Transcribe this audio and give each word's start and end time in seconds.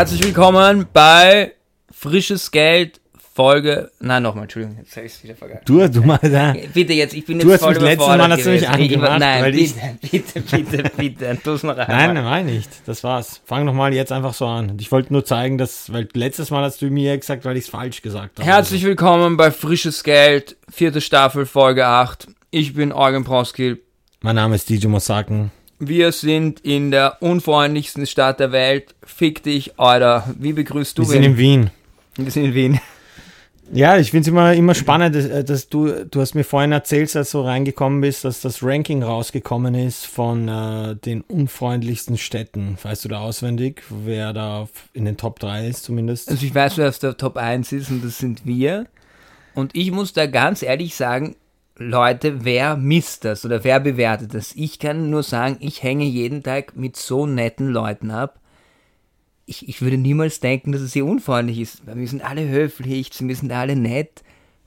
Herzlich 0.00 0.24
willkommen 0.24 0.86
bei 0.94 1.52
Frisches 1.90 2.50
Geld, 2.50 3.02
Folge. 3.34 3.90
Nein, 4.00 4.22
nochmal, 4.22 4.44
Entschuldigung, 4.44 4.78
jetzt 4.78 4.96
habe 4.96 5.04
ich 5.04 5.12
es 5.12 5.22
wieder 5.22 5.34
vergessen. 5.34 5.60
Du, 5.66 5.86
du 5.90 6.00
mal 6.00 6.18
da. 6.22 6.54
Bitte 6.72 6.94
jetzt, 6.94 7.12
ich 7.12 7.26
bin 7.26 7.38
Du 7.38 7.50
jetzt 7.50 7.56
hast 7.56 7.64
voll 7.64 7.74
mich 7.74 7.82
letztes 7.82 8.06
Mal 8.06 8.14
überfordert 8.14 8.38
hast 8.38 8.46
du 8.46 8.50
mich 8.50 8.68
angemacht, 8.70 9.20
Nein, 9.20 9.52
bitte, 9.52 10.40
bitte, 10.40 10.40
bitte, 10.40 10.90
bitte, 10.96 11.38
tu's 11.44 11.64
noch 11.64 11.76
einmal. 11.76 12.14
Nein, 12.14 12.24
nein, 12.24 12.46
nicht. 12.46 12.70
Das 12.86 13.04
war's. 13.04 13.42
Fang 13.44 13.66
noch 13.66 13.74
mal 13.74 13.92
jetzt 13.92 14.10
einfach 14.10 14.32
so 14.32 14.46
an. 14.46 14.78
Ich 14.80 14.90
wollte 14.90 15.12
nur 15.12 15.26
zeigen, 15.26 15.58
dass, 15.58 15.92
weil 15.92 16.08
letztes 16.14 16.50
Mal 16.50 16.64
hast 16.64 16.80
du 16.80 16.86
mir 16.86 17.18
gesagt, 17.18 17.44
weil 17.44 17.58
ich 17.58 17.64
es 17.64 17.70
falsch 17.70 18.00
gesagt 18.00 18.38
habe. 18.38 18.48
Herzlich 18.48 18.82
willkommen 18.84 19.36
bei 19.36 19.50
Frisches 19.50 20.02
Geld, 20.02 20.56
vierte 20.70 21.02
Staffel, 21.02 21.44
Folge 21.44 21.84
8. 21.84 22.26
Ich 22.50 22.72
bin 22.72 22.94
Eugen 22.94 23.24
Proskil. 23.24 23.82
Mein 24.22 24.36
Name 24.36 24.54
ist 24.54 24.70
DJ 24.70 24.86
Mosaken. 24.86 25.50
Wir 25.80 26.12
sind 26.12 26.60
in 26.60 26.90
der 26.90 27.22
unfreundlichsten 27.22 28.06
Stadt 28.06 28.38
der 28.38 28.52
Welt. 28.52 28.94
Fick 29.02 29.42
dich, 29.42 29.78
Alter. 29.80 30.24
Wie 30.38 30.52
begrüßt 30.52 30.98
du 30.98 31.02
Wir 31.02 31.08
sind 31.08 31.22
in 31.22 31.38
Wien. 31.38 31.70
Wir 32.16 32.30
sind 32.30 32.44
in 32.44 32.54
Wien. 32.54 32.80
Ja, 33.72 33.96
ich 33.96 34.10
finde 34.10 34.22
es 34.22 34.28
immer, 34.28 34.52
immer 34.52 34.74
spannend, 34.74 35.14
dass, 35.14 35.24
äh, 35.24 35.42
dass 35.42 35.68
du, 35.68 36.04
du 36.04 36.20
hast 36.20 36.34
mir 36.34 36.44
vorhin 36.44 36.72
erzählt, 36.72 37.14
als 37.16 37.30
du 37.30 37.40
reingekommen 37.40 38.00
bist, 38.00 38.24
dass 38.24 38.40
das 38.40 38.62
Ranking 38.62 39.02
rausgekommen 39.02 39.74
ist 39.74 40.06
von 40.06 40.48
äh, 40.48 40.96
den 40.96 41.22
unfreundlichsten 41.22 42.18
Städten. 42.18 42.76
Weißt 42.82 43.04
du 43.04 43.08
da 43.08 43.20
auswendig, 43.20 43.82
wer 43.88 44.32
da 44.32 44.68
in 44.92 45.06
den 45.06 45.16
Top 45.16 45.38
3 45.38 45.68
ist 45.68 45.84
zumindest? 45.84 46.30
Also 46.30 46.44
ich 46.44 46.54
weiß, 46.54 46.76
wer 46.78 46.88
auf 46.88 46.98
der 46.98 47.16
Top 47.16 47.36
1 47.36 47.72
ist 47.72 47.90
und 47.90 48.04
das 48.04 48.18
sind 48.18 48.44
wir. 48.44 48.86
Und 49.54 49.74
ich 49.74 49.92
muss 49.92 50.12
da 50.12 50.26
ganz 50.26 50.62
ehrlich 50.62 50.94
sagen, 50.94 51.36
Leute, 51.82 52.44
wer 52.44 52.76
misst 52.76 53.24
das 53.24 53.46
oder 53.46 53.64
wer 53.64 53.80
bewertet 53.80 54.34
das? 54.34 54.52
Ich 54.54 54.78
kann 54.78 55.08
nur 55.08 55.22
sagen, 55.22 55.56
ich 55.60 55.82
hänge 55.82 56.04
jeden 56.04 56.42
Tag 56.42 56.76
mit 56.76 56.94
so 56.94 57.24
netten 57.24 57.68
Leuten 57.70 58.10
ab. 58.10 58.38
Ich, 59.46 59.66
ich 59.66 59.80
würde 59.80 59.96
niemals 59.96 60.40
denken, 60.40 60.72
dass 60.72 60.82
es 60.82 60.92
hier 60.92 61.06
unfreundlich 61.06 61.58
ist. 61.58 61.82
Wir 61.86 62.06
sind 62.06 62.22
alle 62.22 62.46
höflich, 62.46 63.10
wir 63.18 63.34
sind 63.34 63.50
alle 63.50 63.76
nett. 63.76 64.22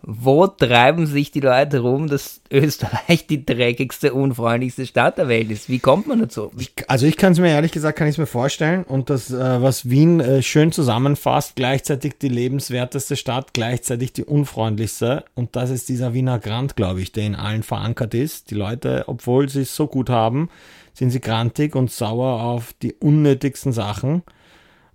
Wo 0.05 0.47
treiben 0.47 1.07
sich 1.07 1.31
die 1.31 1.39
Leute 1.39 1.79
rum, 1.79 2.07
dass 2.07 2.41
Österreich 2.51 3.25
die 3.25 3.45
dreckigste, 3.45 4.13
unfreundlichste 4.13 4.85
Stadt 4.85 5.17
der 5.17 5.29
Welt 5.29 5.49
ist? 5.49 5.69
Wie 5.69 5.79
kommt 5.79 6.07
man 6.07 6.19
dazu? 6.19 6.51
Wie, 6.53 6.67
Also 6.87 7.05
ich 7.05 7.15
kann 7.15 7.31
es 7.31 7.39
mir 7.39 7.47
ehrlich 7.47 7.71
gesagt, 7.71 7.97
kann 7.97 8.09
ich 8.09 8.17
mir 8.17 8.25
vorstellen 8.25 8.83
und 8.83 9.09
das, 9.09 9.31
äh, 9.31 9.61
was 9.61 9.89
Wien 9.89 10.19
äh, 10.19 10.41
schön 10.41 10.73
zusammenfasst, 10.73 11.55
gleichzeitig 11.55 12.17
die 12.21 12.27
lebenswerteste 12.27 13.15
Stadt, 13.15 13.53
gleichzeitig 13.53 14.11
die 14.11 14.25
unfreundlichste 14.25 15.23
und 15.35 15.55
das 15.55 15.69
ist 15.69 15.87
dieser 15.87 16.13
Wiener 16.13 16.37
Grant, 16.37 16.75
glaube 16.75 17.01
ich, 17.01 17.13
der 17.13 17.23
in 17.23 17.35
allen 17.35 17.63
verankert 17.63 18.13
ist. 18.13 18.51
Die 18.51 18.55
Leute, 18.55 19.05
obwohl 19.07 19.47
sie 19.47 19.61
es 19.61 19.73
so 19.73 19.87
gut 19.87 20.09
haben, 20.09 20.49
sind 20.93 21.11
sie 21.11 21.21
grantig 21.21 21.77
und 21.77 21.91
sauer 21.91 22.41
auf 22.43 22.73
die 22.81 22.93
unnötigsten 22.93 23.71
Sachen. 23.71 24.23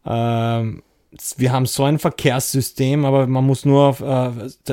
Ähm, 0.04 0.82
wir 1.38 1.52
haben 1.52 1.64
so 1.64 1.84
ein 1.84 1.98
Verkehrssystem, 1.98 3.04
aber 3.06 3.26
man 3.26 3.44
muss 3.46 3.64
nur 3.64 3.84
auf 3.88 4.00
äh, 4.00 4.30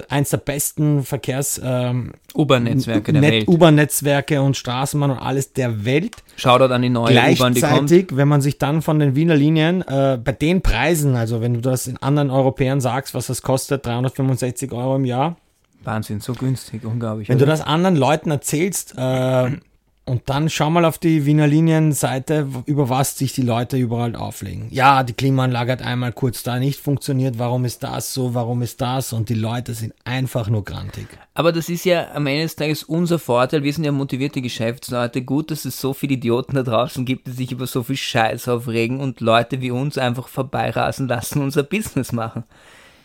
eins 0.10 0.32
der 0.32 0.38
besten 0.38 1.04
Verkehrs 1.04 1.62
ähm, 1.64 2.12
U-Bahn-Netzwerke 2.36 3.14
der 3.14 3.22
Net- 3.22 3.32
Welt. 3.32 3.48
U-Bahn-Netzwerke 3.48 4.42
und 4.42 4.58
Straßenbahn 4.58 5.12
und 5.12 5.18
alles 5.18 5.54
der 5.54 5.86
Welt 5.86 6.18
Shoutout 6.36 6.74
an 6.74 6.82
die 6.82 6.90
neue 6.90 7.18
U-Bahn, 7.18 7.54
die 7.54 7.62
kommt. 7.62 8.18
Wenn 8.18 8.28
man 8.28 8.42
sich 8.42 8.58
dann 8.58 8.82
von 8.82 9.00
den 9.00 9.16
Wiener 9.16 9.36
Linien 9.36 9.82
äh, 9.88 10.20
bei 10.22 10.34
den 10.34 10.62
Preisen, 10.62 11.16
also 11.16 11.40
wenn 11.42 11.54
du 11.54 11.62
das 11.62 11.88
in 11.88 11.96
anderen 11.98 12.30
Europäern 12.30 12.82
sagst, 12.82 13.14
was 13.14 13.28
das 13.28 13.42
kostet, 13.42 13.86
365 13.86 14.72
Euro 14.74 14.98
im 14.98 15.06
Jahr, 15.06 15.38
Wahnsinn, 15.86 16.20
so 16.20 16.34
günstig, 16.34 16.84
unglaublich. 16.84 17.30
wenn 17.30 17.38
du 17.38 17.44
oder? 17.46 17.54
das 17.54 17.62
anderen 17.62 17.96
Leuten 17.96 18.32
erzählst 18.32 18.96
äh, 18.98 19.52
und 20.06 20.30
dann 20.30 20.50
schau 20.52 20.70
mal 20.70 20.86
auf 20.86 21.00
die 21.00 21.26
Wiener 21.26 21.48
Linien-Seite, 21.48 22.48
über 22.68 22.90
was 22.90 23.18
sich 23.18 23.34
die 23.34 23.42
Leute 23.42 23.76
überall 23.78 24.16
auflegen. 24.16 24.68
Ja, 24.70 25.02
die 25.02 25.14
Klimaanlage 25.14 25.72
hat 25.72 25.82
einmal 25.82 26.14
kurz 26.14 26.44
da 26.44 26.60
nicht 26.60 26.80
funktioniert, 26.80 27.40
warum 27.40 27.66
ist 27.66 27.82
das 27.82 28.14
so, 28.14 28.36
warum 28.36 28.62
ist 28.62 28.82
das 28.82 29.14
und 29.14 29.30
die 29.30 29.34
Leute 29.34 29.74
sind 29.74 29.96
einfach 30.04 30.48
nur 30.48 30.64
grantig. 30.64 31.08
Aber 31.34 31.52
das 31.52 31.70
ist 31.70 31.86
ja 31.86 32.12
am 32.14 32.28
Ende 32.28 32.44
des 32.44 32.56
Tages 32.56 32.84
unser 32.84 33.18
Vorteil. 33.18 33.64
Wir 33.64 33.74
sind 33.74 33.84
ja 33.84 33.92
motivierte 33.92 34.42
Geschäftsleute. 34.42 35.24
Gut, 35.24 35.50
dass 35.50 35.66
es 35.66 35.82
so 35.82 35.94
viele 35.94 36.14
Idioten 36.14 36.56
da 36.56 36.62
draußen 36.62 37.04
gibt, 37.04 37.26
die 37.26 37.32
sich 37.32 37.52
über 37.52 37.66
so 37.66 37.82
viel 37.82 37.98
Scheiß 37.98 38.48
aufregen 38.48 39.00
und 39.00 39.22
Leute 39.22 39.60
wie 39.62 39.72
uns 39.72 39.98
einfach 39.98 40.28
vorbeirasen 40.28 41.08
lassen, 41.08 41.42
unser 41.42 41.64
Business 41.64 42.12
machen. 42.12 42.44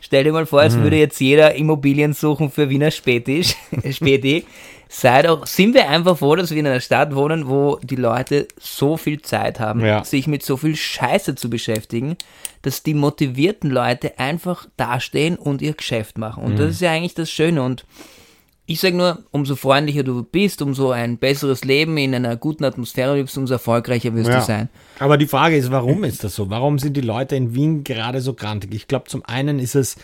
Stell 0.00 0.24
dir 0.24 0.32
mal 0.32 0.46
vor, 0.46 0.62
es 0.62 0.76
würde 0.78 0.96
jetzt 0.96 1.20
jeder 1.20 1.54
Immobilien 1.54 2.12
suchen 2.14 2.50
für 2.50 2.68
Wiener 2.70 2.90
Spätisch, 2.90 3.54
Späti. 3.90 4.44
Sei 4.92 5.22
doch, 5.22 5.46
sind 5.46 5.74
wir 5.74 5.88
einfach 5.88 6.18
froh, 6.18 6.34
dass 6.34 6.50
wir 6.50 6.58
in 6.58 6.66
einer 6.66 6.80
Stadt 6.80 7.14
wohnen, 7.14 7.46
wo 7.48 7.78
die 7.80 7.94
Leute 7.94 8.48
so 8.58 8.96
viel 8.96 9.22
Zeit 9.22 9.60
haben, 9.60 9.84
Ja. 9.84 10.02
sich 10.04 10.26
mit 10.26 10.42
so 10.42 10.56
viel 10.56 10.74
Scheiße 10.74 11.36
zu 11.36 11.48
beschäftigen, 11.48 12.16
dass 12.62 12.82
die 12.82 12.94
motivierten 12.94 13.70
Leute 13.70 14.18
einfach 14.18 14.66
dastehen 14.76 15.36
und 15.36 15.62
ihr 15.62 15.74
Geschäft 15.74 16.18
machen. 16.18 16.42
Und 16.42 16.58
das 16.58 16.70
ist 16.72 16.80
ja 16.80 16.90
eigentlich 16.90 17.14
das 17.14 17.30
Schöne. 17.30 17.62
Und 17.62 17.84
ich 18.70 18.78
sage 18.78 18.96
nur, 18.96 19.24
umso 19.32 19.56
freundlicher 19.56 20.04
du 20.04 20.22
bist, 20.22 20.62
umso 20.62 20.92
ein 20.92 21.18
besseres 21.18 21.64
Leben 21.64 21.96
in 21.96 22.14
einer 22.14 22.36
guten 22.36 22.62
Atmosphäre 22.62 23.16
lebst, 23.16 23.36
umso 23.36 23.54
erfolgreicher 23.54 24.14
wirst 24.14 24.30
du 24.30 24.40
sein. 24.40 24.68
Aber 25.00 25.18
die 25.18 25.26
Frage 25.26 25.56
ist, 25.56 25.72
warum 25.72 26.04
ist 26.04 26.22
das 26.22 26.36
so? 26.36 26.50
Warum 26.50 26.78
sind 26.78 26.96
die 26.96 27.00
Leute 27.00 27.34
in 27.34 27.52
Wien 27.52 27.82
gerade 27.82 28.20
so 28.20 28.32
grantig? 28.32 28.72
Ich 28.72 28.86
glaube, 28.86 29.06
zum 29.08 29.24
einen 29.24 29.58
ist 29.58 29.74
es, 29.74 29.96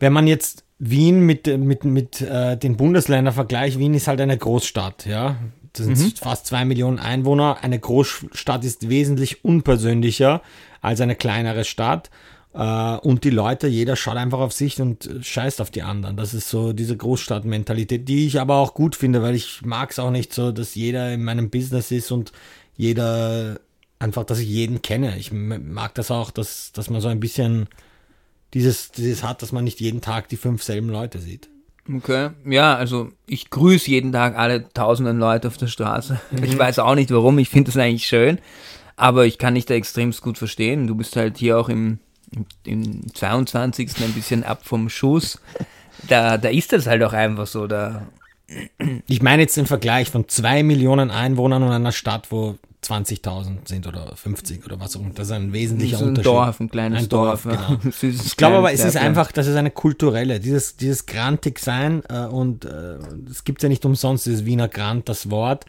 wenn 0.00 0.12
man 0.12 0.26
jetzt 0.26 0.64
Wien 0.80 1.20
mit, 1.20 1.46
mit, 1.46 1.84
mit 1.84 2.20
äh, 2.22 2.56
den 2.56 2.76
Bundesländern 2.76 3.32
vergleicht, 3.32 3.78
Wien 3.78 3.94
ist 3.94 4.08
halt 4.08 4.20
eine 4.20 4.36
Großstadt, 4.36 5.06
ja. 5.06 5.36
Das 5.74 5.86
sind 5.86 6.18
fast 6.18 6.46
zwei 6.46 6.64
Millionen 6.64 6.98
Einwohner. 6.98 7.58
Eine 7.62 7.78
Großstadt 7.78 8.64
ist 8.64 8.88
wesentlich 8.88 9.44
unpersönlicher 9.44 10.40
als 10.80 11.00
eine 11.00 11.16
kleinere 11.16 11.64
Stadt. 11.64 12.10
Äh, 12.54 12.96
und 12.98 13.24
die 13.24 13.30
Leute, 13.30 13.66
jeder 13.66 13.96
schaut 13.96 14.16
einfach 14.16 14.38
auf 14.38 14.52
sich 14.52 14.80
und 14.80 15.06
äh, 15.06 15.22
scheißt 15.22 15.60
auf 15.60 15.70
die 15.70 15.82
anderen. 15.82 16.16
Das 16.16 16.34
ist 16.34 16.48
so 16.48 16.72
diese 16.72 16.96
Großstadtmentalität, 16.96 18.08
die 18.08 18.26
ich 18.26 18.40
aber 18.40 18.56
auch 18.56 18.74
gut 18.74 18.94
finde, 18.94 19.22
weil 19.22 19.34
ich 19.34 19.62
mag 19.62 19.90
es 19.90 19.98
auch 19.98 20.10
nicht 20.10 20.32
so, 20.32 20.52
dass 20.52 20.74
jeder 20.74 21.12
in 21.12 21.24
meinem 21.24 21.50
Business 21.50 21.90
ist 21.90 22.12
und 22.12 22.32
jeder 22.76 23.60
einfach, 23.98 24.24
dass 24.24 24.38
ich 24.38 24.48
jeden 24.48 24.82
kenne. 24.82 25.18
Ich 25.18 25.32
mag 25.32 25.94
das 25.94 26.10
auch, 26.10 26.30
dass, 26.30 26.72
dass 26.72 26.90
man 26.90 27.00
so 27.00 27.08
ein 27.08 27.20
bisschen 27.20 27.68
dieses, 28.52 28.92
dieses 28.92 29.24
hat, 29.24 29.42
dass 29.42 29.50
man 29.50 29.64
nicht 29.64 29.80
jeden 29.80 30.00
Tag 30.00 30.28
die 30.28 30.36
fünf 30.36 30.62
selben 30.62 30.88
Leute 30.88 31.18
sieht. 31.18 31.48
Okay, 31.92 32.30
ja, 32.46 32.76
also 32.76 33.10
ich 33.26 33.50
grüße 33.50 33.90
jeden 33.90 34.12
Tag 34.12 34.38
alle 34.38 34.68
tausenden 34.72 35.18
Leute 35.18 35.48
auf 35.48 35.58
der 35.58 35.66
Straße. 35.66 36.20
Ich 36.42 36.58
weiß 36.58 36.78
auch 36.78 36.94
nicht 36.94 37.10
warum, 37.10 37.38
ich 37.38 37.50
finde 37.50 37.70
das 37.70 37.76
eigentlich 37.76 38.06
schön, 38.06 38.38
aber 38.96 39.26
ich 39.26 39.38
kann 39.38 39.54
dich 39.54 39.66
da 39.66 39.74
extremst 39.74 40.22
gut 40.22 40.38
verstehen. 40.38 40.86
Du 40.86 40.94
bist 40.94 41.16
halt 41.16 41.36
hier 41.36 41.58
auch 41.58 41.68
im, 41.68 41.98
im, 42.34 42.46
im 42.64 43.14
22. 43.14 43.90
ein 44.02 44.12
bisschen 44.12 44.44
ab 44.44 44.60
vom 44.64 44.88
Schuss. 44.88 45.40
Da, 46.08 46.38
da 46.38 46.48
ist 46.48 46.72
das 46.72 46.86
halt 46.86 47.02
auch 47.02 47.12
einfach 47.12 47.46
so. 47.46 47.66
Da, 47.66 48.06
Ich 49.06 49.22
meine 49.22 49.42
jetzt 49.42 49.56
den 49.56 49.66
Vergleich 49.66 50.10
von 50.10 50.28
zwei 50.28 50.62
Millionen 50.62 51.10
Einwohnern 51.10 51.62
und 51.62 51.70
einer 51.70 51.92
Stadt, 51.92 52.30
wo 52.30 52.56
20.000 52.84 53.66
sind 53.66 53.86
oder 53.86 54.14
50 54.14 54.64
oder 54.66 54.78
was 54.78 54.96
auch 54.96 55.00
immer. 55.00 55.10
Das 55.14 55.28
ist 55.28 55.32
ein 55.32 55.52
wesentlicher 55.52 55.96
ist 55.96 56.02
ein 56.02 56.08
Unterschied. 56.08 56.26
Dorf, 56.26 56.60
ein 56.60 56.70
kleines 56.70 57.04
Ein 57.04 57.08
Dorf, 57.08 57.44
Dorf. 57.44 57.54
ja. 57.54 57.76
genau. 57.76 57.94
Ich 58.24 58.36
glaube 58.36 58.56
aber, 58.56 58.72
es 58.72 58.84
ist 58.84 58.96
einfach, 58.96 59.32
das 59.32 59.46
ist 59.46 59.56
eine 59.56 59.70
kulturelle, 59.70 60.40
dieses, 60.40 60.76
dieses 60.76 61.06
grantig 61.06 61.58
sein 61.58 62.02
äh, 62.10 62.26
und 62.26 62.66
äh, 62.66 62.98
es 63.30 63.44
gibt 63.44 63.62
ja 63.62 63.68
nicht 63.68 63.84
umsonst 63.86 64.26
dieses 64.26 64.44
Wiener 64.44 64.68
Grant, 64.68 65.08
das 65.08 65.30
Wort. 65.30 65.64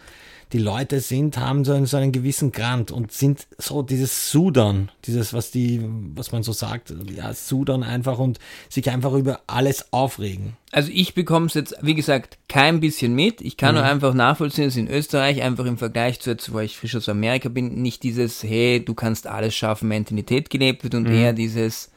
Die 0.54 0.60
Leute 0.60 1.00
sind, 1.00 1.38
haben 1.38 1.66
so 1.66 1.74
einen, 1.74 1.86
so 1.86 1.98
einen 1.98 2.12
gewissen 2.12 2.52
Grant 2.52 2.92
und 2.92 3.12
sind 3.12 3.48
so 3.58 3.82
dieses 3.82 4.32
Sudern, 4.32 4.92
dieses, 5.06 5.34
was 5.34 5.52
die, 5.52 5.82
was 6.16 6.32
man 6.32 6.44
so 6.44 6.54
sagt, 6.54 6.94
ja, 7.16 7.34
Sudern 7.34 7.84
einfach 7.84 8.20
und 8.20 8.40
sich 8.70 8.90
einfach 8.90 9.14
über 9.14 9.42
alles 9.48 9.92
aufregen. 9.92 10.58
Also 10.72 10.92
ich 10.94 11.14
bekomme 11.14 11.48
es 11.48 11.54
jetzt, 11.54 11.76
wie 11.82 11.96
gesagt, 11.96 12.38
kein 12.48 12.80
bisschen 12.80 13.16
mit. 13.16 13.42
Ich 13.42 13.58
kann 13.58 13.76
nur 13.76 13.84
einfach 13.84 14.14
nachvollziehen, 14.14 14.66
dass 14.66 14.76
in 14.76 14.90
Österreich 14.90 15.42
einfach 15.42 15.66
im 15.66 15.78
Vergleich 15.78 16.20
zu 16.20 16.32
jetzt, 16.32 16.52
wo 16.54 16.60
ich 16.60 16.78
frisch 16.78 16.96
aus 16.96 17.10
Amerika 17.10 17.50
bin, 17.50 17.82
nicht 17.82 18.04
dieses, 18.04 18.44
hey, 18.44 18.84
du 18.84 18.94
kannst 18.94 19.28
alles 19.28 19.56
schaffen, 19.56 19.88
Mentalität 19.88 20.50
gelebt 20.50 20.84
wird 20.84 20.96
und 20.96 21.08
eher 21.08 21.34
dieses, 21.34 21.92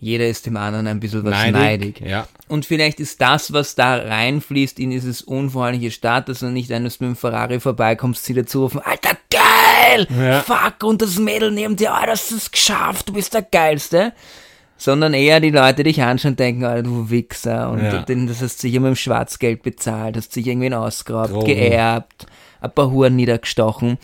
jeder 0.00 0.28
ist 0.28 0.46
dem 0.46 0.56
anderen 0.56 0.86
ein 0.86 1.00
bisschen 1.00 1.24
was 1.24 1.50
neidig. 1.50 2.00
Ja. 2.00 2.28
Und 2.46 2.64
vielleicht 2.64 3.00
ist 3.00 3.20
das, 3.20 3.52
was 3.52 3.74
da 3.74 3.96
reinfließt 3.96 4.78
in 4.78 4.90
dieses 4.90 5.22
unfreundliche 5.22 5.90
Staat, 5.90 6.28
dass 6.28 6.38
du 6.40 6.46
nicht 6.46 6.70
eines 6.72 7.00
mit 7.00 7.08
dem 7.08 7.16
Ferrari 7.16 7.58
vorbeikommst, 7.58 8.24
sie 8.24 8.34
dazu 8.34 8.62
rufen, 8.62 8.80
Alter, 8.80 9.16
geil! 9.30 10.06
Ja. 10.16 10.40
Fuck! 10.42 10.84
Und 10.84 11.02
das 11.02 11.18
Mädel 11.18 11.50
neben 11.50 11.74
dir, 11.76 11.92
oh, 12.00 12.06
das 12.06 12.30
ist 12.30 12.52
geschafft, 12.52 13.08
du 13.08 13.12
bist 13.12 13.34
der 13.34 13.42
Geilste. 13.42 14.12
Sondern 14.80 15.12
eher 15.12 15.40
die 15.40 15.50
Leute 15.50 15.82
dich 15.82 16.00
anschauen 16.02 16.32
und 16.34 16.38
denken, 16.38 16.64
Alter, 16.64 16.84
du 16.84 17.10
Wichser. 17.10 17.68
Und 17.70 17.82
Ja. 17.82 18.02
das 18.02 18.40
hast 18.40 18.58
du 18.58 18.68
sicher 18.68 18.78
mit 18.78 18.90
dem 18.90 18.96
Schwarzgeld 18.96 19.64
bezahlt, 19.64 20.16
hast 20.16 20.32
sich 20.32 20.46
irgendwen 20.46 20.72
ausgeraubt, 20.74 21.32
Drogen. 21.32 21.46
geerbt, 21.46 22.26
ein 22.60 22.70
paar 22.70 22.88
Huren 22.92 23.16
niedergestochen. 23.16 23.98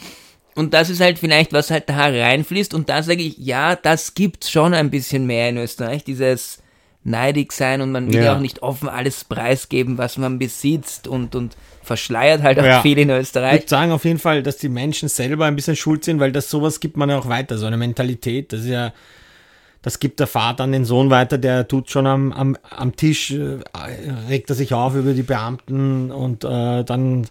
Und 0.54 0.72
das 0.74 0.90
ist 0.90 1.00
halt 1.00 1.18
vielleicht, 1.18 1.52
was 1.52 1.70
halt 1.70 1.88
da 1.88 2.06
reinfließt. 2.06 2.74
Und 2.74 2.88
da 2.88 3.02
sage 3.02 3.22
ich, 3.22 3.36
ja, 3.38 3.74
das 3.76 4.14
gibt's 4.14 4.50
schon 4.50 4.72
ein 4.74 4.90
bisschen 4.90 5.26
mehr 5.26 5.48
in 5.48 5.56
Österreich. 5.58 6.04
Dieses 6.04 6.58
neidig 7.06 7.52
sein 7.52 7.82
und 7.82 7.92
man 7.92 8.10
will 8.12 8.22
ja. 8.24 8.34
Auch 8.34 8.40
nicht 8.40 8.62
offen 8.62 8.88
alles 8.88 9.24
preisgeben, 9.24 9.98
was 9.98 10.16
man 10.16 10.38
besitzt 10.38 11.06
und, 11.06 11.34
und 11.34 11.54
verschleiert 11.82 12.42
halt 12.42 12.58
auch 12.58 12.64
Ja. 12.64 12.80
viel 12.80 12.98
in 12.98 13.10
Ich 13.10 13.16
Österreich. 13.16 13.52
würde 13.60 13.68
sagen 13.68 13.92
auf 13.92 14.04
jeden 14.06 14.18
Fall, 14.18 14.42
dass 14.42 14.56
die 14.56 14.70
Menschen 14.70 15.10
selber 15.10 15.44
ein 15.44 15.54
bisschen 15.54 15.76
schuld 15.76 16.02
sind, 16.04 16.18
weil 16.18 16.32
das 16.32 16.48
sowas 16.48 16.80
gibt 16.80 16.96
man 16.96 17.10
ja 17.10 17.18
auch 17.18 17.28
weiter, 17.28 17.58
so 17.58 17.66
eine 17.66 17.76
Mentalität. 17.76 18.54
Das 18.54 18.60
ist 18.60 18.68
ja, 18.68 18.94
das 19.82 19.98
gibt 20.00 20.18
der 20.18 20.26
Vater 20.26 20.64
an 20.64 20.72
den 20.72 20.86
Sohn 20.86 21.10
weiter, 21.10 21.36
der 21.36 21.68
tut 21.68 21.90
schon 21.90 22.06
am, 22.06 22.32
am, 22.32 22.56
am 22.70 22.96
Tisch, 22.96 23.32
äh, 23.32 23.58
regt 24.30 24.48
er 24.48 24.56
sich 24.56 24.72
auf 24.72 24.94
über 24.94 25.12
die 25.12 25.22
Beamten 25.24 26.10
und 26.10 26.42
äh, 26.44 26.84
dann 26.84 27.26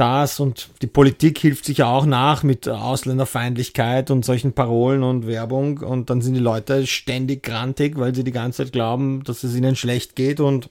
das 0.00 0.40
und 0.40 0.70
die 0.82 0.86
Politik 0.86 1.38
hilft 1.38 1.66
sich 1.66 1.78
ja 1.78 1.86
auch 1.86 2.06
nach 2.06 2.42
mit 2.42 2.68
Ausländerfeindlichkeit 2.68 4.10
und 4.10 4.24
solchen 4.24 4.54
Parolen 4.54 5.02
und 5.02 5.26
Werbung 5.26 5.78
und 5.78 6.08
dann 6.08 6.22
sind 6.22 6.34
die 6.34 6.40
Leute 6.40 6.86
ständig 6.86 7.42
grantig, 7.42 7.98
weil 7.98 8.14
sie 8.14 8.24
die 8.24 8.32
ganze 8.32 8.64
Zeit 8.64 8.72
glauben, 8.72 9.22
dass 9.24 9.44
es 9.44 9.54
ihnen 9.54 9.76
schlecht 9.76 10.16
geht 10.16 10.40
und 10.40 10.70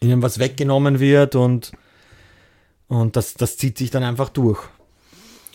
ihnen 0.00 0.22
was 0.22 0.38
weggenommen 0.38 1.00
wird 1.00 1.34
und 1.34 1.72
und 2.86 3.14
das, 3.14 3.34
das 3.34 3.56
zieht 3.56 3.78
sich 3.78 3.90
dann 3.90 4.02
einfach 4.02 4.30
durch. 4.30 4.60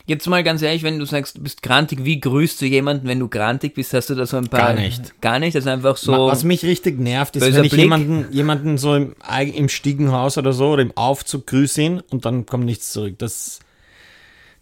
Jetzt 0.08 0.28
mal 0.28 0.44
ganz 0.44 0.62
ehrlich, 0.62 0.84
wenn 0.84 1.00
du 1.00 1.06
sagst, 1.06 1.38
du 1.38 1.42
bist 1.42 1.64
grantig, 1.64 2.06
wie 2.06 2.20
grüßt 2.20 2.62
du 2.62 2.66
jemanden, 2.68 3.08
wenn 3.08 3.20
du 3.20 3.28
grantig 3.28 3.74
bist? 3.74 3.92
Hast 3.94 4.12
du 4.12 4.16
da 4.16 4.28
so 4.28 4.38
ein 4.38 4.48
paar... 4.48 4.74
Gar 4.74 4.74
nicht. 4.76 5.20
Gar 5.20 5.40
nicht? 5.40 5.56
Das 5.56 5.64
ist 5.64 5.68
einfach 5.68 5.98
so... 5.98 6.28
Was 6.28 6.44
mich 6.44 6.64
richtig 6.64 7.00
nervt, 7.00 7.36
ist, 7.36 7.42
wenn 7.42 7.64
ich 7.64 7.72
Blick. 7.72 7.82
jemanden, 7.84 8.28
jemanden 8.32 8.78
so 8.78 8.94
im, 8.96 9.16
im 9.56 9.68
Stiegenhaus 9.68 10.38
oder 10.38 10.54
so 10.54 10.70
oder 10.74 10.84
im 10.84 10.96
Aufzug 10.96 11.48
grüße 11.48 11.82
ihn 11.82 12.04
und 12.12 12.26
dann 12.26 12.46
kommt 12.46 12.66
nichts 12.66 12.92
zurück. 12.92 13.16
Das, 13.18 13.60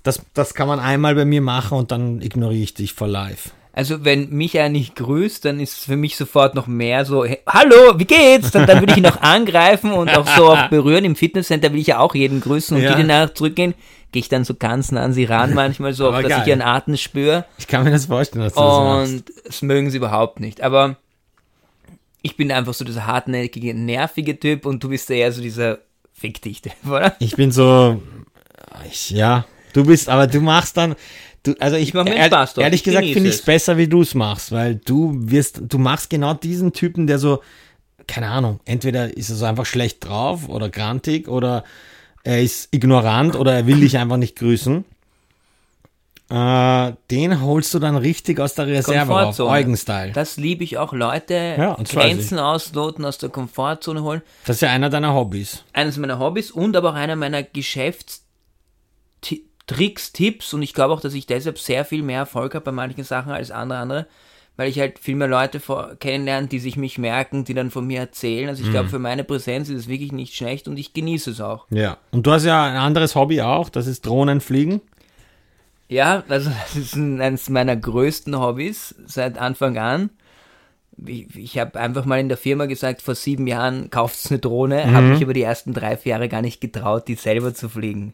das, 0.04 0.22
das 0.34 0.54
kann 0.54 0.69
man 0.69 0.80
einmal 0.80 1.13
bei 1.16 1.25
mir 1.25 1.42
machen 1.42 1.78
und 1.78 1.92
dann 1.92 2.22
ignoriere 2.22 2.63
ich 2.63 2.74
dich 2.74 2.94
for 2.94 3.10
life. 3.10 3.50
Also 3.75 4.06
wenn 4.06 4.30
mich 4.30 4.57
einer 4.60 4.69
nicht 4.69 4.95
grüßt, 4.95 5.44
dann 5.45 5.60
ist 5.60 5.80
für 5.80 5.95
mich 5.98 6.16
sofort 6.16 6.54
noch 6.56 6.68
mehr 6.68 7.06
so, 7.06 7.25
hey, 7.25 7.40
hallo, 7.48 7.98
wie 7.98 8.06
geht's? 8.06 8.51
Dann, 8.51 8.68
dann 8.68 8.80
würde 8.80 8.92
ich 8.94 8.98
ihn 8.98 9.04
noch 9.04 9.22
angreifen 9.22 9.92
und 9.92 10.16
auch 10.16 10.28
so 10.38 10.51
auch 10.51 10.68
berühren. 10.69 11.04
Im 11.04 11.16
Fitnesscenter 11.16 11.74
will 11.74 11.80
ich 11.81 11.88
ja 11.88 12.00
auch 12.00 12.13
jeden 12.16 12.40
grüßen 12.40 12.78
und 12.78 12.84
Ja. 12.84 12.94
die 12.95 13.01
danach 13.01 13.34
zurückgehen, 13.34 13.74
gehe 14.13 14.21
ich 14.21 14.30
dann 14.30 14.45
so 14.45 14.54
ganz 14.54 14.92
nah 14.94 15.01
an 15.04 15.12
sie 15.12 15.25
ran, 15.25 15.54
manchmal 15.56 15.92
so, 15.94 16.10
dass 16.12 16.21
ich 16.24 16.30
geil. 16.30 16.48
ihren 16.48 16.62
Atem 16.62 16.95
spüre. 16.95 17.44
Ich 17.57 17.68
kann 17.68 17.83
mir 17.83 17.92
das 17.92 18.06
vorstellen, 18.06 18.45
dass 18.45 18.54
du 18.54 18.62
das. 18.62 19.10
Und 19.10 19.24
das 19.45 19.62
mögen 19.62 19.89
sie 19.92 19.98
überhaupt 19.98 20.39
nicht. 20.39 20.62
Aber 20.62 20.95
ich 22.21 22.38
bin 22.38 22.51
einfach 22.51 22.74
so 22.74 22.86
dieser 22.86 23.06
hartnäckige, 23.06 23.74
nervige 23.74 24.39
Typ 24.39 24.65
und 24.65 24.81
du 24.83 24.89
bist 24.89 25.10
ja 25.10 25.15
eher 25.18 25.31
so 25.33 25.42
dieser 25.42 25.80
Fick 26.13 26.42
dich, 26.42 26.62
Typ, 26.62 26.74
oder? 26.88 27.15
Ich 27.19 27.36
bin 27.36 27.51
so, 27.51 28.01
ich, 28.89 29.10
ja, 29.10 29.45
du 29.74 29.83
bist, 29.86 30.07
aber 30.10 30.27
du 30.27 30.39
machst 30.39 30.77
dann, 30.77 30.95
du, 31.44 31.54
also 31.59 31.75
ich, 31.75 31.89
Ich 31.89 31.94
mach 31.94 32.06
mir 32.06 32.16
ehr- 32.16 32.27
Spaß 32.27 32.54
doch, 32.54 32.63
ehrlich 32.63 32.81
ich 32.81 32.86
gesagt 32.86 33.06
finde 33.07 33.27
ich 33.30 33.36
es 33.36 33.39
es. 33.42 33.45
besser, 33.45 33.77
wie 33.77 33.88
du 33.88 34.01
es 34.01 34.13
machst, 34.16 34.51
weil 34.51 34.75
du 34.75 35.12
wirst, 35.18 35.62
du 35.68 35.77
machst 35.80 36.09
genau 36.09 36.33
diesen 36.33 36.71
Typen, 36.71 37.07
der 37.07 37.19
so, 37.19 37.42
keine 38.07 38.27
Ahnung, 38.30 38.59
entweder 38.66 39.18
ist 39.18 39.30
er 39.30 39.36
so 39.36 39.45
einfach 39.45 39.66
schlecht 39.66 40.06
drauf 40.07 40.48
oder 40.48 40.69
grantig 40.69 41.27
oder 41.27 41.63
er 42.23 42.41
ist 42.41 42.73
ignorant 42.73 43.35
oder 43.35 43.53
er 43.53 43.67
will 43.67 43.79
dich 43.81 43.97
einfach 43.97 44.17
nicht 44.17 44.37
grüßen. 44.37 44.85
Äh, 46.29 46.93
den 47.11 47.41
holst 47.41 47.73
du 47.73 47.79
dann 47.79 47.97
richtig 47.97 48.39
aus 48.39 48.55
der 48.55 48.65
Reserve 48.67 49.07
Komfortzone. 49.07 49.51
Eugen-Style. 49.51 50.13
Das 50.13 50.37
liebe 50.37 50.63
ich 50.63 50.77
auch, 50.77 50.93
Leute 50.93 51.55
Ja, 51.57 51.77
Grenzen 51.83 52.39
ausloten, 52.39 53.05
aus 53.05 53.17
der 53.17 53.29
Komfortzone 53.29 54.01
holen. 54.01 54.21
Das 54.45 54.55
ist 54.57 54.61
ja 54.61 54.69
einer 54.69 54.89
deiner 54.89 55.13
Hobbys. 55.13 55.63
eines 55.73 55.97
meiner 55.97 56.19
Hobbys 56.19 56.49
und 56.49 56.75
aber 56.75 56.91
auch 56.91 56.95
einer 56.95 57.15
meiner 57.17 57.43
Geschäftstricks, 57.43 58.23
Tipps 60.13 60.53
und 60.53 60.61
ich 60.63 60.73
glaube 60.73 60.93
auch, 60.93 61.01
dass 61.01 61.13
ich 61.13 61.27
deshalb 61.27 61.59
sehr 61.59 61.83
viel 61.85 62.03
mehr 62.03 62.19
Erfolg 62.19 62.55
habe 62.55 62.65
bei 62.65 62.71
manchen 62.71 63.03
Sachen 63.03 63.31
als 63.31 63.51
andere 63.51 63.79
andere, 63.79 64.07
weil 64.55 64.69
ich 64.69 64.79
halt 64.79 65.00
viel 65.00 65.15
mehr 65.15 65.27
Leute 65.27 65.59
vor, 65.59 65.95
kennenlerne, 66.00 66.47
die 66.47 66.59
sich 66.59 66.77
mich 66.77 66.97
merken, 66.97 67.44
die 67.44 67.53
dann 67.53 67.71
von 67.71 67.88
mir 67.88 68.00
erzählen. 68.00 68.50
Also 68.50 68.63
ich 68.63 68.69
glaube, 68.69 68.89
für 68.89 69.00
meine 69.00 69.23
Präsenz 69.23 69.69
ist 69.69 69.79
es 69.79 69.88
wirklich 69.88 70.11
nicht 70.11 70.35
schlecht 70.35 70.67
und 70.67 70.77
ich 70.77 70.94
genieße 70.94 71.31
es 71.31 71.41
auch. 71.41 71.65
Ja. 71.71 71.97
Und 72.11 72.27
du 72.27 72.31
hast 72.31 72.45
ja 72.45 72.63
ein 72.63 72.77
anderes 72.77 73.15
Hobby 73.15 73.41
auch, 73.41 73.69
das 73.69 73.88
ist 73.88 74.05
Drohnenfliegen. 74.05 74.81
Ja, 75.89 76.23
also 76.27 76.51
das 76.63 76.75
ist 76.75 76.95
ein, 76.95 77.19
eines 77.19 77.50
meiner 77.50 77.75
größten 77.75 78.39
Hobbys 78.39 78.95
seit 79.05 79.38
Anfang 79.38 79.77
an. 79.77 80.11
Ich, 81.03 81.35
ich 81.35 81.57
habe 81.57 81.79
einfach 81.79 82.06
mal 82.06 82.19
in 82.19 82.29
der 82.29 82.38
Firma 82.38 82.67
gesagt, 82.67 83.01
vor 83.01 83.15
sieben 83.15 83.47
Jahren 83.47 83.89
kauft's 83.89 84.29
eine 84.29 84.39
Drohne, 84.39 84.94
habe 84.94 85.07
mich 85.07 85.23
aber 85.23 85.33
die 85.33 85.41
ersten 85.41 85.73
drei, 85.73 85.97
vier 85.97 86.11
Jahre 86.11 86.29
gar 86.29 86.44
nicht 86.44 86.61
getraut, 86.61 87.07
die 87.07 87.15
selber 87.15 87.56
zu 87.56 87.67
fliegen. 87.67 88.13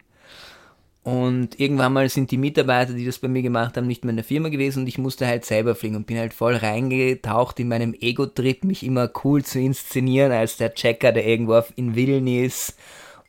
Und 1.09 1.59
irgendwann 1.59 1.93
mal 1.93 2.07
sind 2.07 2.29
die 2.29 2.37
Mitarbeiter, 2.37 2.93
die 2.93 3.03
das 3.03 3.17
bei 3.17 3.27
mir 3.27 3.41
gemacht 3.41 3.75
haben, 3.75 3.87
nicht 3.87 4.05
mehr 4.05 4.11
in 4.11 4.17
der 4.17 4.23
Firma 4.23 4.49
gewesen 4.49 4.81
und 4.83 4.87
ich 4.87 4.99
musste 4.99 5.25
halt 5.25 5.43
selber 5.43 5.73
fliegen 5.73 5.95
und 5.95 6.05
bin 6.05 6.19
halt 6.19 6.35
voll 6.35 6.55
reingetaucht 6.55 7.59
in 7.59 7.67
meinem 7.67 7.95
Ego-Trip, 7.99 8.63
mich 8.63 8.83
immer 8.83 9.09
cool 9.23 9.43
zu 9.43 9.59
inszenieren 9.59 10.31
als 10.31 10.57
der 10.57 10.75
Checker, 10.75 11.11
der 11.11 11.25
irgendwo 11.25 11.63
in 11.75 11.95
Villen 11.95 12.27
ist 12.27 12.75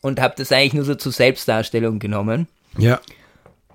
und 0.02 0.20
habe 0.20 0.34
das 0.36 0.52
eigentlich 0.52 0.74
nur 0.74 0.84
so 0.84 0.94
zur 0.94 1.12
Selbstdarstellung 1.12 2.00
genommen. 2.00 2.48
Ja. 2.76 3.00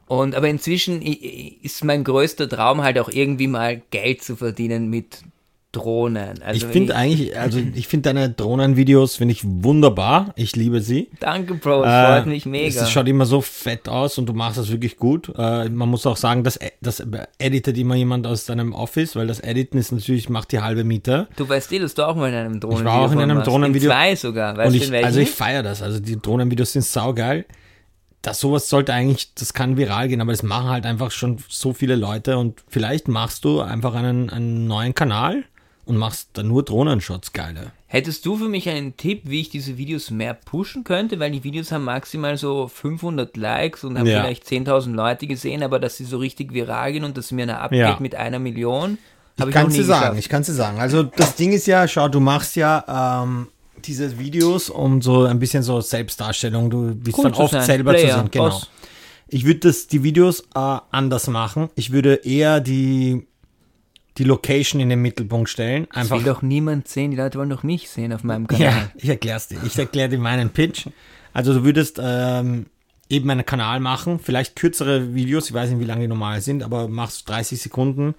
Und 0.05 0.35
aber 0.35 0.49
inzwischen 0.49 1.01
ist 1.01 1.83
mein 1.83 2.03
größter 2.03 2.47
Traum 2.47 2.83
halt 2.83 2.99
auch 2.99 3.09
irgendwie 3.09 3.47
mal 3.47 3.81
Geld 3.89 4.21
zu 4.21 4.35
verdienen 4.35 4.91
mit 4.91 5.23
Drohnen. 5.75 6.42
Also 6.42 6.66
Ich 6.66 6.72
finde 6.72 6.95
eigentlich, 6.95 7.38
also 7.38 7.60
ich 7.74 7.88
finde 7.88 8.13
deine 8.13 8.30
Drohnenvideos 8.30 9.18
finde 9.18 9.33
ich 9.33 9.42
wunderbar. 9.44 10.33
Ich 10.36 10.56
liebe 10.56 10.81
sie. 10.81 11.10
Danke, 11.19 11.56
Bro, 11.56 11.83
es 11.83 11.89
Äh, 11.89 12.06
freut 12.06 12.25
mich 12.27 12.45
mega. 12.45 12.81
Es 12.81 12.89
schaut 12.89 13.07
immer 13.07 13.25
so 13.25 13.42
fett 13.42 13.89
aus 13.89 14.18
und 14.18 14.27
du 14.27 14.33
machst 14.33 14.57
das 14.57 14.72
wirklich 14.72 14.98
gut. 14.98 15.31
Äh, 15.38 15.69
man 15.69 15.89
muss 15.89 16.06
auch 16.06 16.18
sagen, 16.18 16.44
das, 16.44 16.60
das 16.81 17.04
editet 17.39 17.77
immer 17.77 17.95
jemand 17.95 18.25
aus 18.25 18.45
deinem 18.45 18.74
Office, 18.74 19.16
weil 19.16 19.27
das 19.27 19.39
Editen 19.42 19.77
ist 19.77 19.92
natürlich, 19.92 20.30
macht 20.30 20.51
die 20.51 20.62
halbe 20.62 20.83
Miete. 20.83 21.27
du 21.36 21.48
weißt 21.48 21.72
eh, 21.74 21.80
dass 21.80 21.94
du 21.94 22.07
auch 22.07 22.16
mal 22.16 22.30
in 22.30 22.36
einem 22.36 22.60
Drohnenvideo 22.60 22.92
war 22.92 23.01
auch 23.01 23.12
in 23.12 23.19
einem. 23.19 23.44
Drohnenvideo. 23.44 23.89
Zwei 23.89 24.16
sogar. 24.16 24.56
Weißt 24.57 24.74
und 24.74 24.81
ich, 24.81 24.94
also 25.06 25.19
ich 25.19 25.31
feiere 25.31 25.63
das. 25.63 25.81
Also 25.81 26.00
die 26.00 26.19
Drohnenvideos 26.22 26.72
sind 26.74 26.86
saugeil. 26.86 27.45
Das 28.22 28.39
sowas 28.39 28.69
sollte 28.69 28.92
eigentlich, 28.92 29.36
das 29.36 29.54
kann 29.54 29.77
viral 29.77 30.07
gehen, 30.07 30.19
aber 30.19 30.31
das 30.31 30.42
machen 30.42 30.69
halt 30.69 30.88
einfach 30.88 31.12
schon 31.12 31.38
so 31.48 31.74
viele 31.74 31.95
Leute 31.95 32.39
und 32.39 32.63
vielleicht 32.68 33.07
machst 33.07 33.45
du 33.45 33.62
einfach 33.62 33.94
einen, 33.94 34.31
einen 34.31 34.66
neuen 34.66 34.95
Kanal 34.95 35.44
und 35.85 35.97
machst 35.97 36.29
dann 36.33 36.47
nur 36.47 36.63
Drohnenshots 36.63 37.33
geile. 37.33 37.71
Hättest 37.87 38.25
du 38.25 38.35
für 38.37 38.49
mich 38.49 38.67
einen 38.67 38.97
Tipp, 38.97 39.21
wie 39.25 39.41
ich 39.41 39.49
diese 39.49 39.77
Videos 39.77 40.11
mehr 40.11 40.33
pushen 40.33 40.83
könnte? 40.83 41.19
Weil 41.19 41.31
die 41.31 41.43
Videos 41.43 41.71
haben 41.71 41.83
maximal 41.85 42.35
so 42.37 42.67
500 42.67 43.37
Likes 43.37 43.83
und 43.83 43.97
haben 43.97 44.07
Ja. 44.07 44.21
vielleicht 44.21 44.45
10.000 44.45 44.93
Leute 44.95 45.27
gesehen, 45.27 45.63
aber 45.63 45.79
dass 45.79 45.97
sie 45.97 46.05
so 46.05 46.17
richtig 46.17 46.53
viral 46.53 46.91
gehen 46.93 47.03
und 47.03 47.15
dass 47.17 47.31
mir 47.31 47.43
eine 47.43 47.59
abgeht 47.59 47.79
Ja. 47.79 47.97
mit 47.99 48.15
einer 48.15 48.39
Million, 48.39 48.97
habe 49.39 49.49
Ich 49.51 49.55
ich, 49.55 49.55
noch 49.55 49.61
kann 49.61 49.67
nie 49.71 49.81
sagen, 49.83 49.99
geschafft. 50.01 50.19
ich 50.19 50.29
kann 50.29 50.43
dir 50.43 50.51
sagen. 50.53 50.79
Also 50.79 51.03
das 51.03 51.35
Ding 51.35 51.53
ist 51.53 51.67
ja, 51.67 51.88
schau, 51.88 52.07
du 52.09 52.19
machst 52.19 52.55
ja 52.55 53.23
ähm, 53.23 53.47
diese 53.85 54.17
Videos 54.19 54.69
um 54.69 55.01
so 55.01 55.23
ein 55.23 55.39
bisschen 55.39 55.61
so 55.63 55.79
Selbstdarstellung. 55.79 56.69
Du 56.69 56.95
bist 56.95 57.17
Cool 57.17 57.25
dann 57.25 57.33
oft 57.36 57.51
sein. 57.53 57.63
selber 57.65 57.91
Player, 57.93 58.10
zu 58.10 58.15
sehen. 58.21 58.31
Genau. 58.31 58.45
Boss. 58.50 58.69
Ich 59.27 59.45
würde 59.45 59.60
das 59.62 59.88
die 59.88 60.03
Videos 60.03 60.41
äh, 60.55 60.77
anders 60.91 61.27
machen. 61.27 61.69
Ich 61.75 61.91
würde 61.91 62.15
eher 62.24 62.60
die 62.60 63.25
die 64.17 64.24
Location 64.24 64.81
in 64.81 64.89
den 64.89 65.01
Mittelpunkt 65.01 65.50
stellen. 65.50 65.88
Das 65.89 66.03
Einfach 66.03 66.17
will 66.17 66.25
doch 66.25 66.41
niemand 66.41 66.88
sehen, 66.88 67.12
die 67.12 67.17
Leute 67.17 67.38
wollen 67.38 67.50
doch 67.50 67.63
mich 67.63 67.89
sehen 67.89 68.13
auf 68.13 68.24
meinem 68.24 68.48
Kanal. 68.48 68.65
ja, 68.65 68.91
ich 68.95 69.10
erklär's 69.10 69.48
dir. 69.48 69.60
Ich 69.65 69.77
erkläre 69.77 70.10
dir 70.10 70.19
meinen 70.19 70.51
Pitch. 70.51 70.88
Also 71.34 71.53
du 71.53 71.63
würdest 71.65 72.00
ähm, 72.01 72.67
eben 73.10 73.29
einen 73.29 73.45
Kanal 73.45 73.79
machen, 73.79 74.19
vielleicht 74.19 74.55
kürzere 74.55 75.13
Videos, 75.13 75.48
ich 75.48 75.53
weiß 75.53 75.69
nicht, 75.69 75.79
wie 75.79 75.86
lange 75.86 76.01
die 76.01 76.07
normal 76.07 76.41
sind, 76.41 76.63
aber 76.63 76.88
machst 76.88 77.27
30 77.29 77.62
Sekunden, 77.62 78.15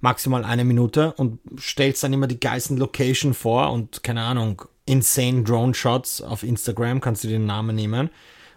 maximal 0.00 0.44
eine 0.44 0.64
Minute 0.64 1.12
und 1.14 1.38
stellst 1.58 2.02
dann 2.02 2.12
immer 2.12 2.26
die 2.26 2.40
geilsten 2.40 2.76
Location 2.78 3.34
vor 3.34 3.70
und 3.72 4.02
keine 4.02 4.22
Ahnung, 4.22 4.62
insane 4.86 5.44
Drone 5.44 5.74
Shots 5.74 6.20
auf 6.20 6.42
Instagram, 6.42 7.00
kannst 7.00 7.24
du 7.24 7.28
den 7.28 7.46
Namen 7.46 7.76
nehmen. 7.76 8.10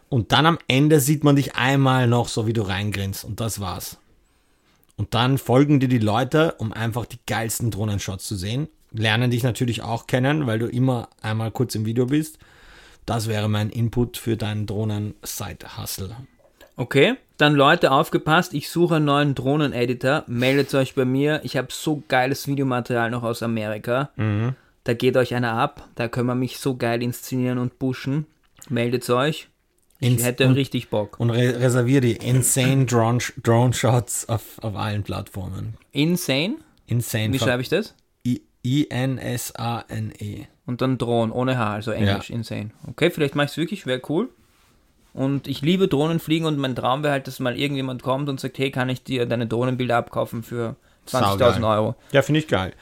Und 0.10 0.32
dann 0.32 0.46
am 0.46 0.58
Ende 0.68 1.02
sieht 1.02 1.24
man 1.24 1.36
dich 1.36 1.56
einmal 1.56 2.08
noch 2.08 2.30
so, 2.30 2.48
wie 2.48 2.54
du 2.54 2.62
reingrinst 2.62 3.26
und 3.26 3.40
das 3.42 3.60
war's. 3.60 3.98
Und 4.98 5.14
dann 5.14 5.38
folgen 5.38 5.80
dir 5.80 5.88
die 5.88 6.00
Leute, 6.00 6.56
um 6.58 6.74
einfach 6.74 7.06
die 7.06 7.20
geilsten 7.28 7.72
Drohnenshots 7.72 8.28
zu 8.28 8.36
sehen. 8.36 8.68
Lernen 8.92 9.32
dich 9.32 9.44
natürlich 9.44 9.84
auch 9.84 10.08
kennen, 10.08 10.48
weil 10.48 10.60
du 10.60 10.68
immer 10.68 11.10
einmal 11.22 11.52
kurz 11.52 11.76
im 11.76 11.86
Video 11.86 12.08
bist. 12.08 12.40
Das 13.06 13.28
wäre 13.28 13.48
mein 13.48 13.70
Input 13.70 14.18
für 14.18 14.36
deinen 14.36 14.66
Drohnen-Side-Hustle. 14.66 16.18
Okay, 16.76 17.16
dann 17.38 17.56
Leute, 17.56 17.92
aufgepasst, 17.92 18.54
ich 18.54 18.70
suche 18.70 18.96
einen 18.96 19.06
neuen 19.06 19.36
Drohnen-Editor, 19.36 20.24
meldet 20.28 20.74
euch 20.74 20.96
bei 20.96 21.06
mir. 21.06 21.42
Ich 21.44 21.58
habe 21.58 21.68
so 21.72 22.04
geiles 22.08 22.48
Videomaterial 22.48 23.12
noch 23.12 23.24
aus 23.24 23.44
Amerika. 23.44 24.10
Mhm. 24.16 24.56
Da 24.84 24.94
geht 24.94 25.18
euch 25.18 25.36
einer 25.36 25.54
ab, 25.54 25.88
da 25.96 26.08
können 26.08 26.28
wir 26.28 26.36
mich 26.36 26.60
so 26.60 26.76
geil 26.76 27.04
inszenieren 27.04 27.58
und 27.58 27.78
pushen. 27.78 28.26
Meldet 28.70 29.10
euch. 29.10 29.50
Ich 30.00 30.24
hätte 30.24 30.54
richtig 30.56 30.90
Bock. 30.90 31.20
Und 31.20 31.32
re 31.32 31.60
reservier 31.60 32.02
die 32.02 32.14
insane 32.18 32.86
Drone- 32.86 33.20
Drone-Shots 33.42 34.30
auf, 34.30 34.44
auf 34.62 34.76
allen 34.76 35.04
Plattformen. 35.04 35.74
Insane? 35.92 36.58
Insane. 36.86 37.34
Wie 37.34 37.40
schreibe 37.40 37.62
ich 37.62 37.70
das? 37.70 37.96
I- 38.26 38.42
I-N-S-A-N-E. 39.28 40.46
Und 40.66 40.82
dann 40.82 40.98
Drohnen, 40.98 41.32
ohne 41.32 41.58
H, 41.58 41.74
also 41.74 41.92
Englisch, 41.92 42.30
insane. 42.30 42.72
Okay, 42.88 43.10
vielleicht 43.10 43.36
mache 43.36 43.46
ich 43.46 43.52
es 43.52 43.58
wirklich, 43.58 43.86
wäre 43.86 44.02
cool. 44.10 44.30
Und 45.14 45.48
ich 45.48 45.62
liebe 45.62 45.88
Drohnenfliegen 45.88 46.46
und 46.48 46.58
mein 46.60 46.76
Traum 46.76 47.02
wäre 47.04 47.14
halt, 47.14 47.28
dass 47.28 47.40
mal 47.40 47.58
irgendjemand 47.58 48.04
kommt 48.04 48.30
und 48.30 48.40
sagt, 48.40 48.58
hey, 48.60 48.70
kann 48.70 48.90
ich 48.90 49.04
dir 49.04 49.26
deine 49.26 49.48
Drohnenbilder 49.48 49.98
abkaufen 49.98 50.44
für 50.44 50.76
20.000 51.08 51.70
Euro. 51.70 51.96
Ja, 52.12 52.22
finde 52.22 52.40
ich 52.40 52.48
geil. 52.48 52.74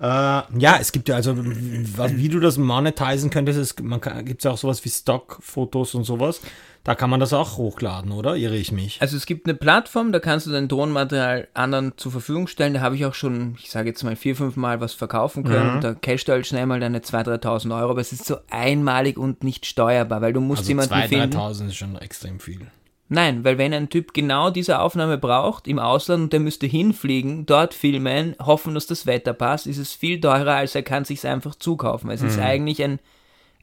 Äh, 0.00 0.06
ja, 0.06 0.76
es 0.80 0.92
gibt 0.92 1.08
ja 1.08 1.14
also, 1.14 1.34
wie, 1.36 2.28
du 2.28 2.40
das 2.40 2.58
monetisieren 2.58 3.30
könntest, 3.30 3.58
es, 3.58 3.76
gibt 3.76 4.44
ja 4.44 4.50
auch 4.50 4.58
sowas 4.58 4.84
wie 4.84 4.90
Stockfotos 4.90 5.94
und 5.94 6.04
sowas. 6.04 6.40
Da 6.82 6.94
kann 6.94 7.08
man 7.08 7.18
das 7.18 7.32
auch 7.32 7.56
hochladen, 7.56 8.12
oder? 8.12 8.36
Irre 8.36 8.56
ich 8.56 8.70
mich? 8.70 9.00
Also 9.00 9.16
es 9.16 9.24
gibt 9.24 9.46
eine 9.46 9.54
Plattform, 9.54 10.12
da 10.12 10.20
kannst 10.20 10.46
du 10.46 10.50
dein 10.50 10.68
Drohnenmaterial 10.68 11.48
anderen 11.54 11.94
zur 11.96 12.12
Verfügung 12.12 12.46
stellen. 12.46 12.74
Da 12.74 12.80
habe 12.80 12.94
ich 12.94 13.06
auch 13.06 13.14
schon, 13.14 13.56
ich 13.58 13.70
sage 13.70 13.88
jetzt 13.88 14.02
mal 14.02 14.16
vier, 14.16 14.36
fünf 14.36 14.56
Mal 14.56 14.82
was 14.82 14.92
verkaufen 14.92 15.44
können. 15.44 15.76
Mhm. 15.76 15.80
Da 15.80 15.94
cashst 15.94 16.28
du 16.28 16.32
halt 16.32 16.46
schnell 16.46 16.66
mal 16.66 16.80
deine 16.80 16.98
2.000, 16.98 17.40
3.000 17.42 17.78
Euro, 17.80 17.92
aber 17.92 18.02
es 18.02 18.12
ist 18.12 18.26
so 18.26 18.36
einmalig 18.50 19.16
und 19.16 19.42
nicht 19.42 19.64
steuerbar, 19.64 20.20
weil 20.20 20.34
du 20.34 20.42
musst 20.42 20.60
also 20.60 20.70
jemanden 20.72 20.90
2, 20.90 21.08
finden. 21.08 21.38
3.000 21.38 21.66
ist 21.68 21.76
schon 21.76 21.96
extrem 21.96 22.38
viel. 22.38 22.66
Nein, 23.08 23.44
weil 23.44 23.58
wenn 23.58 23.74
ein 23.74 23.90
Typ 23.90 24.14
genau 24.14 24.50
diese 24.50 24.80
Aufnahme 24.80 25.18
braucht 25.18 25.68
im 25.68 25.78
Ausland 25.78 26.24
und 26.24 26.32
der 26.32 26.40
müsste 26.40 26.66
hinfliegen, 26.66 27.44
dort 27.44 27.74
filmen, 27.74 28.34
hoffen, 28.40 28.74
dass 28.74 28.86
das 28.86 29.04
Wetter 29.04 29.34
passt, 29.34 29.66
ist 29.66 29.78
es 29.78 29.92
viel 29.92 30.20
teurer, 30.20 30.54
als 30.54 30.74
er 30.74 30.82
kann 30.82 31.04
sich 31.04 31.26
einfach 31.26 31.54
zukaufen. 31.54 32.10
Es 32.10 32.22
mhm. 32.22 32.28
ist 32.28 32.38
eigentlich 32.38 32.82
ein 32.82 32.98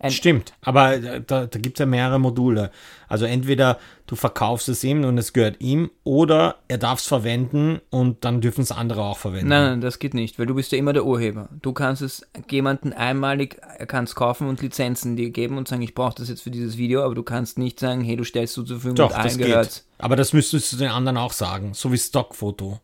ein 0.01 0.09
Stimmt, 0.09 0.53
aber 0.61 0.97
da, 0.97 1.45
da 1.45 1.59
gibt 1.59 1.77
es 1.77 1.79
ja 1.79 1.85
mehrere 1.85 2.19
Module. 2.19 2.71
Also 3.07 3.25
entweder 3.25 3.77
du 4.07 4.15
verkaufst 4.15 4.67
es 4.67 4.83
ihm 4.83 5.03
und 5.03 5.15
es 5.19 5.31
gehört 5.31 5.57
ihm 5.59 5.91
oder 6.03 6.55
er 6.67 6.79
darf 6.79 6.99
es 6.99 7.07
verwenden 7.07 7.81
und 7.91 8.25
dann 8.25 8.41
dürfen 8.41 8.61
es 8.61 8.71
andere 8.71 9.03
auch 9.03 9.19
verwenden. 9.19 9.49
Nein, 9.49 9.63
nein, 9.63 9.81
das 9.81 9.99
geht 9.99 10.15
nicht, 10.15 10.39
weil 10.39 10.47
du 10.47 10.55
bist 10.55 10.71
ja 10.71 10.79
immer 10.79 10.93
der 10.93 11.05
Urheber. 11.05 11.49
Du 11.61 11.71
kannst 11.71 12.01
es 12.01 12.25
jemanden 12.49 12.93
einmalig, 12.93 13.61
er 13.77 13.85
kann 13.85 14.05
es 14.05 14.15
kaufen 14.15 14.47
und 14.47 14.59
Lizenzen 14.63 15.17
dir 15.17 15.29
geben 15.29 15.59
und 15.59 15.67
sagen, 15.67 15.83
ich 15.83 15.93
brauche 15.93 16.15
das 16.15 16.29
jetzt 16.29 16.41
für 16.41 16.51
dieses 16.51 16.77
Video, 16.77 17.03
aber 17.03 17.13
du 17.13 17.21
kannst 17.21 17.59
nicht 17.59 17.79
sagen, 17.79 18.01
hey, 18.01 18.15
du 18.15 18.23
stellst 18.23 18.57
du 18.57 18.63
zur 18.63 18.77
Verfügung 18.77 18.95
Doch, 18.95 19.11
und 19.11 19.17
allen 19.17 19.37
gehört. 19.37 19.83
Aber 19.99 20.15
das 20.15 20.33
müsstest 20.33 20.73
du 20.73 20.77
den 20.77 20.89
anderen 20.89 21.17
auch 21.17 21.33
sagen, 21.33 21.75
so 21.75 21.91
wie 21.91 21.97
Stockfoto. 21.99 22.79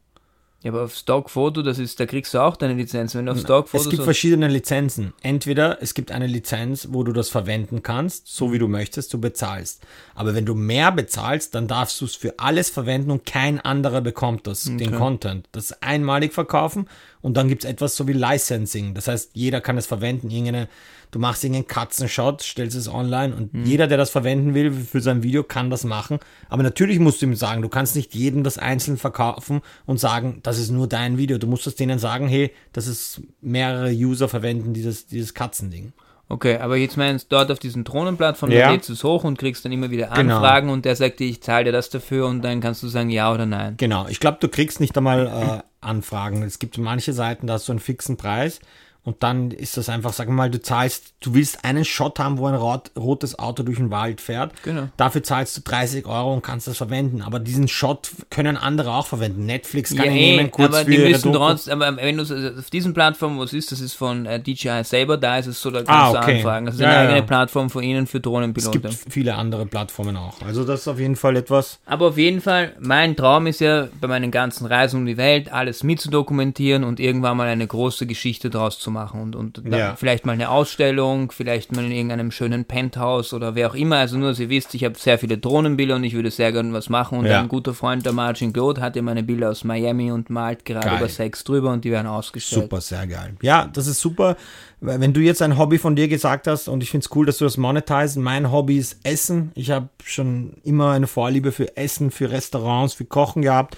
Ja, 0.64 0.72
aber 0.72 0.84
auf 0.84 0.96
Stockfoto, 0.96 1.62
das 1.62 1.78
ist, 1.78 2.00
da 2.00 2.08
kriegst 2.08 2.34
du 2.34 2.40
auch 2.40 2.56
deine 2.58 2.74
Lizenz. 2.74 3.14
Wenn 3.14 3.28
du 3.28 3.32
auf 3.32 3.40
Stockfoto 3.40 3.84
es 3.84 3.90
gibt 3.90 4.04
verschiedene 4.04 4.48
Lizenzen. 4.48 5.14
Entweder 5.22 5.82
es 5.82 5.94
gibt 5.94 6.12
eine 6.12 6.26
Lizenz, 6.26 6.88
wo 6.92 7.04
du 7.04 7.14
das 7.14 7.30
verwenden 7.30 7.84
kannst, 7.84 8.28
so 8.28 8.52
wie 8.52 8.58
du 8.58 8.68
möchtest, 8.68 9.14
du 9.14 9.20
bezahlst. 9.20 9.86
Aber 10.16 10.34
wenn 10.34 10.48
du 10.48 10.56
mehr 10.56 10.92
bezahlst, 10.92 11.54
dann 11.54 11.68
darfst 11.68 12.02
du 12.02 12.06
es 12.06 12.16
für 12.16 12.40
alles 12.40 12.72
verwenden 12.72 13.12
und 13.12 13.26
kein 13.26 13.60
anderer 13.62 14.02
bekommt 14.02 14.48
das, 14.48 14.66
okay. 14.66 14.78
den 14.78 14.96
Content. 14.96 15.48
Das 15.52 15.84
einmalig 15.84 16.34
verkaufen 16.34 16.88
und 17.28 17.36
dann 17.36 17.50
gibt 17.50 17.66
es 17.66 17.70
etwas 17.70 17.98
so 17.98 18.08
wie 18.08 18.14
Licensing. 18.14 18.94
Das 18.94 19.10
heißt, 19.10 19.32
jeder 19.34 19.60
kann 19.60 19.78
es 19.78 19.86
verwenden, 19.86 20.30
irgendeine 20.30 20.70
du 21.12 21.20
machst 21.20 21.44
irgendeinen 21.44 21.68
Katzenshot, 21.68 22.42
stellst 22.42 22.78
es 22.78 22.88
online 22.88 23.36
und 23.36 23.54
mhm. 23.54 23.66
jeder, 23.66 23.88
der 23.88 23.98
das 23.98 24.12
verwenden 24.12 24.54
will 24.54 24.72
für 24.72 25.02
sein 25.02 25.24
Video, 25.24 25.44
kann 25.44 25.70
das 25.70 25.84
machen. 25.84 26.20
Aber 26.48 26.64
natürlich 26.64 27.00
musst 27.00 27.22
du 27.22 27.26
ihm 27.26 27.36
sagen, 27.36 27.62
du 27.62 27.68
kannst 27.68 27.98
nicht 27.98 28.16
jedem 28.16 28.46
das 28.46 28.58
einzeln 28.58 28.96
verkaufen 28.96 29.60
und 29.86 30.00
sagen, 30.00 30.40
das 30.44 30.58
ist 30.58 30.72
nur 30.72 30.88
dein 30.88 31.18
Video. 31.18 31.38
Du 31.38 31.48
musst 31.48 31.68
es 31.68 31.76
denen 31.76 32.00
sagen, 32.00 32.30
hey, 32.30 32.54
das 32.72 32.88
ist 32.88 33.20
mehrere 33.42 33.92
User 33.92 34.30
verwenden 34.30 34.74
dieses, 34.74 35.08
dieses 35.08 35.34
Katzending. 35.34 35.92
Okay, 36.30 36.58
aber 36.58 36.76
jetzt 36.76 36.98
meinst 36.98 37.32
du 37.32 37.38
dort 37.38 37.52
auf 37.52 37.60
diesen 37.60 37.86
Drohnenplattform, 37.86 38.52
ja. 38.52 38.66
da 38.68 38.72
lädst 38.74 38.90
du 38.90 38.94
es 38.94 39.04
hoch 39.04 39.24
und 39.24 39.38
kriegst 39.38 39.64
dann 39.64 39.72
immer 39.72 39.92
wieder 39.92 40.08
genau. 40.08 40.36
Anfragen 40.36 40.68
genau. 40.68 40.74
und 40.74 40.86
der 40.86 40.96
sagt 40.96 41.20
dir, 41.20 41.28
ich 41.28 41.42
zahle 41.42 41.66
dir 41.66 41.72
das 41.72 41.90
dafür 41.90 42.28
und 42.28 42.42
dann 42.42 42.60
kannst 42.60 42.84
du 42.84 42.88
sagen 42.88 43.10
ja 43.10 43.34
oder 43.34 43.46
nein. 43.46 43.76
Genau, 43.78 44.08
ich 44.10 44.20
glaube, 44.20 44.38
du 44.42 44.50
kriegst 44.50 44.82
nicht 44.82 44.98
einmal 44.98 45.28
äh, 45.28 45.86
Anfragen. 45.86 46.44
Es 46.44 46.60
gibt 46.60 46.78
manche 46.78 47.14
Seiten, 47.14 47.48
da 47.48 47.54
hast 47.54 47.70
du 47.70 47.72
einen 47.72 47.80
fixen 47.80 48.18
Preis 48.18 48.60
und 49.08 49.24
dann 49.24 49.52
ist 49.52 49.78
das 49.78 49.88
einfach, 49.88 50.12
sag 50.12 50.28
mal, 50.28 50.52
du 50.52 50.62
zahlst, 50.62 51.14
du 51.22 51.34
willst 51.34 51.64
einen 51.64 51.86
Shot 51.86 52.20
haben, 52.20 52.40
wo 52.40 52.48
ein 52.48 52.56
rot, 52.56 52.92
rotes 53.00 53.40
Auto 53.40 53.64
durch 53.64 53.78
den 53.78 53.90
Wald 53.90 54.20
fährt. 54.20 54.52
Genau. 54.64 54.90
Dafür 54.98 55.24
zahlst 55.24 55.56
du 55.56 55.62
30 55.62 56.06
Euro 56.06 56.34
und 56.34 56.42
kannst 56.42 56.68
das 56.68 56.76
verwenden. 56.76 57.22
Aber 57.22 57.40
diesen 57.40 57.70
Shot 57.70 58.10
können 58.30 58.58
andere 58.58 58.92
auch 58.92 59.08
verwenden. 59.08 59.46
Netflix 59.46 59.96
kann 59.96 60.08
ja, 60.08 60.12
ihn 60.12 60.18
nehmen, 60.18 60.52
kurz 60.52 60.76
aber 60.76 60.84
die 60.84 60.98
müssen 60.98 61.32
trotzdem, 61.32 61.82
aber 61.82 61.96
wenn 61.96 62.18
du 62.18 62.24
auf 62.60 62.70
diesen 62.70 62.94
Plattformen, 62.94 63.38
wo 63.38 63.44
es 63.44 63.54
ist, 63.54 63.72
das 63.72 63.80
ist 63.80 63.94
von 63.94 64.26
äh, 64.26 64.42
DJI 64.42 64.84
selber, 64.84 65.16
da 65.16 65.38
ist 65.38 65.48
es 65.48 65.62
so, 65.62 65.72
da 65.72 65.84
kannst 65.84 65.90
ah, 65.90 66.10
okay. 66.10 66.32
du 66.32 66.38
anfragen. 66.40 66.66
Das 66.66 66.76
ist 66.76 66.82
ja, 66.82 66.90
eine 66.90 66.96
ja. 66.96 67.10
eigene 67.12 67.24
Plattform 67.24 67.70
von 67.70 67.84
ihnen 67.84 68.08
für 68.08 68.20
Drohnenpiloten. 68.20 68.84
Es 68.90 69.04
gibt 69.04 69.14
viele 69.14 69.36
andere 69.36 69.68
Plattformen 69.68 70.18
auch. 70.18 70.42
Also 70.42 70.66
das 70.66 70.82
ist 70.82 70.88
auf 70.90 71.00
jeden 71.00 71.16
Fall 71.16 71.38
etwas. 71.38 71.80
Aber 71.86 72.08
auf 72.08 72.18
jeden 72.18 72.42
Fall, 72.42 72.74
mein 72.82 73.16
Traum 73.16 73.48
ist 73.48 73.62
ja, 73.62 73.88
bei 74.02 74.10
meinen 74.10 74.32
ganzen 74.32 74.66
Reisen 74.66 75.00
um 75.00 75.06
die 75.06 75.16
Welt 75.16 75.50
alles 75.50 75.84
mitzudokumentieren 75.84 76.84
und 76.84 77.00
irgendwann 77.00 77.38
mal 77.38 77.48
eine 77.48 77.66
große 77.66 78.06
Geschichte 78.06 78.50
draus 78.50 78.80
zu 78.80 78.92
machen 78.92 78.97
machen 78.98 79.22
und, 79.22 79.36
und 79.36 79.62
ja. 79.70 79.96
vielleicht 79.96 80.26
mal 80.26 80.32
eine 80.32 80.50
Ausstellung, 80.50 81.32
vielleicht 81.32 81.76
mal 81.76 81.86
in 81.86 81.92
irgendeinem 81.92 82.32
schönen 82.32 82.66
Penthouse 82.66 83.34
oder 83.34 83.54
wer 83.54 83.70
auch 83.70 83.76
immer. 83.76 83.98
Also 83.98 84.18
nur, 84.18 84.30
dass 84.30 84.40
ihr 84.40 84.50
wisst, 84.50 84.74
ich 84.74 84.84
habe 84.84 84.98
sehr 84.98 85.20
viele 85.20 85.38
Drohnenbilder 85.38 85.96
und 85.96 86.04
ich 86.04 86.14
würde 86.14 86.32
sehr 86.32 86.52
gerne 86.52 86.74
was 86.74 86.90
machen. 86.90 87.20
Und 87.20 87.26
ja. 87.26 87.40
ein 87.40 87.48
guter 87.48 87.74
Freund, 87.74 88.06
der 88.06 88.14
Margin 88.14 88.54
Goat, 88.54 88.80
hat 88.80 88.96
ja 88.96 89.02
meine 89.04 89.22
Bilder 89.22 89.52
aus 89.52 89.64
Miami 89.64 90.12
und 90.12 90.30
malt 90.30 90.66
gerade 90.66 90.88
geil. 90.88 90.98
über 90.98 91.10
Sex 91.10 91.44
drüber 91.44 91.72
und 91.72 91.86
die 91.86 91.92
werden 91.92 92.08
ausgestellt. 92.08 92.64
Super, 92.64 92.82
sehr 92.82 93.06
geil. 93.06 93.36
Ja, 93.42 93.70
das 93.72 93.86
ist 93.88 94.00
super. 94.00 94.36
Wenn 94.80 95.14
du 95.14 95.22
jetzt 95.22 95.42
ein 95.42 95.58
Hobby 95.58 95.78
von 95.78 95.96
dir 95.96 96.08
gesagt 96.08 96.48
hast 96.48 96.68
und 96.68 96.82
ich 96.82 96.92
finde 96.92 97.06
es 97.06 97.16
cool, 97.16 97.26
dass 97.26 97.38
du 97.38 97.46
das 97.46 97.58
monetisieren. 97.58 98.24
Mein 98.24 98.52
Hobby 98.52 98.78
ist 98.78 98.98
Essen. 99.04 99.52
Ich 99.56 99.72
habe 99.72 99.90
schon 100.04 100.54
immer 100.64 100.92
eine 100.92 101.08
Vorliebe 101.08 101.52
für 101.52 101.78
Essen, 101.78 102.12
für 102.12 102.32
Restaurants, 102.32 102.94
für 102.94 103.06
Kochen 103.06 103.42
gehabt. 103.42 103.78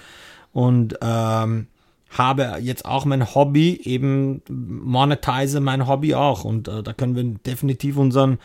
Und 0.52 0.98
ähm, 1.02 1.68
habe 2.10 2.58
jetzt 2.60 2.84
auch 2.84 3.04
mein 3.04 3.34
Hobby, 3.34 3.80
eben 3.84 4.42
monetize 4.48 5.60
mein 5.60 5.86
Hobby 5.86 6.14
auch. 6.14 6.44
Und 6.44 6.68
äh, 6.68 6.82
da 6.82 6.92
können 6.92 7.14
wir 7.14 7.24
definitiv 7.24 7.96
unseren, 7.96 8.38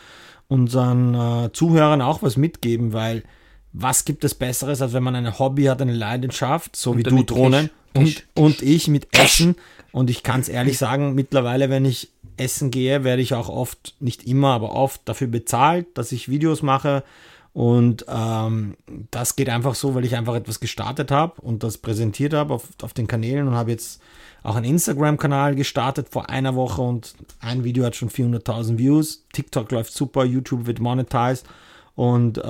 unseren 0.48 1.14
äh, 1.14 1.52
Zuhörern 1.52 2.00
auch 2.00 2.22
was 2.22 2.36
mitgeben, 2.36 2.92
weil 2.92 3.24
was 3.72 4.04
gibt 4.04 4.24
es 4.24 4.34
Besseres, 4.34 4.80
als 4.80 4.92
wenn 4.92 5.02
man 5.02 5.16
ein 5.16 5.38
Hobby 5.38 5.64
hat, 5.64 5.82
eine 5.82 5.92
Leidenschaft, 5.92 6.76
so 6.76 6.92
und 6.92 6.98
wie 6.98 7.02
du 7.02 7.22
Drohnen 7.24 7.70
und, 7.92 8.24
und 8.34 8.62
ich 8.62 8.88
mit 8.88 9.08
Essen. 9.12 9.56
Und 9.92 10.10
ich 10.10 10.22
kann 10.22 10.40
es 10.40 10.48
ehrlich 10.48 10.78
sagen, 10.78 11.14
mittlerweile, 11.14 11.68
wenn 11.68 11.84
ich 11.84 12.10
essen 12.36 12.70
gehe, 12.70 13.02
werde 13.02 13.22
ich 13.22 13.34
auch 13.34 13.48
oft, 13.48 13.94
nicht 14.00 14.26
immer, 14.26 14.52
aber 14.52 14.72
oft 14.72 15.00
dafür 15.06 15.26
bezahlt, 15.26 15.86
dass 15.94 16.12
ich 16.12 16.28
Videos 16.28 16.62
mache, 16.62 17.02
und 17.56 18.04
ähm, 18.06 18.76
das 19.10 19.34
geht 19.34 19.48
einfach 19.48 19.74
so, 19.74 19.94
weil 19.94 20.04
ich 20.04 20.14
einfach 20.14 20.34
etwas 20.34 20.60
gestartet 20.60 21.10
habe 21.10 21.40
und 21.40 21.62
das 21.62 21.78
präsentiert 21.78 22.34
habe 22.34 22.52
auf, 22.52 22.68
auf 22.82 22.92
den 22.92 23.06
Kanälen 23.06 23.48
und 23.48 23.54
habe 23.54 23.70
jetzt 23.70 24.02
auch 24.42 24.56
einen 24.56 24.66
Instagram-Kanal 24.66 25.54
gestartet 25.54 26.10
vor 26.10 26.28
einer 26.28 26.54
Woche 26.54 26.82
und 26.82 27.14
ein 27.40 27.64
Video 27.64 27.86
hat 27.86 27.96
schon 27.96 28.10
400.000 28.10 28.76
Views. 28.76 29.24
TikTok 29.32 29.72
läuft 29.72 29.94
super, 29.94 30.26
YouTube 30.26 30.66
wird 30.66 30.80
monetized 30.80 31.46
und 31.94 32.36
äh, 32.36 32.42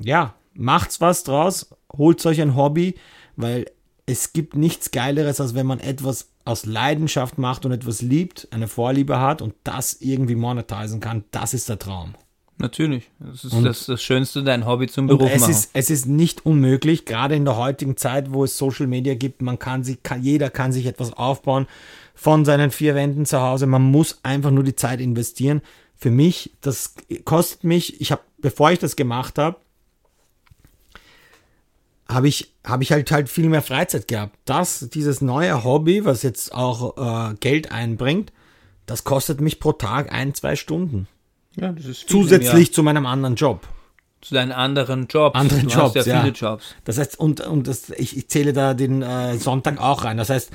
ja, 0.00 0.34
macht's 0.54 1.00
was 1.00 1.24
draus, 1.24 1.74
holt 1.98 2.24
euch 2.24 2.40
ein 2.40 2.54
Hobby, 2.54 2.94
weil 3.34 3.66
es 4.06 4.32
gibt 4.32 4.54
nichts 4.54 4.92
Geileres, 4.92 5.40
als 5.40 5.56
wenn 5.56 5.66
man 5.66 5.80
etwas 5.80 6.28
aus 6.44 6.66
Leidenschaft 6.66 7.36
macht 7.36 7.66
und 7.66 7.72
etwas 7.72 8.00
liebt, 8.00 8.46
eine 8.52 8.68
Vorliebe 8.68 9.18
hat 9.18 9.42
und 9.42 9.54
das 9.64 9.94
irgendwie 9.94 10.36
monetisieren 10.36 11.00
kann. 11.00 11.24
Das 11.32 11.52
ist 11.52 11.68
der 11.68 11.80
Traum. 11.80 12.14
Natürlich. 12.58 13.10
Das 13.18 13.44
ist 13.44 13.54
das, 13.64 13.86
das, 13.86 14.02
Schönste, 14.02 14.42
dein 14.42 14.64
Hobby 14.64 14.86
zum 14.86 15.06
Beruf 15.06 15.30
es 15.30 15.40
machen. 15.40 15.50
Ist, 15.50 15.70
es 15.74 15.90
ist 15.90 16.06
nicht 16.06 16.46
unmöglich, 16.46 17.04
gerade 17.04 17.34
in 17.34 17.44
der 17.44 17.56
heutigen 17.56 17.98
Zeit, 17.98 18.32
wo 18.32 18.44
es 18.44 18.56
Social 18.56 18.86
Media 18.86 19.14
gibt, 19.14 19.42
man 19.42 19.58
kann 19.58 19.84
sich, 19.84 20.02
kann, 20.02 20.22
jeder 20.22 20.48
kann 20.48 20.72
sich 20.72 20.86
etwas 20.86 21.12
aufbauen 21.12 21.66
von 22.14 22.46
seinen 22.46 22.70
vier 22.70 22.94
Wänden 22.94 23.26
zu 23.26 23.40
Hause. 23.42 23.66
Man 23.66 23.82
muss 23.82 24.20
einfach 24.22 24.50
nur 24.50 24.64
die 24.64 24.74
Zeit 24.74 25.00
investieren. 25.00 25.60
Für 25.96 26.10
mich, 26.10 26.52
das 26.62 26.94
kostet 27.24 27.64
mich, 27.64 28.00
ich 28.00 28.10
habe, 28.10 28.22
bevor 28.38 28.70
ich 28.70 28.78
das 28.78 28.96
gemacht 28.96 29.38
habe, 29.38 29.56
habe 32.08 32.28
ich, 32.28 32.54
habe 32.64 32.82
ich 32.82 32.92
halt 32.92 33.10
halt 33.10 33.28
viel 33.28 33.48
mehr 33.50 33.62
Freizeit 33.62 34.08
gehabt. 34.08 34.38
Das, 34.46 34.88
dieses 34.90 35.20
neue 35.20 35.62
Hobby, 35.62 36.06
was 36.06 36.22
jetzt 36.22 36.54
auch 36.54 36.96
äh, 36.96 37.34
Geld 37.34 37.70
einbringt, 37.70 38.32
das 38.86 39.04
kostet 39.04 39.40
mich 39.42 39.60
pro 39.60 39.72
Tag 39.72 40.10
ein, 40.12 40.32
zwei 40.32 40.56
Stunden. 40.56 41.08
Ja, 41.56 41.74
Zusätzlich 42.06 42.72
zu 42.72 42.82
meinem 42.82 43.06
anderen 43.06 43.34
Job. 43.34 43.66
Zu 44.20 44.34
deinen 44.34 44.52
anderen 44.52 45.06
Jobs. 45.06 45.38
Anderen 45.38 45.68
du 45.68 45.74
Jobs, 45.74 45.94
ja, 45.94 46.02
ja. 46.04 46.20
viele 46.20 46.32
Jobs. 46.32 46.74
Das 46.84 46.98
heißt, 46.98 47.18
und, 47.18 47.40
und 47.40 47.66
das, 47.68 47.90
ich, 47.90 48.16
ich 48.16 48.28
zähle 48.28 48.52
da 48.52 48.74
den 48.74 49.02
äh, 49.02 49.36
Sonntag 49.38 49.80
auch 49.80 50.04
rein. 50.04 50.16
Das 50.16 50.30
heißt, 50.30 50.50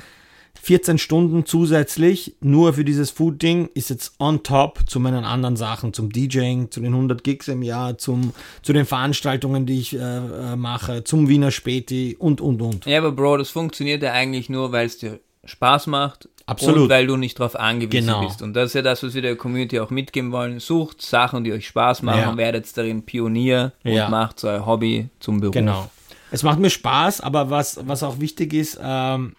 14 0.60 0.98
Stunden 0.98 1.46
zusätzlich 1.46 2.36
nur 2.40 2.74
für 2.74 2.84
dieses 2.84 3.10
Food-Ding 3.10 3.70
ist 3.74 3.90
jetzt 3.90 4.14
on 4.20 4.42
top 4.42 4.80
zu 4.86 5.00
meinen 5.00 5.24
anderen 5.24 5.56
Sachen, 5.56 5.92
zum 5.92 6.10
DJing, 6.10 6.70
zu 6.70 6.80
den 6.80 6.92
100 6.92 7.24
Gigs 7.24 7.48
im 7.48 7.62
Jahr, 7.62 7.98
zum, 7.98 8.32
zu 8.62 8.72
den 8.72 8.84
Veranstaltungen, 8.84 9.66
die 9.66 9.80
ich 9.80 9.94
äh, 9.94 9.98
äh, 9.98 10.56
mache, 10.56 11.02
zum 11.02 11.28
Wiener 11.28 11.50
Späti 11.50 12.16
und, 12.18 12.40
und, 12.40 12.62
und. 12.62 12.86
Ja, 12.86 12.98
aber 12.98 13.12
Bro, 13.12 13.38
das 13.38 13.50
funktioniert 13.50 14.02
ja 14.02 14.12
eigentlich 14.12 14.48
nur, 14.48 14.70
weil 14.70 14.86
es 14.86 14.98
dir 14.98 15.18
Spaß 15.44 15.88
macht 15.88 16.28
Absolut. 16.46 16.82
Und 16.82 16.88
weil 16.88 17.06
du 17.06 17.16
nicht 17.16 17.38
darauf 17.38 17.56
angewiesen 17.56 18.06
genau. 18.06 18.26
bist. 18.26 18.42
Und 18.42 18.54
das 18.54 18.66
ist 18.66 18.74
ja 18.74 18.82
das, 18.82 19.02
was 19.02 19.14
wir 19.14 19.22
der 19.22 19.36
Community 19.36 19.78
auch 19.80 19.90
mitgeben 19.90 20.32
wollen. 20.32 20.60
Sucht 20.60 21.02
Sachen, 21.02 21.44
die 21.44 21.52
euch 21.52 21.66
Spaß 21.68 22.02
machen, 22.02 22.20
ja. 22.20 22.36
werdet 22.36 22.76
darin 22.76 23.04
Pionier 23.04 23.72
und 23.84 23.92
ja. 23.92 24.08
macht 24.08 24.42
euer 24.44 24.66
Hobby 24.66 25.08
zum 25.20 25.40
Beruf. 25.40 25.54
Genau. 25.54 25.90
Es 26.30 26.42
macht 26.42 26.58
mir 26.58 26.70
Spaß, 26.70 27.20
aber 27.20 27.50
was, 27.50 27.80
was 27.86 28.02
auch 28.02 28.18
wichtig 28.18 28.54
ist, 28.54 28.78
ähm, 28.82 29.36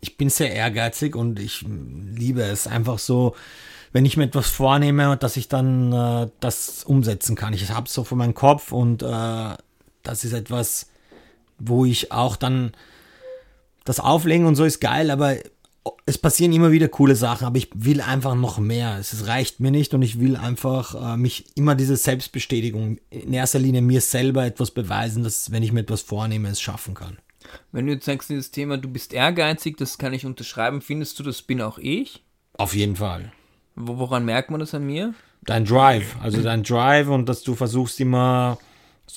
ich 0.00 0.16
bin 0.16 0.30
sehr 0.30 0.52
ehrgeizig 0.52 1.14
und 1.14 1.38
ich 1.38 1.62
liebe 1.62 2.42
es 2.42 2.66
einfach 2.66 2.98
so, 2.98 3.34
wenn 3.92 4.06
ich 4.06 4.16
mir 4.16 4.24
etwas 4.24 4.48
vornehme, 4.48 5.16
dass 5.16 5.36
ich 5.36 5.48
dann 5.48 5.92
äh, 5.92 6.28
das 6.40 6.84
umsetzen 6.84 7.36
kann. 7.36 7.52
Ich 7.52 7.68
habe 7.70 7.86
es 7.86 7.92
so 7.92 8.04
vor 8.04 8.16
meinem 8.16 8.34
Kopf 8.34 8.72
und 8.72 9.02
äh, 9.02 9.06
das 10.02 10.24
ist 10.24 10.32
etwas, 10.32 10.88
wo 11.58 11.84
ich 11.84 12.12
auch 12.12 12.36
dann 12.36 12.72
das 13.84 14.00
Auflegen 14.00 14.46
und 14.46 14.56
so 14.56 14.64
ist 14.64 14.80
geil, 14.80 15.10
aber 15.10 15.36
es 16.06 16.18
passieren 16.18 16.52
immer 16.52 16.72
wieder 16.72 16.88
coole 16.88 17.16
Sachen, 17.16 17.46
aber 17.46 17.56
ich 17.56 17.70
will 17.74 18.00
einfach 18.00 18.34
noch 18.34 18.58
mehr. 18.58 18.98
Es 18.98 19.26
reicht 19.26 19.60
mir 19.60 19.70
nicht 19.70 19.94
und 19.94 20.02
ich 20.02 20.20
will 20.20 20.36
einfach 20.36 21.14
äh, 21.14 21.16
mich 21.16 21.56
immer 21.56 21.74
diese 21.74 21.96
Selbstbestätigung 21.96 22.98
in 23.10 23.32
erster 23.32 23.58
Linie 23.58 23.80
mir 23.80 24.00
selber 24.00 24.44
etwas 24.44 24.70
beweisen, 24.70 25.22
dass 25.22 25.50
wenn 25.50 25.62
ich 25.62 25.72
mir 25.72 25.80
etwas 25.80 26.02
vornehme, 26.02 26.48
es 26.48 26.60
schaffen 26.60 26.94
kann. 26.94 27.18
Wenn 27.72 27.86
du 27.86 27.92
jetzt 27.94 28.04
sagst, 28.04 28.28
dieses 28.28 28.50
Thema, 28.50 28.76
du 28.76 28.88
bist 28.88 29.12
ehrgeizig, 29.12 29.76
das 29.76 29.98
kann 29.98 30.12
ich 30.12 30.26
unterschreiben, 30.26 30.82
findest 30.82 31.18
du, 31.18 31.22
das 31.22 31.42
bin 31.42 31.62
auch 31.62 31.78
ich? 31.78 32.22
Auf 32.58 32.74
jeden 32.74 32.96
Fall. 32.96 33.32
Woran 33.74 34.24
merkt 34.24 34.50
man 34.50 34.60
das 34.60 34.74
an 34.74 34.84
mir? 34.84 35.14
Dein 35.42 35.64
Drive, 35.64 36.16
also 36.20 36.42
dein 36.42 36.62
Drive 36.62 37.08
und 37.08 37.26
dass 37.28 37.42
du 37.42 37.54
versuchst 37.54 37.98
immer 38.00 38.58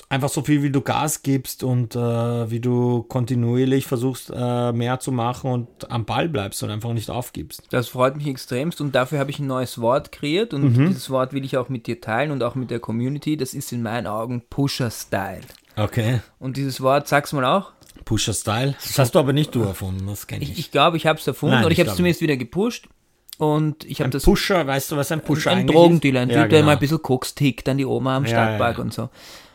einfach 0.08 0.28
so 0.28 0.42
viel, 0.42 0.62
wie 0.62 0.70
du 0.70 0.80
Gas 0.80 1.22
gibst 1.22 1.62
und 1.62 1.94
äh, 1.94 2.50
wie 2.50 2.60
du 2.60 3.02
kontinuierlich 3.02 3.86
versuchst, 3.86 4.32
äh, 4.34 4.72
mehr 4.72 5.00
zu 5.00 5.12
machen 5.12 5.50
und 5.50 5.90
am 5.90 6.04
Ball 6.04 6.28
bleibst 6.28 6.62
und 6.62 6.70
einfach 6.70 6.92
nicht 6.92 7.10
aufgibst. 7.10 7.62
Das 7.70 7.88
freut 7.88 8.16
mich 8.16 8.26
extremst 8.26 8.80
und 8.80 8.94
dafür 8.94 9.18
habe 9.18 9.30
ich 9.30 9.38
ein 9.38 9.46
neues 9.46 9.80
Wort 9.80 10.12
kreiert 10.12 10.54
und 10.54 10.76
mhm. 10.76 10.86
dieses 10.88 11.10
Wort 11.10 11.32
will 11.32 11.44
ich 11.44 11.56
auch 11.56 11.68
mit 11.68 11.86
dir 11.86 12.00
teilen 12.00 12.30
und 12.30 12.42
auch 12.42 12.54
mit 12.54 12.70
der 12.70 12.80
Community. 12.80 13.36
Das 13.36 13.54
ist 13.54 13.72
in 13.72 13.82
meinen 13.82 14.06
Augen 14.06 14.42
Pusher-Style. 14.48 15.42
Okay. 15.76 16.20
Und 16.38 16.56
dieses 16.56 16.80
Wort, 16.80 17.08
sag's 17.08 17.32
mal 17.32 17.44
auch. 17.44 17.72
Pusher-Style? 18.04 18.76
Das 18.82 18.98
hast 18.98 19.14
du 19.14 19.18
aber 19.18 19.32
nicht 19.32 19.54
du 19.54 19.62
erfunden, 19.62 20.06
das 20.06 20.26
kenne 20.26 20.44
ich. 20.44 20.58
Ich 20.58 20.70
glaube, 20.70 20.96
ich, 20.96 21.02
glaub, 21.02 21.04
ich 21.04 21.06
habe 21.06 21.18
es 21.20 21.26
erfunden 21.26 21.56
Nein, 21.56 21.64
oder 21.64 21.72
ich 21.72 21.80
habe 21.80 21.90
es 21.90 21.96
zumindest 21.96 22.20
wieder 22.20 22.36
gepusht. 22.36 22.88
Und 23.36 23.84
ich 23.84 24.00
habe 24.00 24.10
das. 24.10 24.24
Pusher, 24.24 24.66
weißt 24.66 24.92
du, 24.92 24.96
was 24.96 25.10
ein 25.10 25.20
Pusher 25.20 25.50
ein, 25.50 25.58
ein 25.58 25.66
Drogendealer, 25.66 26.20
ein 26.20 26.30
ja, 26.30 26.42
Typ, 26.42 26.50
der 26.50 26.58
genau. 26.60 26.66
mal 26.66 26.72
ein 26.72 26.78
bisschen 26.78 27.02
Koks 27.02 27.34
tickt, 27.34 27.66
dann 27.66 27.78
die 27.78 27.84
Oma 27.84 28.16
am 28.16 28.26
Stadtpark 28.26 28.76
ja, 28.76 28.78
ja. 28.78 28.84
und 28.84 28.92
so. 28.92 29.10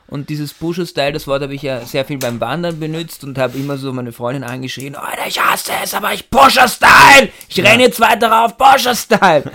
Und 0.09 0.29
dieses 0.29 0.55
Pusher-Style, 0.55 1.11
das 1.11 1.27
Wort 1.27 1.43
habe 1.43 1.53
ich 1.53 1.61
ja 1.61 1.81
sehr 1.81 2.03
viel 2.03 2.17
beim 2.17 2.41
Wandern 2.41 2.79
benutzt 2.79 3.23
und 3.23 3.37
habe 3.37 3.57
immer 3.59 3.77
so 3.77 3.93
meine 3.93 4.11
Freundin 4.11 4.43
angeschrien, 4.43 4.95
Alter, 4.95 5.27
ich 5.27 5.39
hasse 5.39 5.71
es, 5.83 5.93
aber 5.93 6.13
ich 6.13 6.31
Pusher-Style! 6.31 7.29
Ich 7.47 7.57
ja. 7.57 7.65
renne 7.65 7.83
jetzt 7.83 7.99
weiter 7.99 8.31
rauf, 8.31 8.57
Pusher-Style! 8.57 9.51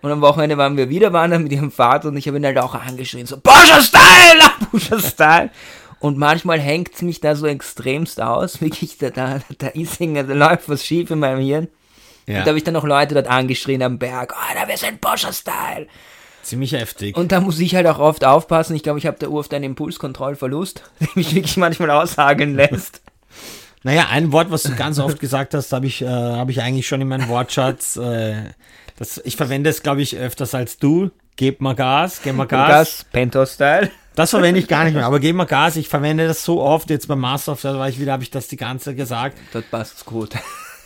Und 0.00 0.10
am 0.10 0.20
Wochenende 0.20 0.58
waren 0.58 0.76
wir 0.76 0.88
wieder 0.88 1.12
wandern 1.12 1.44
mit 1.44 1.52
ihrem 1.52 1.70
Vater 1.70 2.08
und 2.08 2.16
ich 2.16 2.26
habe 2.26 2.38
ihn 2.38 2.44
halt 2.44 2.58
auch 2.58 2.74
angeschrien, 2.74 3.26
so 3.26 3.38
Pusher-Style! 3.38 4.42
Pusher-Style! 4.70 5.50
Und 6.00 6.18
manchmal 6.18 6.58
hängt 6.58 6.96
es 6.96 7.02
mich 7.02 7.20
da 7.20 7.36
so 7.36 7.46
extremst 7.46 8.20
aus, 8.20 8.60
wirklich, 8.60 8.98
da, 8.98 9.10
da, 9.10 9.38
da 9.58 9.68
ist 9.68 10.00
da 10.00 10.06
läuft 10.06 10.68
was 10.68 10.84
schief 10.84 11.12
in 11.12 11.20
meinem 11.20 11.38
Hirn. 11.38 11.68
Ja. 12.26 12.38
Und 12.38 12.40
da 12.40 12.48
habe 12.48 12.58
ich 12.58 12.64
dann 12.64 12.74
noch 12.74 12.82
Leute 12.82 13.14
dort 13.14 13.28
angeschrien 13.28 13.84
am 13.84 14.00
Berg, 14.00 14.34
Alter, 14.36 14.66
wir 14.66 14.76
sind 14.76 15.00
Pusher-Style! 15.00 15.86
Ziemlich 16.42 16.72
heftig. 16.72 17.16
Und 17.16 17.32
da 17.32 17.40
muss 17.40 17.58
ich 17.60 17.74
halt 17.74 17.86
auch 17.86 17.98
oft 17.98 18.24
aufpassen. 18.24 18.74
Ich 18.74 18.82
glaube, 18.82 18.98
ich 18.98 19.06
habe 19.06 19.16
da 19.18 19.28
oft 19.28 19.54
einen 19.54 19.64
Impulskontrollverlust, 19.64 20.82
der 21.00 21.08
mich 21.14 21.34
wirklich 21.34 21.56
manchmal 21.56 21.90
aussagen 21.90 22.54
lässt. 22.56 23.00
Naja, 23.84 24.06
ein 24.10 24.30
Wort, 24.32 24.50
was 24.50 24.62
du 24.62 24.74
ganz 24.76 24.98
oft 24.98 25.18
gesagt 25.18 25.54
hast, 25.54 25.72
habe 25.72 25.86
ich, 25.86 26.02
äh, 26.02 26.06
hab 26.06 26.48
ich 26.50 26.62
eigentlich 26.62 26.86
schon 26.86 27.00
in 27.00 27.08
meinem 27.08 27.28
Wortschatz. 27.28 27.96
Äh, 27.96 28.50
das, 28.96 29.20
ich 29.24 29.36
verwende 29.36 29.70
es, 29.70 29.82
glaube 29.82 30.02
ich, 30.02 30.16
öfters 30.16 30.54
als 30.54 30.78
du. 30.78 31.10
Geb 31.36 31.60
mal 31.60 31.74
Gas, 31.74 32.22
geb 32.22 32.36
mal 32.36 32.46
Gas. 32.46 32.68
Gas, 32.68 33.06
Pentos-Style. 33.10 33.90
Das 34.14 34.30
verwende 34.30 34.60
ich 34.60 34.68
gar 34.68 34.84
nicht 34.84 34.94
mehr, 34.94 35.06
aber 35.06 35.18
geb 35.18 35.34
mal 35.34 35.46
Gas. 35.46 35.76
Ich 35.76 35.88
verwende 35.88 36.26
das 36.26 36.44
so 36.44 36.60
oft. 36.60 36.90
Jetzt 36.90 37.08
beim 37.08 37.20
Master 37.20 37.52
of 37.52 37.64
war 37.64 37.88
ich 37.88 37.98
wieder, 37.98 38.12
habe 38.12 38.22
ich 38.22 38.30
das 38.30 38.48
die 38.48 38.56
ganze 38.56 38.86
Zeit 38.86 38.96
gesagt. 38.96 39.38
Dort 39.52 39.70
passt 39.70 39.96
es 39.96 40.04
gut. 40.04 40.34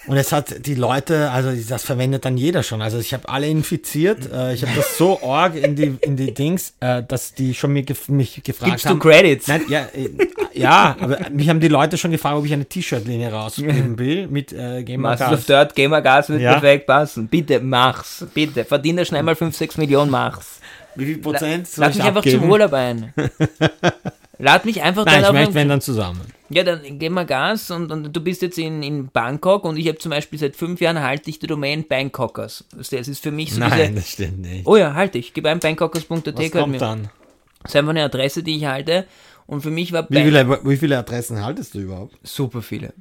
Und 0.06 0.16
es 0.16 0.32
hat 0.32 0.66
die 0.66 0.74
Leute, 0.74 1.30
also 1.30 1.50
das 1.68 1.82
verwendet 1.82 2.24
dann 2.24 2.36
jeder 2.36 2.62
schon. 2.62 2.80
Also 2.80 2.98
ich 2.98 3.12
habe 3.12 3.28
alle 3.28 3.48
infiziert. 3.48 4.30
Äh, 4.32 4.54
ich 4.54 4.62
habe 4.62 4.72
das 4.76 4.96
so 4.96 5.20
arg 5.22 5.56
in 5.56 5.74
die, 5.74 5.96
in 6.00 6.16
die 6.16 6.32
Dings, 6.32 6.74
äh, 6.80 7.02
dass 7.02 7.34
die 7.34 7.54
schon 7.54 7.72
mich, 7.72 7.86
mich 8.08 8.42
gefragt 8.42 8.72
Gibst 8.72 8.86
haben. 8.86 8.98
Gibst 9.00 9.04
du 9.04 9.08
Credits? 9.10 9.48
Nein, 9.48 9.62
ja, 9.68 9.86
äh, 9.92 10.10
ja, 10.52 10.96
aber 11.00 11.18
mich 11.30 11.48
haben 11.48 11.60
die 11.60 11.68
Leute 11.68 11.98
schon 11.98 12.12
gefragt, 12.12 12.36
ob 12.36 12.46
ich 12.46 12.52
eine 12.52 12.66
T-Shirt-Linie 12.66 13.32
rausgeben 13.32 13.98
will 13.98 14.28
mit 14.28 14.52
äh, 14.52 14.82
Gamer 14.84 15.10
Gas. 15.10 15.20
Masters 15.20 15.38
of 15.40 15.46
Dirt, 15.46 15.74
Gamer 15.74 16.02
Gas 16.02 16.28
wird 16.28 16.40
ja. 16.40 16.52
perfekt 16.52 16.86
passen. 16.86 17.28
Bitte, 17.28 17.60
mach's. 17.60 18.24
Bitte. 18.32 18.64
Verdien 18.64 18.96
da 18.96 19.04
schnell 19.04 19.22
mal 19.22 19.34
5, 19.34 19.56
6 19.56 19.76
Millionen, 19.78 20.10
mach's. 20.10 20.60
Wie 20.94 21.04
viel 21.04 21.18
Prozent? 21.18 21.68
Lass 21.76 21.94
mich 21.94 22.04
abgeben? 22.04 22.16
einfach 22.16 22.30
zum 22.30 22.50
Urlaub 22.50 22.72
ein. 22.72 23.12
Lad 24.38 24.64
mich 24.64 24.82
einfach 24.82 25.04
Nein, 25.06 25.22
dann 25.22 25.34
ich 25.34 25.40
möchte, 25.40 25.54
wenn 25.54 25.68
dann 25.68 25.80
zusammen. 25.80 26.20
Ja, 26.48 26.62
dann 26.62 26.98
gehen 26.98 27.14
wir 27.14 27.24
Gas 27.24 27.70
und, 27.70 27.90
und 27.90 28.14
du 28.14 28.20
bist 28.20 28.42
jetzt 28.42 28.58
in, 28.58 28.82
in 28.82 29.08
Bangkok 29.08 29.64
und 29.64 29.76
ich 29.76 29.88
habe 29.88 29.98
zum 29.98 30.10
Beispiel 30.10 30.38
seit 30.38 30.54
fünf 30.54 30.80
Jahren 30.80 31.00
halte 31.02 31.28
ich 31.30 31.38
die 31.38 31.46
Domain 31.46 31.86
Bangkokers. 31.88 32.64
Das 32.76 32.92
ist 32.92 33.22
für 33.22 33.32
mich 33.32 33.54
so 33.54 33.60
Nein, 33.60 33.72
diese, 33.72 33.92
das 33.92 34.10
stimmt 34.10 34.40
nicht. 34.40 34.66
Oh 34.66 34.76
ja, 34.76 34.94
halte 34.94 35.18
ich. 35.18 35.34
Gib 35.34 35.46
ein 35.46 35.58
bangkokers.at. 35.58 36.38
Was 36.38 36.50
kommt 36.50 36.72
mir. 36.72 36.78
dann? 36.78 37.08
Das 37.62 37.72
ist 37.72 37.76
einfach 37.76 37.90
eine 37.90 38.04
Adresse, 38.04 38.42
die 38.42 38.56
ich 38.56 38.66
halte. 38.66 39.06
Und 39.46 39.62
für 39.62 39.70
mich 39.70 39.92
war 39.92 40.06
wie 40.08 40.22
viele, 40.22 40.60
wie 40.64 40.76
viele 40.76 40.98
Adressen 40.98 41.42
haltest 41.44 41.74
du 41.74 41.80
überhaupt? 41.80 42.16
Super 42.22 42.62
viele. 42.62 42.92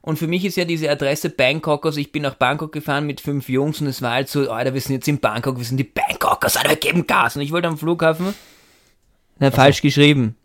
Und 0.00 0.18
für 0.18 0.26
mich 0.26 0.44
ist 0.44 0.56
ja 0.56 0.64
diese 0.64 0.90
Adresse 0.90 1.30
Bangkokers. 1.30 1.96
Ich 1.96 2.10
bin 2.10 2.22
nach 2.22 2.34
Bangkok 2.34 2.72
gefahren 2.72 3.06
mit 3.06 3.20
fünf 3.20 3.48
Jungs 3.48 3.80
und 3.80 3.86
es 3.86 4.02
war 4.02 4.12
halt 4.12 4.28
so, 4.28 4.50
Alter, 4.50 4.74
wir 4.74 4.80
sind 4.80 4.94
jetzt 4.94 5.08
in 5.08 5.20
Bangkok, 5.20 5.58
wir 5.58 5.64
sind 5.64 5.76
die 5.76 5.84
Bangkokers, 5.84 6.56
Alter, 6.56 6.70
wir 6.70 6.76
geben 6.76 7.06
Gas. 7.06 7.36
Und 7.36 7.42
ich 7.42 7.52
wollte 7.52 7.68
am 7.68 7.78
Flughafen, 7.78 8.34
na, 9.38 9.50
falsch 9.50 9.80
geschrieben. 9.80 10.36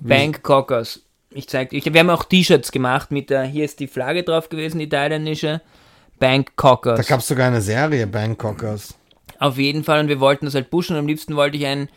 Bangkokers. 0.00 1.02
Ich 1.32 1.48
zeig 1.48 1.70
dir, 1.70 1.82
wir 1.84 2.00
haben 2.00 2.10
auch 2.10 2.24
T-Shirts 2.24 2.72
gemacht 2.72 3.10
mit 3.10 3.30
der, 3.30 3.44
hier 3.44 3.64
ist 3.64 3.78
die 3.80 3.86
Flagge 3.86 4.24
drauf 4.24 4.48
gewesen, 4.48 4.78
die 4.78 4.88
thailändische. 4.88 5.60
Bangkokers. 6.18 6.98
Da 6.98 7.02
gab 7.02 7.20
es 7.20 7.28
sogar 7.28 7.46
eine 7.46 7.62
Serie, 7.62 8.06
Bangkokers. 8.06 8.94
Auf 9.38 9.56
jeden 9.56 9.84
Fall, 9.84 10.00
und 10.00 10.08
wir 10.08 10.20
wollten 10.20 10.44
das 10.44 10.54
halt 10.54 10.70
pushen. 10.70 10.96
Am 10.96 11.06
liebsten 11.06 11.34
wollte 11.34 11.56
ich 11.56 11.66
ein 11.66 11.88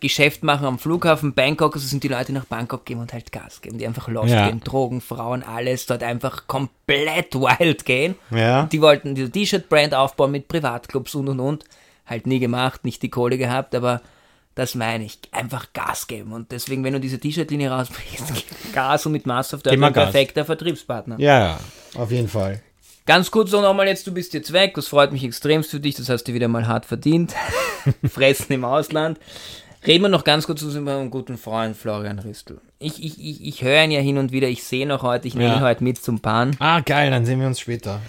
Geschäft 0.00 0.42
machen 0.42 0.66
am 0.66 0.78
Flughafen 0.78 1.34
Bangkok. 1.34 1.74
Also 1.74 1.86
sind 1.86 2.02
die 2.02 2.08
Leute 2.08 2.32
nach 2.32 2.46
Bangkok 2.46 2.86
gehen 2.86 2.98
und 2.98 3.12
halt 3.12 3.32
Gas 3.32 3.60
geben, 3.60 3.76
die 3.76 3.86
einfach 3.86 4.08
losgehen, 4.08 4.58
ja. 4.58 4.64
Drogen, 4.64 5.02
Frauen, 5.02 5.42
alles 5.42 5.84
dort 5.84 6.02
einfach 6.02 6.46
komplett 6.46 7.34
wild 7.34 7.84
gehen. 7.84 8.14
Ja. 8.30 8.64
Die 8.64 8.80
wollten 8.80 9.14
diese 9.14 9.30
T-Shirt-Brand 9.30 9.94
aufbauen 9.94 10.30
mit 10.30 10.48
Privatclubs 10.48 11.14
und 11.14 11.28
und 11.28 11.40
und. 11.40 11.64
Halt 12.06 12.26
nie 12.26 12.40
gemacht, 12.40 12.84
nicht 12.84 13.02
die 13.02 13.10
Kohle 13.10 13.36
gehabt, 13.36 13.74
aber 13.74 14.00
das 14.60 14.74
meine 14.74 15.04
ich. 15.04 15.18
Einfach 15.32 15.72
Gas 15.72 16.06
geben. 16.06 16.32
Und 16.32 16.52
deswegen, 16.52 16.84
wenn 16.84 16.92
du 16.92 17.00
diese 17.00 17.18
T-Shirt-Linie 17.18 17.70
rausbringst, 17.70 18.44
Gas 18.74 19.06
und 19.06 19.12
mit 19.12 19.24
Mass 19.24 19.54
of 19.54 19.64
ein 19.64 19.92
perfekter 19.94 20.44
Vertriebspartner. 20.44 21.18
Ja, 21.18 21.58
auf 21.94 22.10
jeden 22.10 22.28
Fall. 22.28 22.60
Ganz 23.06 23.30
kurz 23.30 23.52
noch 23.52 23.62
nochmal 23.62 23.88
jetzt, 23.88 24.06
du 24.06 24.12
bist 24.12 24.34
jetzt 24.34 24.52
weg, 24.52 24.74
das 24.74 24.88
freut 24.88 25.12
mich 25.12 25.24
extremst 25.24 25.70
für 25.70 25.80
dich, 25.80 25.94
das 25.94 26.10
hast 26.10 26.24
du 26.24 26.34
wieder 26.34 26.46
mal 26.46 26.68
hart 26.68 26.84
verdient. 26.84 27.34
Fressen 28.06 28.52
im 28.52 28.66
Ausland. 28.66 29.18
Reden 29.86 30.04
wir 30.04 30.10
noch 30.10 30.24
ganz 30.24 30.46
kurz 30.46 30.60
zu 30.60 30.66
unserem 30.66 31.10
guten 31.10 31.38
Freund 31.38 31.74
Florian 31.74 32.18
Ristel. 32.18 32.60
Ich, 32.78 33.02
ich, 33.02 33.18
ich, 33.18 33.42
ich 33.42 33.62
höre 33.62 33.82
ihn 33.82 33.92
ja 33.92 34.00
hin 34.00 34.18
und 34.18 34.30
wieder, 34.30 34.48
ich 34.48 34.62
sehe 34.62 34.82
ihn 34.82 34.90
auch 34.90 35.02
heute, 35.02 35.26
ich 35.26 35.34
nehme 35.34 35.54
ihn 35.54 35.62
heute 35.62 35.82
mit 35.82 35.96
zum 36.02 36.20
Pan. 36.20 36.54
Ah, 36.58 36.80
geil, 36.80 37.10
dann 37.10 37.24
sehen 37.24 37.40
wir 37.40 37.46
uns 37.46 37.60
später. 37.60 38.02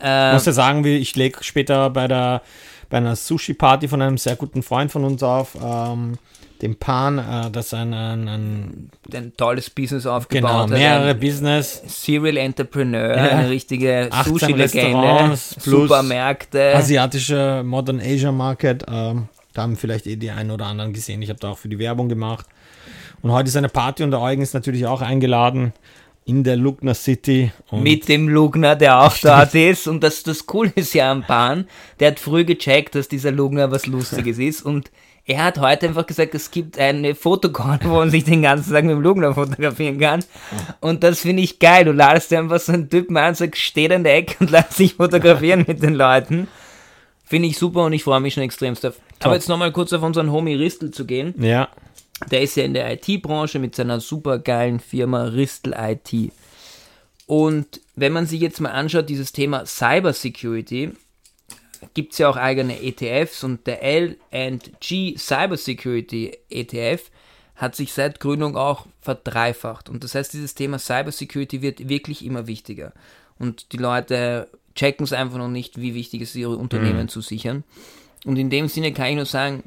Äh, 0.00 0.28
ich 0.28 0.32
muss 0.32 0.46
ja 0.46 0.52
sagen, 0.52 0.82
ich 0.86 1.14
lege 1.16 1.44
später 1.44 1.90
bei 1.90 2.08
der 2.08 2.40
bei 2.88 2.96
einer 2.98 3.16
Sushi-Party 3.16 3.88
von 3.88 4.02
einem 4.02 4.18
sehr 4.18 4.36
guten 4.36 4.62
Freund 4.62 4.90
von 4.90 5.04
uns 5.04 5.22
auf, 5.22 5.56
ähm, 5.62 6.18
dem 6.62 6.76
Pan, 6.76 7.18
äh, 7.18 7.50
das 7.50 7.72
ein, 7.72 7.94
ein, 7.94 8.28
ein, 8.28 8.90
ein 9.12 9.32
tolles 9.36 9.70
Business 9.70 10.06
aufgebaut 10.06 10.50
genau, 10.50 10.62
hat. 10.62 10.70
mehrere 10.70 11.14
Business. 11.14 11.82
Serial 11.86 12.36
Entrepreneur, 12.36 13.16
ja. 13.16 13.22
eine 13.24 13.50
richtige 13.50 14.10
Sushi-Legende, 14.24 15.36
Supermärkte. 15.36 16.74
Asiatische 16.74 17.62
Modern 17.64 18.00
Asia 18.00 18.32
Market, 18.32 18.84
ähm, 18.88 19.28
da 19.52 19.62
haben 19.62 19.76
vielleicht 19.76 20.06
eh 20.06 20.16
die 20.16 20.30
einen 20.30 20.50
oder 20.50 20.66
anderen 20.66 20.92
gesehen. 20.92 21.22
Ich 21.22 21.30
habe 21.30 21.38
da 21.40 21.50
auch 21.50 21.58
für 21.58 21.68
die 21.68 21.78
Werbung 21.78 22.08
gemacht. 22.08 22.46
Und 23.22 23.32
heute 23.32 23.48
ist 23.48 23.56
eine 23.56 23.68
Party 23.68 24.04
und 24.04 24.12
der 24.12 24.20
Eugen 24.20 24.42
ist 24.42 24.54
natürlich 24.54 24.86
auch 24.86 25.00
eingeladen 25.00 25.72
in 26.28 26.44
der 26.44 26.56
Lugner 26.56 26.94
City. 26.94 27.52
Mit 27.72 28.06
dem 28.08 28.28
Lugner, 28.28 28.76
der 28.76 29.00
auch 29.00 29.16
dort 29.16 29.54
ist. 29.54 29.88
Und 29.88 30.02
das, 30.04 30.22
das 30.22 30.46
Coole 30.46 30.70
ist 30.74 30.92
ja 30.92 31.10
am 31.10 31.24
Bahn, 31.26 31.66
der 32.00 32.10
hat 32.10 32.20
früh 32.20 32.44
gecheckt, 32.44 32.94
dass 32.94 33.08
dieser 33.08 33.32
Lugner 33.32 33.70
was 33.70 33.86
Lustiges 33.86 34.38
ist. 34.38 34.60
Und 34.60 34.90
er 35.24 35.42
hat 35.42 35.58
heute 35.58 35.88
einfach 35.88 36.06
gesagt, 36.06 36.34
es 36.34 36.50
gibt 36.50 36.78
eine 36.78 37.14
Fotokorn, 37.14 37.80
wo 37.84 37.94
man 37.94 38.10
sich 38.10 38.24
den 38.24 38.42
ganzen 38.42 38.72
Tag 38.72 38.84
mit 38.84 38.92
dem 38.92 39.00
Lugner 39.00 39.32
fotografieren 39.32 39.98
kann. 39.98 40.22
Und 40.80 41.02
das 41.02 41.20
finde 41.20 41.42
ich 41.42 41.58
geil. 41.58 41.86
Du 41.86 41.92
ladest 41.92 42.30
dir 42.30 42.40
einfach 42.40 42.60
so 42.60 42.72
einen 42.72 42.90
Typen 42.90 43.16
an, 43.16 43.34
sagst, 43.34 43.62
steht 43.62 43.90
an 43.90 44.04
der 44.04 44.16
Ecke 44.16 44.36
und 44.40 44.50
lass 44.50 44.76
sich 44.76 44.94
fotografieren 44.94 45.64
mit 45.66 45.82
den 45.82 45.94
Leuten. 45.94 46.46
Finde 47.24 47.48
ich 47.48 47.58
super 47.58 47.84
und 47.84 47.94
ich 47.94 48.04
freue 48.04 48.20
mich 48.20 48.34
schon 48.34 48.42
extremst 48.42 48.84
auf. 48.84 49.00
Aber 49.20 49.34
jetzt 49.34 49.48
nochmal 49.48 49.72
kurz 49.72 49.94
auf 49.94 50.02
unseren 50.02 50.30
Homie 50.30 50.54
Ristel 50.54 50.90
zu 50.90 51.06
gehen. 51.06 51.34
Ja. 51.38 51.68
Der 52.30 52.42
ist 52.42 52.56
ja 52.56 52.64
in 52.64 52.74
der 52.74 52.92
IT-Branche 52.92 53.58
mit 53.58 53.74
seiner 53.74 54.00
super 54.00 54.38
geilen 54.38 54.80
Firma 54.80 55.24
Ristel 55.24 55.74
IT. 55.76 56.32
Und 57.26 57.80
wenn 57.94 58.12
man 58.12 58.26
sich 58.26 58.40
jetzt 58.40 58.60
mal 58.60 58.70
anschaut, 58.70 59.08
dieses 59.08 59.32
Thema 59.32 59.66
Cybersecurity, 59.66 60.92
gibt 61.94 62.12
es 62.12 62.18
ja 62.18 62.28
auch 62.28 62.36
eigene 62.36 62.82
ETFs 62.82 63.44
und 63.44 63.66
der 63.66 63.82
L&G 63.82 65.16
Cybersecurity 65.16 66.36
ETF 66.50 67.10
hat 67.54 67.76
sich 67.76 67.92
seit 67.92 68.20
Gründung 68.20 68.56
auch 68.56 68.86
verdreifacht. 69.00 69.88
Und 69.88 70.04
das 70.04 70.14
heißt, 70.14 70.32
dieses 70.32 70.54
Thema 70.54 70.78
Cybersecurity 70.78 71.60
wird 71.60 71.88
wirklich 71.88 72.24
immer 72.24 72.46
wichtiger. 72.46 72.92
Und 73.38 73.72
die 73.72 73.78
Leute 73.78 74.48
checken 74.74 75.04
es 75.04 75.12
einfach 75.12 75.38
noch 75.38 75.48
nicht, 75.48 75.80
wie 75.80 75.94
wichtig 75.94 76.22
es 76.22 76.30
ist, 76.30 76.36
ihre 76.36 76.56
Unternehmen 76.56 77.02
mhm. 77.02 77.08
zu 77.08 77.20
sichern. 77.20 77.64
Und 78.24 78.36
in 78.36 78.48
dem 78.48 78.68
Sinne 78.68 78.92
kann 78.92 79.08
ich 79.08 79.16
nur 79.16 79.26
sagen, 79.26 79.64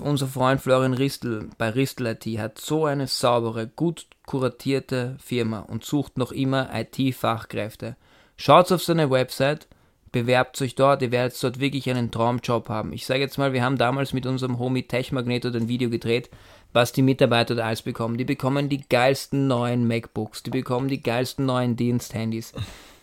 unser 0.00 0.26
Freund 0.26 0.60
Florian 0.60 0.94
Ristel 0.94 1.48
bei 1.58 1.70
Ristel 1.70 2.06
IT 2.06 2.26
hat 2.38 2.58
so 2.58 2.84
eine 2.84 3.06
saubere, 3.06 3.66
gut 3.66 4.06
kuratierte 4.26 5.16
Firma 5.22 5.60
und 5.60 5.84
sucht 5.84 6.18
noch 6.18 6.32
immer 6.32 6.70
IT-Fachkräfte. 6.72 7.96
Schaut 8.36 8.70
auf 8.72 8.82
seine 8.82 9.10
Website, 9.10 9.68
bewerbt 10.12 10.60
euch 10.60 10.74
dort, 10.74 11.02
ihr 11.02 11.12
werdet 11.12 11.42
dort 11.42 11.60
wirklich 11.60 11.88
einen 11.88 12.10
Traumjob 12.10 12.68
haben. 12.68 12.92
Ich 12.92 13.06
sage 13.06 13.20
jetzt 13.20 13.38
mal, 13.38 13.52
wir 13.52 13.62
haben 13.62 13.78
damals 13.78 14.12
mit 14.12 14.26
unserem 14.26 14.58
Homie 14.58 14.82
Tech 14.82 15.12
Magneto 15.12 15.48
ein 15.48 15.68
Video 15.68 15.88
gedreht, 15.90 16.30
was 16.72 16.92
die 16.92 17.02
Mitarbeiter 17.02 17.54
da 17.54 17.66
alles 17.66 17.82
bekommen. 17.82 18.18
Die 18.18 18.24
bekommen 18.24 18.68
die 18.68 18.86
geilsten 18.88 19.46
neuen 19.46 19.86
MacBooks, 19.86 20.42
die 20.42 20.50
bekommen 20.50 20.88
die 20.88 21.02
geilsten 21.02 21.46
neuen 21.46 21.76
Diensthandys. 21.76 22.52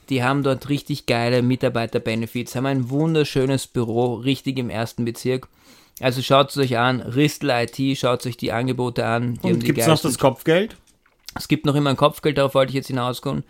Die 0.10 0.24
haben 0.24 0.44
dort 0.44 0.70
richtig 0.70 1.06
geile 1.06 1.42
Mitarbeiter-Benefits, 1.42 2.56
haben 2.56 2.66
ein 2.66 2.90
wunderschönes 2.90 3.68
Büro, 3.68 4.16
richtig 4.16 4.60
im 4.60 4.70
ersten 4.70 5.06
Bezirk. 5.06 5.48
Also 6.00 6.22
schaut 6.22 6.50
es 6.50 6.58
euch 6.58 6.78
an, 6.78 7.02
Ristel 7.02 7.50
IT, 7.52 7.98
schaut 7.98 8.26
euch 8.26 8.38
die 8.38 8.52
Angebote 8.52 9.06
an. 9.06 9.40
Die 9.44 9.54
Und 9.54 9.64
gibt 9.64 9.80
es 9.80 9.88
noch 9.88 10.02
das 10.02 10.18
Kopfgeld? 10.18 10.76
es 11.36 11.48
gibt 11.48 11.66
noch 11.66 11.76
immer 11.76 11.92
ein 11.92 11.98
Kopfgeld, 11.98 12.38
darauf 12.38 12.56
wollte 12.56 12.72
ich 12.72 12.76
jetzt 12.76 12.88
hinauskommen. 12.88 13.44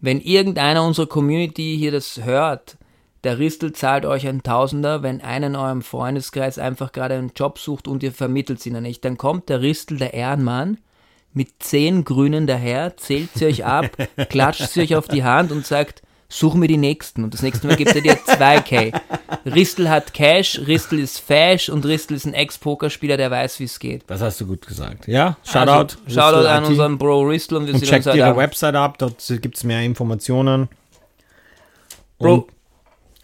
Wenn 0.00 0.20
irgendeiner 0.20 0.84
unserer 0.84 1.06
Community 1.06 1.76
hier 1.78 1.92
das 1.92 2.24
hört, 2.24 2.76
der 3.24 3.38
Ristel 3.38 3.72
zahlt 3.72 4.06
euch 4.06 4.26
ein 4.26 4.42
Tausender, 4.42 5.02
wenn 5.02 5.20
einer 5.20 5.48
in 5.48 5.56
eurem 5.56 5.82
Freundeskreis 5.82 6.58
einfach 6.58 6.92
gerade 6.92 7.14
einen 7.14 7.32
Job 7.36 7.58
sucht 7.58 7.86
und 7.86 8.02
ihr 8.02 8.12
vermittelt 8.12 8.64
ihn 8.64 8.80
nicht, 8.82 9.04
dann 9.04 9.18
kommt 9.18 9.48
der 9.48 9.60
Ristel, 9.60 9.98
der 9.98 10.14
Ehrenmann, 10.14 10.78
mit 11.32 11.62
zehn 11.62 12.04
Grünen 12.04 12.46
daher, 12.46 12.96
zählt 12.96 13.30
sie 13.34 13.46
euch 13.46 13.64
ab, 13.64 13.90
klatscht 14.30 14.68
sie 14.70 14.80
euch 14.80 14.96
auf 14.96 15.06
die 15.06 15.22
Hand 15.22 15.52
und 15.52 15.66
sagt, 15.66 16.02
such 16.30 16.54
mir 16.54 16.68
die 16.68 16.78
nächsten. 16.78 17.24
Und 17.24 17.34
das 17.34 17.42
nächste 17.42 17.66
Mal 17.66 17.76
gibt 17.76 17.94
er 17.94 18.00
dir 18.00 18.14
2K. 18.16 18.98
Ristel 19.44 19.90
hat 19.90 20.14
Cash, 20.14 20.60
Ristel 20.66 20.98
ist 21.00 21.18
Fash 21.18 21.68
und 21.68 21.84
Ristel 21.84 22.16
ist 22.16 22.24
ein 22.24 22.32
Ex-Pokerspieler, 22.34 23.16
der 23.18 23.30
weiß, 23.30 23.60
wie 23.60 23.64
es 23.64 23.78
geht. 23.78 24.04
Das 24.06 24.20
hast 24.22 24.40
du 24.40 24.46
gut 24.46 24.66
gesagt. 24.66 25.06
Ja, 25.08 25.36
Shoutout. 25.44 25.96
Also, 26.06 26.20
Shoutout 26.20 26.46
an 26.48 26.62
IT. 26.64 26.70
unseren 26.70 26.96
Bro 26.98 27.22
Ristel 27.22 27.58
und 27.58 27.66
wir 27.66 27.74
Und 27.74 27.80
sehen 27.80 27.88
checkt 27.88 28.06
uns 28.06 28.16
ihre 28.16 28.26
heute 28.26 28.30
Abend. 28.36 28.38
Website 28.42 28.74
ab, 28.76 28.96
dort 28.98 29.16
gibt 29.42 29.56
es 29.56 29.64
mehr 29.64 29.82
Informationen. 29.82 30.68
Bro, 32.18 32.34
Und, 32.34 32.44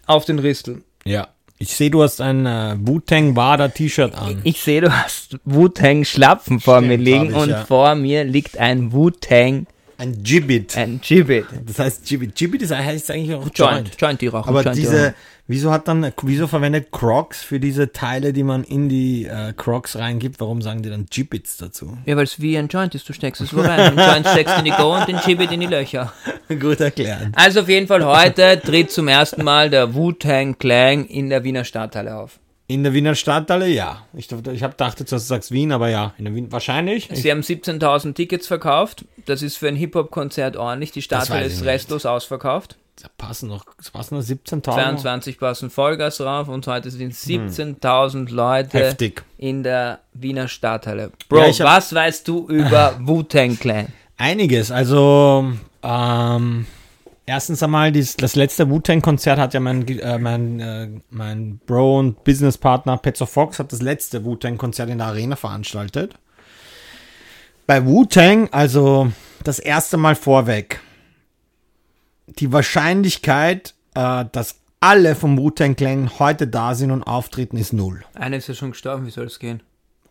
auf 0.05 0.25
den 0.25 0.39
Ristel. 0.39 0.83
ja. 1.05 1.27
Ich 1.59 1.75
sehe, 1.75 1.89
du 1.89 2.03
hast 2.03 2.21
ein 2.21 2.45
äh, 2.45 2.75
Wu-Tang 2.79 3.35
Wada 3.35 3.67
T-Shirt 3.69 4.13
an. 4.13 4.41
Ich 4.43 4.61
sehe, 4.61 4.79
du 4.79 4.91
hast 4.95 5.39
Wu-Tang 5.43 6.05
Schlapfen 6.05 6.59
vor 6.59 6.75
Stimmt, 6.77 6.87
mir 6.89 6.97
liegen 6.97 7.31
ich, 7.31 7.35
und 7.35 7.49
ja. 7.49 7.65
vor 7.65 7.95
mir 7.95 8.23
liegt 8.25 8.59
ein 8.59 8.93
Wu-Tang, 8.93 9.65
Ein 9.97 10.21
Gibbet. 10.23 10.77
ein 10.77 11.01
Gibbet. 11.01 11.45
Das 11.65 11.79
heißt 11.79 12.05
Gibbet. 12.05 12.35
Gibbet 12.35 12.61
ist, 12.61 12.71
heißt 12.71 13.09
eigentlich 13.11 13.33
auch 13.33 13.43
Joint, 13.43 13.57
Joint. 13.57 13.91
Joint 14.01 14.21
die 14.21 14.27
rauchen. 14.27 14.49
Aber 14.49 14.61
Joint 14.61 14.77
die 14.77 14.81
diese, 14.81 15.05
rauchen. 15.07 15.13
wieso 15.47 15.71
hat 15.71 15.87
dann, 15.87 16.11
wieso 16.21 16.47
verwendet 16.47 16.91
Crocs 16.91 17.41
für 17.41 17.59
diese 17.59 17.91
Teile, 17.91 18.31
die 18.31 18.43
man 18.43 18.63
in 18.63 18.89
die 18.89 19.25
äh, 19.25 19.53
Crocs 19.57 19.95
reingibt? 19.97 20.39
Warum 20.39 20.61
sagen 20.61 20.83
die 20.83 20.89
dann 20.89 21.07
Gibbets 21.09 21.57
dazu? 21.57 21.97
Ja, 22.05 22.15
weil 22.15 22.25
es 22.25 22.39
wie 22.39 22.57
ein 22.57 22.67
Joint 22.67 22.93
ist, 22.93 23.09
du 23.09 23.13
steckst 23.13 23.41
es 23.41 23.55
wo 23.55 23.61
rein. 23.61 23.97
Ein 23.97 23.97
Joint 23.97 24.27
steckst 24.27 24.57
in 24.59 24.65
die 24.65 24.71
Go 24.71 24.95
und 24.95 25.07
den 25.07 25.19
Gibbet 25.25 25.51
in 25.51 25.61
die 25.61 25.67
Löcher. 25.67 26.13
Gut 26.47 26.79
erklärt. 26.79 27.29
Also 27.33 27.61
auf 27.61 27.69
jeden 27.69 27.87
Fall 27.87 28.05
heute 28.05 28.61
tritt 28.63 28.91
zum 28.91 29.07
ersten 29.07 29.43
Mal 29.43 29.69
der 29.69 29.95
Wu-Tang 29.95 30.57
Clan 30.59 31.05
in 31.05 31.29
der 31.29 31.43
Wiener 31.43 31.63
Stadthalle 31.63 32.15
auf. 32.15 32.39
In 32.69 32.83
der 32.83 32.93
Wiener 32.93 33.15
Stadthalle, 33.15 33.67
ja. 33.69 34.03
Ich, 34.13 34.29
ich 34.29 34.63
habe 34.63 34.73
dachte, 34.75 35.05
dass 35.05 35.23
du 35.23 35.27
sagst 35.27 35.51
Wien, 35.51 35.71
aber 35.71 35.87
ja, 35.89 36.13
in 36.17 36.25
der 36.25 36.35
Wien 36.35 36.51
wahrscheinlich. 36.51 37.09
Ich, 37.09 37.21
Sie 37.21 37.31
haben 37.31 37.39
17.000 37.39 38.13
Tickets 38.13 38.45
verkauft. 38.47 39.05
Das 39.25 39.41
ist 39.41 39.55
für 39.57 39.69
ein 39.69 39.77
Hip-Hop-Konzert 39.77 40.57
ordentlich. 40.57 40.91
Die 40.91 41.01
Stadthalle 41.01 41.45
ist 41.45 41.59
nicht. 41.61 41.65
restlos 41.65 42.05
ausverkauft. 42.05 42.75
da 43.01 43.07
passen 43.17 43.47
noch, 43.47 43.63
es 43.79 43.89
passen 43.89 44.15
noch 44.17 44.21
17.000. 44.23 44.63
22 44.63 45.39
passen 45.39 45.69
Vollgas 45.69 46.17
drauf 46.17 46.49
und 46.49 46.67
heute 46.67 46.91
sind 46.91 47.13
17.000 47.13 48.29
Leute 48.33 48.77
Heftig. 48.79 49.23
in 49.37 49.63
der 49.63 49.99
Wiener 50.13 50.49
Stadthalle. 50.49 51.11
Bro, 51.29 51.45
Ja, 51.45 51.65
hab- 51.65 51.77
was 51.77 51.93
weißt 51.95 52.27
du 52.27 52.47
über 52.49 52.97
Wu-Tang 53.01 53.57
Clan? 53.57 53.87
Einiges. 54.17 54.71
Also, 54.71 55.53
ähm, 55.83 56.65
erstens 57.27 57.61
einmal, 57.61 57.91
dies, 57.91 58.15
das 58.15 58.35
letzte 58.35 58.69
Wu-Tang-Konzert 58.69 59.37
hat 59.37 59.53
ja 59.53 59.59
mein, 59.59 59.87
äh, 59.87 60.17
mein, 60.17 60.59
äh, 60.59 60.89
mein 61.11 61.59
Bro 61.67 61.99
und 61.99 62.23
Businesspartner 62.23 62.97
Petzo 62.97 63.27
Fox 63.27 63.59
hat 63.59 63.71
das 63.71 63.81
letzte 63.81 64.25
Wu-Tang-Konzert 64.25 64.89
in 64.89 64.97
der 64.97 65.07
Arena 65.07 65.35
veranstaltet. 65.35 66.15
Bei 67.67 67.85
Wu-Tang, 67.85 68.49
also 68.51 69.11
das 69.43 69.59
erste 69.59 69.97
Mal 69.97 70.15
vorweg, 70.15 70.79
die 72.39 72.51
Wahrscheinlichkeit, 72.51 73.75
äh, 73.93 74.25
dass 74.31 74.55
alle 74.79 75.15
vom 75.15 75.37
Wu-Tang-Clan 75.37 76.19
heute 76.19 76.47
da 76.47 76.75
sind 76.75 76.91
und 76.91 77.03
auftreten, 77.03 77.57
ist 77.57 77.73
null. 77.73 78.03
Einer 78.13 78.37
ist 78.37 78.47
ja 78.47 78.53
schon 78.53 78.71
gestorben, 78.71 79.05
wie 79.05 79.11
soll 79.11 79.25
es 79.25 79.39
gehen? 79.39 79.61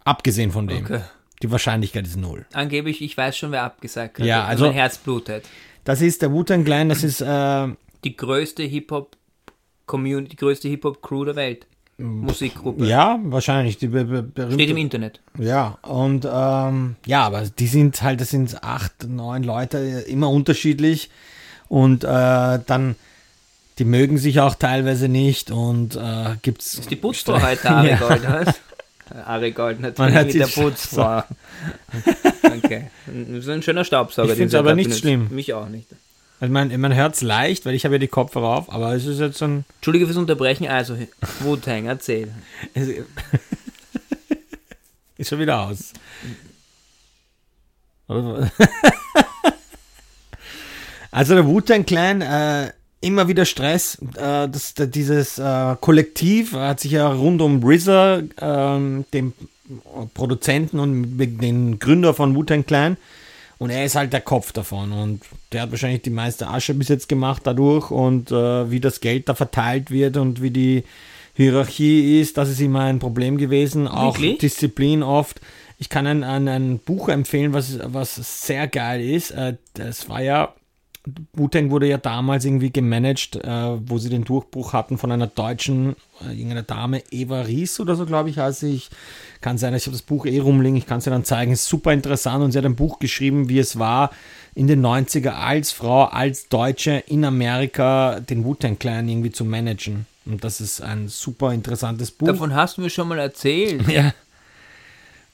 Abgesehen 0.04 0.50
von 0.52 0.68
dem. 0.68 0.84
Okay. 0.84 1.00
Die 1.42 1.50
Wahrscheinlichkeit 1.50 2.06
ist 2.06 2.16
null. 2.16 2.46
Angeblich, 2.52 3.02
ich 3.02 3.16
weiß 3.16 3.36
schon, 3.36 3.52
wer 3.52 3.62
abgesagt 3.62 4.18
hat. 4.18 4.26
Ja, 4.26 4.42
und 4.44 4.48
also- 4.48 4.64
Mein 4.66 4.74
Herz 4.74 4.98
blutet. 4.98 5.44
Das 5.86 6.00
ist 6.02 6.20
der 6.20 6.32
Wu-Tang 6.32 6.64
Clan, 6.64 6.88
das 6.88 7.04
ist 7.04 7.20
äh, 7.20 7.68
Die 8.04 8.16
größte 8.16 8.64
Hip-Hop-Community, 8.64 10.30
die 10.30 10.36
größte 10.36 10.68
Hip-Hop-Crew 10.68 11.24
der 11.24 11.36
Welt. 11.36 11.66
Musikgruppe. 11.98 12.84
Ja, 12.86 13.18
wahrscheinlich. 13.22 13.78
Die 13.78 13.86
berühmte, 13.86 14.50
Steht 14.52 14.68
im 14.68 14.76
Internet. 14.76 15.20
Ja, 15.38 15.78
und 15.82 16.28
ähm, 16.30 16.96
ja, 17.06 17.22
aber 17.24 17.42
die 17.42 17.68
sind 17.68 18.02
halt, 18.02 18.20
das 18.20 18.30
sind 18.30 18.62
acht, 18.62 19.08
neun 19.08 19.44
Leute, 19.44 19.78
immer 20.06 20.28
unterschiedlich. 20.28 21.08
Und 21.68 22.04
äh, 22.04 22.08
dann, 22.66 22.96
die 23.78 23.84
mögen 23.84 24.18
sich 24.18 24.40
auch 24.40 24.56
teilweise 24.56 25.08
nicht 25.08 25.50
und 25.50 25.96
äh, 25.96 26.34
gibt's. 26.42 26.74
Ist 26.74 26.90
die 26.90 26.96
Putzfrau 26.96 27.40
heute 27.40 27.70
Ari 27.70 27.90
Ja. 27.90 27.96
Gold, 27.96 28.22
was? 29.10 29.26
Ari 29.26 29.52
Gold 29.52 29.80
Man 29.80 29.92
natürlich 29.92 30.14
hört 30.14 30.26
mit 30.26 30.34
der 30.34 30.62
Putzfrau. 30.62 31.22
Okay. 32.56 32.90
So 33.40 33.50
ein 33.50 33.62
schöner 33.62 33.84
Staubsauger. 33.84 34.30
Ich 34.32 34.38
find's 34.38 34.52
sie 34.52 34.58
aber 34.58 34.74
nicht 34.74 34.86
benutzt. 34.86 35.00
schlimm. 35.02 35.28
Mich 35.30 35.52
auch 35.52 35.68
nicht. 35.68 35.88
Also 36.40 36.52
man, 36.52 36.80
man 36.80 36.94
hört 36.94 37.14
es 37.14 37.22
leicht, 37.22 37.66
weil 37.66 37.74
ich 37.74 37.84
habe 37.84 37.96
ja 37.96 37.98
die 37.98 38.08
Kopfhörer 38.08 38.46
auf, 38.46 38.72
aber 38.72 38.94
es 38.94 39.04
ist 39.04 39.20
jetzt 39.20 39.38
so 39.38 39.46
ein. 39.46 39.64
Entschuldige 39.76 40.06
fürs 40.06 40.16
Unterbrechen, 40.16 40.66
also 40.68 40.96
Wu-Tang, 41.40 41.86
erzähl. 41.86 42.30
es 42.72 42.88
ist 45.18 45.28
schon 45.28 45.38
wieder 45.40 45.60
aus. 45.60 45.92
Also 51.16 51.34
der 51.34 51.46
Wu-Tang 51.46 51.86
Clan, 51.86 52.20
äh, 52.20 52.72
immer 53.00 53.28
wieder 53.28 53.44
Stress. 53.44 53.98
Äh, 54.16 54.48
das, 54.48 54.74
da- 54.74 54.86
dieses 54.86 55.38
äh, 55.38 55.76
Kollektiv 55.80 56.52
hat 56.54 56.80
sich 56.80 56.92
ja 56.92 57.08
rund 57.12 57.40
um 57.42 57.62
RZA, 57.64 58.22
ähm, 58.40 59.04
dem 59.12 59.32
Produzenten 60.14 60.78
und 60.78 61.18
den 61.18 61.78
Gründer 61.78 62.14
von 62.14 62.34
Wu-Tang 62.34 62.66
Clan, 62.66 62.96
und 63.58 63.70
er 63.70 63.84
ist 63.86 63.96
halt 63.96 64.12
der 64.12 64.20
Kopf 64.20 64.52
davon 64.52 64.92
und 64.92 65.22
der 65.50 65.62
hat 65.62 65.70
wahrscheinlich 65.70 66.02
die 66.02 66.10
meiste 66.10 66.46
Asche 66.48 66.74
bis 66.74 66.88
jetzt 66.88 67.08
gemacht 67.08 67.42
dadurch 67.44 67.90
und 67.90 68.30
äh, 68.30 68.70
wie 68.70 68.80
das 68.80 69.00
Geld 69.00 69.28
da 69.30 69.34
verteilt 69.34 69.90
wird 69.90 70.18
und 70.18 70.42
wie 70.42 70.50
die 70.50 70.84
Hierarchie 71.34 72.20
ist, 72.20 72.36
das 72.36 72.50
ist 72.50 72.60
immer 72.60 72.80
ein 72.82 72.98
Problem 72.98 73.38
gewesen. 73.38 73.88
Auch 73.88 74.18
Wirklich? 74.18 74.38
Disziplin 74.38 75.02
oft. 75.02 75.40
Ich 75.78 75.88
kann 75.88 76.06
ein, 76.06 76.22
ein, 76.22 76.48
ein 76.48 76.78
Buch 76.78 77.08
empfehlen, 77.08 77.54
was, 77.54 77.78
was 77.82 78.46
sehr 78.46 78.66
geil 78.68 79.00
ist. 79.02 79.30
Äh, 79.30 79.56
das 79.74 80.08
war 80.08 80.22
ja, 80.22 80.54
Wu-Tang 81.34 81.70
wurde 81.70 81.88
ja 81.88 81.98
damals 81.98 82.44
irgendwie 82.44 82.70
gemanagt, 82.70 83.36
äh, 83.36 83.88
wo 83.88 83.98
sie 83.98 84.08
den 84.08 84.24
Durchbruch 84.24 84.72
hatten 84.72 84.98
von 84.98 85.12
einer 85.12 85.28
deutschen, 85.28 85.94
äh, 86.20 86.32
irgendeiner 86.32 86.62
Dame, 86.62 87.02
Eva 87.10 87.42
Ries 87.42 87.78
oder 87.78 87.94
so, 87.94 88.06
glaube 88.06 88.30
ich, 88.30 88.38
heißt 88.38 88.60
sie. 88.60 88.74
Ich 88.74 88.90
kann 89.40 89.58
sein, 89.58 89.74
ich 89.74 89.86
habe 89.86 89.92
das 89.92 90.02
Buch 90.02 90.26
eh 90.26 90.40
rumliegen, 90.40 90.76
ich 90.76 90.86
kann 90.86 90.98
es 90.98 91.04
dir 91.04 91.10
dann 91.10 91.24
zeigen. 91.24 91.52
Ist 91.52 91.66
super 91.66 91.92
interessant 91.92 92.42
und 92.42 92.52
sie 92.52 92.58
hat 92.58 92.64
ein 92.64 92.76
Buch 92.76 92.98
geschrieben, 92.98 93.48
wie 93.48 93.58
es 93.58 93.78
war, 93.78 94.10
in 94.54 94.66
den 94.66 94.84
90er 94.84 95.30
als 95.30 95.70
Frau, 95.70 96.04
als 96.04 96.48
Deutsche 96.48 97.04
in 97.06 97.24
Amerika 97.24 98.20
den 98.20 98.44
Wu-Tang 98.44 98.78
Clan 98.78 99.08
irgendwie 99.08 99.30
zu 99.30 99.44
managen. 99.44 100.06
Und 100.24 100.42
das 100.42 100.60
ist 100.60 100.80
ein 100.80 101.08
super 101.08 101.52
interessantes 101.52 102.10
Buch. 102.10 102.26
Davon 102.26 102.52
hast 102.52 102.78
du 102.78 102.80
mir 102.80 102.90
schon 102.90 103.06
mal 103.06 103.18
erzählt. 103.18 103.88
ja. 103.88 104.12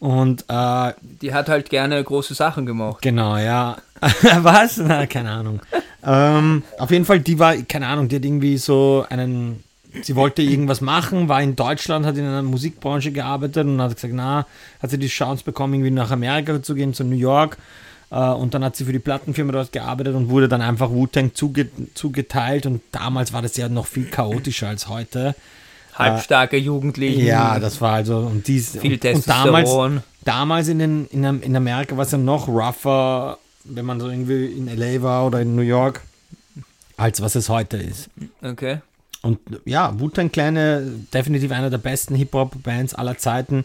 Und 0.03 0.47
äh, 0.49 0.95
Die 1.21 1.33
hat 1.33 1.49
halt 1.49 1.71
gerne 1.71 2.03
große 2.03 2.35
Sachen 2.35 2.67
gemacht. 2.67 3.03
Genau, 3.03 3.37
ja. 3.37 3.77
Was? 4.41 4.79
Na, 4.79 5.07
keine 5.07 5.31
Ahnung. 5.31 5.61
ähm, 6.05 6.65
auf 6.81 6.91
jeden 6.91 7.05
Fall, 7.05 7.21
die 7.21 7.39
war, 7.39 7.55
keine 7.55 7.87
Ahnung, 7.87 8.09
die 8.09 8.17
hat 8.17 8.25
irgendwie 8.25 8.57
so 8.59 9.07
einen, 9.09 9.63
sie 10.03 10.17
wollte 10.17 10.43
irgendwas 10.43 10.81
machen, 10.81 11.29
war 11.29 11.41
in 11.41 11.55
Deutschland, 11.55 12.05
hat 12.05 12.17
in 12.17 12.25
einer 12.25 12.43
Musikbranche 12.43 13.13
gearbeitet 13.13 13.65
und 13.65 13.81
hat 13.81 13.95
gesagt, 13.95 14.13
na, 14.13 14.45
hat 14.83 14.91
sie 14.91 14.99
die 14.99 15.07
Chance 15.07 15.45
bekommen, 15.45 15.75
irgendwie 15.75 15.93
nach 15.93 16.11
Amerika 16.11 16.61
zu 16.61 16.75
gehen, 16.75 16.95
zu 16.95 17.05
New 17.05 17.15
York. 17.15 17.57
Äh, 18.11 18.17
und 18.17 18.55
dann 18.55 18.65
hat 18.65 18.75
sie 18.75 18.85
für 18.85 18.93
die 18.93 18.99
Plattenfirma 18.99 19.53
dort 19.53 19.71
gearbeitet 19.71 20.17
und 20.17 20.31
wurde 20.31 20.49
dann 20.49 20.63
einfach 20.63 20.91
Wu-Tang 20.91 21.33
zuge 21.37 21.69
zugeteilt. 21.95 22.67
Und 22.67 22.83
damals 22.91 23.33
war 23.33 23.43
das 23.43 23.57
ja 23.57 23.69
noch 23.69 23.87
viel 23.87 24.07
chaotischer 24.07 24.67
als 24.67 24.89
heute. 24.89 25.37
Halbstarke 25.95 26.57
Jugendliche. 26.57 27.23
Ja, 27.23 27.59
das 27.59 27.81
war 27.81 27.95
also 27.95 28.19
und 28.19 28.47
dies 28.49 28.79
Viel 28.79 28.95
und, 28.95 29.05
und 29.05 29.29
damals, 29.29 29.71
damals 30.25 30.69
in, 30.69 30.79
den, 30.79 31.07
in, 31.09 31.25
in 31.43 31.57
Amerika 31.57 31.97
war 31.97 32.05
es 32.05 32.13
ja 32.13 32.19
noch 32.19 32.49
rougher, 32.49 33.39
wenn 33.65 33.85
man 33.85 34.01
so 34.01 34.09
irgendwie 34.09 34.47
in 34.47 34.67
LA 34.67 35.03
war 35.03 35.27
oder 35.27 35.41
in 35.41 35.55
New 35.55 35.63
York, 35.63 36.01
als 36.97 37.21
was 37.21 37.35
es 37.35 37.49
heute 37.49 37.77
ist. 37.77 38.09
Okay. 38.43 38.79
Und 39.23 39.39
ja, 39.65 39.99
Wu-Tang 39.99 40.33
Kleine, 40.33 40.83
definitiv 41.15 41.53
einer 41.53 41.71
der 41.71 41.79
besten 41.79 42.15
Hip-Hop-Bands 42.17 42.95
aller 42.95 43.19
Zeiten. 43.19 43.65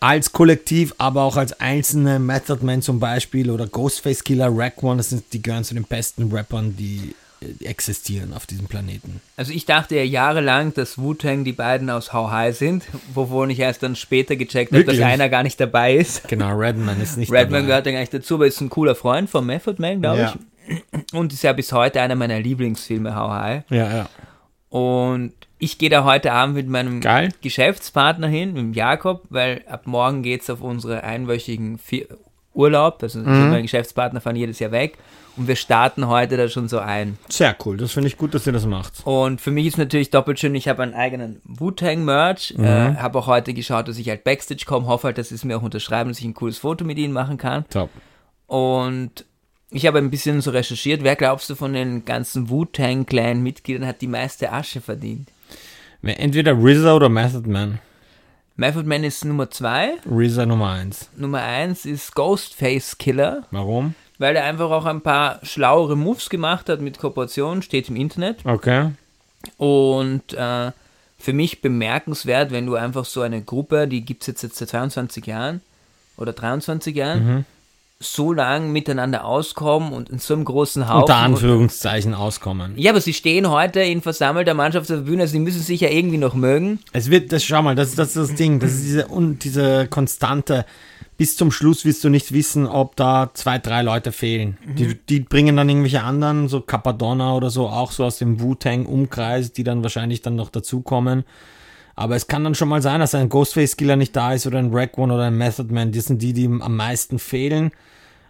Als 0.00 0.32
Kollektiv, 0.32 0.94
aber 0.98 1.22
auch 1.22 1.36
als 1.36 1.60
einzelne 1.60 2.18
Method 2.18 2.64
Man 2.64 2.82
zum 2.82 2.98
Beispiel 2.98 3.50
oder 3.50 3.66
Ghostface 3.66 4.24
Killer, 4.24 4.48
Rack 4.50 4.82
One, 4.82 4.96
das 4.96 5.10
sind, 5.10 5.24
die 5.32 5.42
gehören 5.42 5.62
zu 5.62 5.74
den 5.74 5.84
besten 5.84 6.32
Rappern, 6.32 6.74
die 6.76 7.10
äh, 7.10 7.23
existieren 7.60 8.32
auf 8.34 8.46
diesem 8.46 8.66
Planeten. 8.66 9.20
Also 9.36 9.52
ich 9.52 9.66
dachte 9.66 9.96
ja 9.96 10.02
jahrelang, 10.02 10.74
dass 10.74 10.98
Wu-Tang 10.98 11.44
die 11.44 11.52
beiden 11.52 11.90
aus 11.90 12.12
How 12.12 12.30
High 12.30 12.56
sind, 12.56 12.84
wovon 13.14 13.50
ich 13.50 13.58
erst 13.60 13.82
dann 13.82 13.96
später 13.96 14.36
gecheckt 14.36 14.72
habe, 14.72 14.84
dass 14.84 15.00
einer 15.00 15.28
gar 15.28 15.42
nicht 15.42 15.58
dabei 15.60 15.94
ist. 15.94 16.26
Genau, 16.28 16.56
Redman 16.56 17.00
ist 17.00 17.16
nicht 17.16 17.30
Redman 17.32 17.52
dabei. 17.62 17.66
gehört 17.66 17.86
ja 17.86 17.92
gar 17.92 18.00
nicht 18.00 18.14
dazu, 18.14 18.34
aber 18.34 18.46
ist 18.46 18.60
ein 18.60 18.70
cooler 18.70 18.94
Freund 18.94 19.28
von 19.30 19.44
Method 19.46 19.80
Man, 19.80 20.00
glaube 20.00 20.20
Ja. 20.20 20.34
ich. 20.34 21.12
Und 21.12 21.32
ist 21.32 21.42
ja 21.42 21.52
bis 21.52 21.72
heute 21.72 22.00
einer 22.00 22.14
meiner 22.14 22.40
Lieblingsfilme, 22.40 23.14
How 23.14 23.30
High. 23.30 23.62
Ja, 23.70 23.96
ja. 23.96 24.08
Und 24.70 25.32
ich 25.58 25.78
gehe 25.78 25.90
da 25.90 26.04
heute 26.04 26.32
Abend 26.32 26.56
mit 26.56 26.68
meinem 26.68 27.00
Geil. 27.00 27.30
Geschäftspartner 27.42 28.26
hin, 28.28 28.52
mit 28.54 28.74
Jakob, 28.76 29.22
weil 29.30 29.62
ab 29.68 29.86
morgen 29.86 30.22
geht's 30.22 30.50
auf 30.50 30.60
unsere 30.62 31.04
einwöchigen 31.04 31.78
Urlaub. 32.54 33.02
Also 33.02 33.20
Mhm. 33.20 33.50
mein 33.50 33.62
Geschäftspartner 33.62 34.20
fahren 34.20 34.36
jedes 34.36 34.58
Jahr 34.58 34.72
weg. 34.72 34.98
Und 35.36 35.48
wir 35.48 35.56
starten 35.56 36.06
heute 36.06 36.36
da 36.36 36.48
schon 36.48 36.68
so 36.68 36.78
ein. 36.78 37.18
Sehr 37.28 37.56
cool. 37.64 37.76
Das 37.76 37.92
finde 37.92 38.08
ich 38.08 38.16
gut, 38.16 38.34
dass 38.34 38.46
ihr 38.46 38.52
das 38.52 38.66
macht. 38.66 39.04
Und 39.04 39.40
für 39.40 39.50
mich 39.50 39.66
ist 39.66 39.78
natürlich 39.78 40.10
doppelt 40.10 40.38
schön, 40.38 40.54
ich 40.54 40.68
habe 40.68 40.82
einen 40.82 40.94
eigenen 40.94 41.40
Wu-Tang-Merch. 41.44 42.54
Mhm. 42.56 42.64
Äh, 42.64 42.94
habe 42.96 43.18
auch 43.18 43.26
heute 43.26 43.52
geschaut, 43.52 43.88
dass 43.88 43.98
ich 43.98 44.08
halt 44.08 44.22
Backstage 44.24 44.64
komme. 44.64 44.86
Hoffe 44.86 45.08
halt, 45.08 45.18
dass 45.18 45.30
sie 45.30 45.34
es 45.34 45.44
mir 45.44 45.58
auch 45.58 45.62
unterschreiben, 45.62 46.10
dass 46.10 46.20
ich 46.20 46.24
ein 46.24 46.34
cooles 46.34 46.58
Foto 46.58 46.84
mit 46.84 46.98
ihnen 46.98 47.12
machen 47.12 47.36
kann. 47.36 47.64
Top. 47.68 47.90
Und 48.46 49.24
ich 49.70 49.86
habe 49.86 49.98
ein 49.98 50.10
bisschen 50.10 50.40
so 50.40 50.52
recherchiert. 50.52 51.02
Wer 51.02 51.16
glaubst 51.16 51.50
du 51.50 51.56
von 51.56 51.72
den 51.72 52.04
ganzen 52.04 52.48
Wu-Tang-Clan-Mitgliedern 52.48 53.86
hat 53.86 54.00
die 54.00 54.06
meiste 54.06 54.52
Asche 54.52 54.80
verdient? 54.80 55.28
Entweder 56.02 56.52
RZA 56.52 56.94
oder 56.94 57.08
Method 57.08 57.48
Man. 57.48 57.80
Method 58.56 58.86
Man 58.86 59.02
ist 59.02 59.24
Nummer 59.24 59.50
zwei. 59.50 59.94
RZA 60.08 60.46
Nummer 60.46 60.70
1. 60.70 61.10
Nummer 61.16 61.42
eins 61.42 61.86
ist 61.86 62.14
Ghostface 62.14 62.98
Killer, 62.98 63.44
Warum? 63.50 63.96
Weil 64.18 64.36
er 64.36 64.44
einfach 64.44 64.70
auch 64.70 64.84
ein 64.84 65.00
paar 65.00 65.40
schlauere 65.42 65.96
Moves 65.96 66.30
gemacht 66.30 66.68
hat 66.68 66.80
mit 66.80 66.98
Kooperationen, 66.98 67.62
steht 67.62 67.88
im 67.88 67.96
Internet. 67.96 68.38
Okay. 68.44 68.90
Und 69.58 70.32
äh, 70.32 70.72
für 71.18 71.32
mich 71.32 71.62
bemerkenswert, 71.62 72.50
wenn 72.50 72.66
du 72.66 72.74
einfach 72.76 73.04
so 73.04 73.22
eine 73.22 73.42
Gruppe, 73.42 73.88
die 73.88 74.02
gibt 74.02 74.22
es 74.22 74.26
jetzt, 74.28 74.42
jetzt 74.42 74.56
seit 74.56 74.68
22 74.70 75.26
Jahren 75.26 75.60
oder 76.16 76.32
23 76.32 76.94
Jahren, 76.94 77.46
so 78.00 78.32
lang 78.32 78.72
miteinander 78.72 79.24
auskommen 79.24 79.92
und 79.92 80.10
in 80.10 80.18
so 80.18 80.34
einem 80.34 80.44
großen 80.44 80.88
Haufen. 80.88 81.02
Unter 81.02 81.14
und- 81.16 81.24
Anführungszeichen 81.24 82.14
auskommen. 82.14 82.74
Ja, 82.76 82.90
aber 82.90 83.00
sie 83.00 83.14
stehen 83.14 83.50
heute 83.50 83.80
in 83.80 84.02
versammelter 84.02 84.54
Mannschaft 84.54 84.90
auf 84.90 84.96
der 84.98 85.04
Bühne, 85.04 85.22
also 85.22 85.32
sie 85.32 85.38
müssen 85.38 85.62
sich 85.62 85.80
ja 85.80 85.88
irgendwie 85.88 86.18
noch 86.18 86.34
mögen. 86.34 86.80
Es 86.92 87.10
wird, 87.10 87.32
das, 87.32 87.44
schau 87.44 87.62
mal, 87.62 87.74
das, 87.74 87.94
das 87.94 88.08
ist 88.08 88.30
das 88.30 88.34
Ding. 88.36 88.60
Das 88.60 88.72
ist 88.72 88.84
diese, 88.84 89.06
und 89.06 89.44
diese 89.44 89.86
konstante. 89.88 90.66
Bis 91.16 91.36
zum 91.36 91.52
Schluss 91.52 91.84
wirst 91.84 92.02
du 92.02 92.08
nicht 92.08 92.32
wissen, 92.32 92.66
ob 92.66 92.96
da 92.96 93.30
zwei, 93.34 93.58
drei 93.58 93.82
Leute 93.82 94.10
fehlen. 94.10 94.58
Die, 94.64 94.94
die 94.94 95.20
bringen 95.20 95.56
dann 95.56 95.68
irgendwelche 95.68 96.02
anderen, 96.02 96.48
so 96.48 96.60
Capadonna 96.60 97.34
oder 97.34 97.50
so, 97.50 97.68
auch 97.68 97.92
so 97.92 98.04
aus 98.04 98.18
dem 98.18 98.40
Wu-Tang-Umkreis, 98.40 99.52
die 99.52 99.62
dann 99.62 99.84
wahrscheinlich 99.84 100.22
dann 100.22 100.34
noch 100.34 100.50
dazukommen. 100.50 101.24
Aber 101.94 102.16
es 102.16 102.26
kann 102.26 102.42
dann 102.42 102.56
schon 102.56 102.68
mal 102.68 102.82
sein, 102.82 102.98
dass 102.98 103.14
ein 103.14 103.28
Ghostface-Killer 103.28 103.94
nicht 103.94 104.16
da 104.16 104.32
ist 104.32 104.46
oder 104.46 104.58
ein 104.58 104.74
Rack 104.74 104.98
One 104.98 105.14
oder 105.14 105.24
ein 105.24 105.38
Method 105.38 105.72
Man. 105.72 105.92
Die 105.92 106.00
sind 106.00 106.20
die, 106.20 106.32
die 106.32 106.46
am 106.46 106.76
meisten 106.76 107.20
fehlen. 107.20 107.70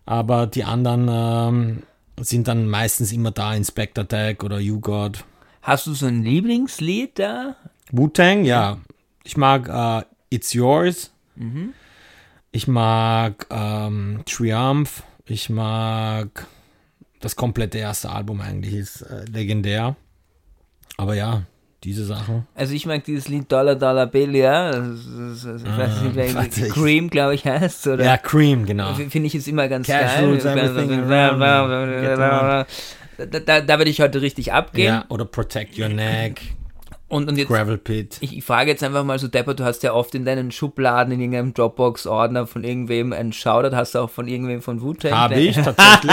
Aber 0.04 0.46
die 0.46 0.64
anderen 0.64 1.08
ähm, 1.10 1.82
sind 2.20 2.48
dann 2.48 2.68
meistens 2.68 3.12
immer 3.12 3.30
da. 3.30 3.54
Inspector 3.54 4.06
Tag 4.06 4.44
oder 4.44 4.58
You 4.60 4.80
God. 4.80 5.24
Hast 5.62 5.86
du 5.86 5.94
so 5.94 6.04
ein 6.04 6.22
Lieblingslied 6.22 7.18
da? 7.18 7.56
Wu-Tang, 7.90 8.44
ja. 8.44 8.78
Ich 9.22 9.38
mag 9.38 9.68
äh, 9.68 10.04
It's 10.28 10.52
Yours. 10.52 11.10
Ich 12.54 12.68
mag 12.68 13.48
ähm, 13.50 14.20
Triumph. 14.26 15.02
Ich 15.26 15.50
mag 15.50 16.46
das 17.20 17.34
komplette 17.34 17.78
erste 17.78 18.10
Album 18.10 18.40
eigentlich, 18.40 18.74
ist 18.74 19.02
äh, 19.02 19.24
legendär. 19.24 19.96
Aber 20.96 21.16
ja, 21.16 21.42
diese 21.82 22.04
Sachen. 22.04 22.46
Also 22.54 22.74
ich 22.74 22.86
mag 22.86 23.02
dieses 23.02 23.26
Lied 23.26 23.50
Dollar 23.50 23.74
Dollar 23.74 24.06
Bill, 24.06 24.36
ja. 24.36 24.70
Das, 24.70 24.98
das, 25.04 25.42
das, 25.42 25.62
ich 25.62 25.78
weiß 25.78 26.02
nicht, 26.02 26.14
wer 26.14 26.34
warte, 26.36 26.66
ich- 26.66 26.72
Cream, 26.72 27.10
glaube 27.10 27.34
ich, 27.34 27.44
heißt. 27.44 27.88
Oder? 27.88 28.04
Ja, 28.04 28.16
Cream, 28.18 28.66
genau. 28.66 28.94
Finde 28.94 29.26
ich 29.26 29.34
es 29.34 29.48
immer 29.48 29.66
ganz 29.66 29.88
Cash 29.88 30.14
geil. 30.14 30.24
rules 30.24 30.44
everything 30.44 31.08
Da, 31.08 32.66
da, 33.40 33.60
da 33.62 33.78
werde 33.78 33.90
ich 33.90 34.00
heute 34.00 34.22
richtig 34.22 34.52
abgehen. 34.52 34.94
Ja, 34.94 35.04
oder 35.08 35.24
Protect 35.24 35.76
Your 35.76 35.88
Neck, 35.88 36.40
Und, 37.06 37.28
und 37.28 37.36
jetzt, 37.36 37.48
Gravel 37.48 37.76
Pit. 37.78 38.16
ich, 38.20 38.36
ich 38.38 38.44
frage 38.44 38.70
jetzt 38.70 38.82
einfach 38.82 39.04
mal 39.04 39.18
so, 39.18 39.28
Depper, 39.28 39.54
du 39.54 39.62
hast 39.64 39.82
ja 39.82 39.92
oft 39.92 40.14
in 40.14 40.24
deinen 40.24 40.50
Schubladen, 40.50 41.12
in 41.12 41.20
irgendeinem 41.20 41.52
Dropbox-Ordner 41.54 42.46
von 42.46 42.64
irgendwem 42.64 43.12
einen 43.12 43.32
Shoutout, 43.32 43.76
hast 43.76 43.94
du 43.94 43.98
auch 44.00 44.10
von 44.10 44.26
irgendwem 44.26 44.62
von 44.62 44.80
Wu-Tang? 44.80 45.12
Habe 45.12 45.34
ich 45.34 45.54
tatsächlich. 45.64 46.10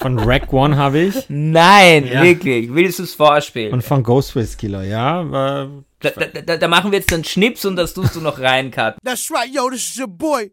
von 0.00 0.18
Rack 0.20 0.52
One 0.52 0.76
habe 0.76 1.00
ich. 1.00 1.24
Nein, 1.28 2.06
Ja. 2.06 2.22
wirklich. 2.22 2.72
Willst 2.72 2.98
du 2.98 3.02
es 3.02 3.14
vorspielen? 3.14 3.72
Und 3.72 3.82
von 3.84 4.02
Ghostface 4.02 4.56
Killer, 4.56 4.84
ja. 4.84 5.24
Da, 6.00 6.10
da, 6.10 6.40
da, 6.42 6.56
da 6.56 6.68
machen 6.68 6.92
wir 6.92 7.00
jetzt 7.00 7.12
einen 7.12 7.24
Schnips 7.24 7.64
und 7.64 7.76
das 7.76 7.92
tust 7.94 8.14
du 8.14 8.20
noch 8.20 8.38
reincutten. 8.40 8.94
That's 9.04 9.30
right, 9.30 9.52
yo, 9.52 9.68
this 9.70 9.90
is 9.90 9.98
your 9.98 10.06
boy, 10.08 10.52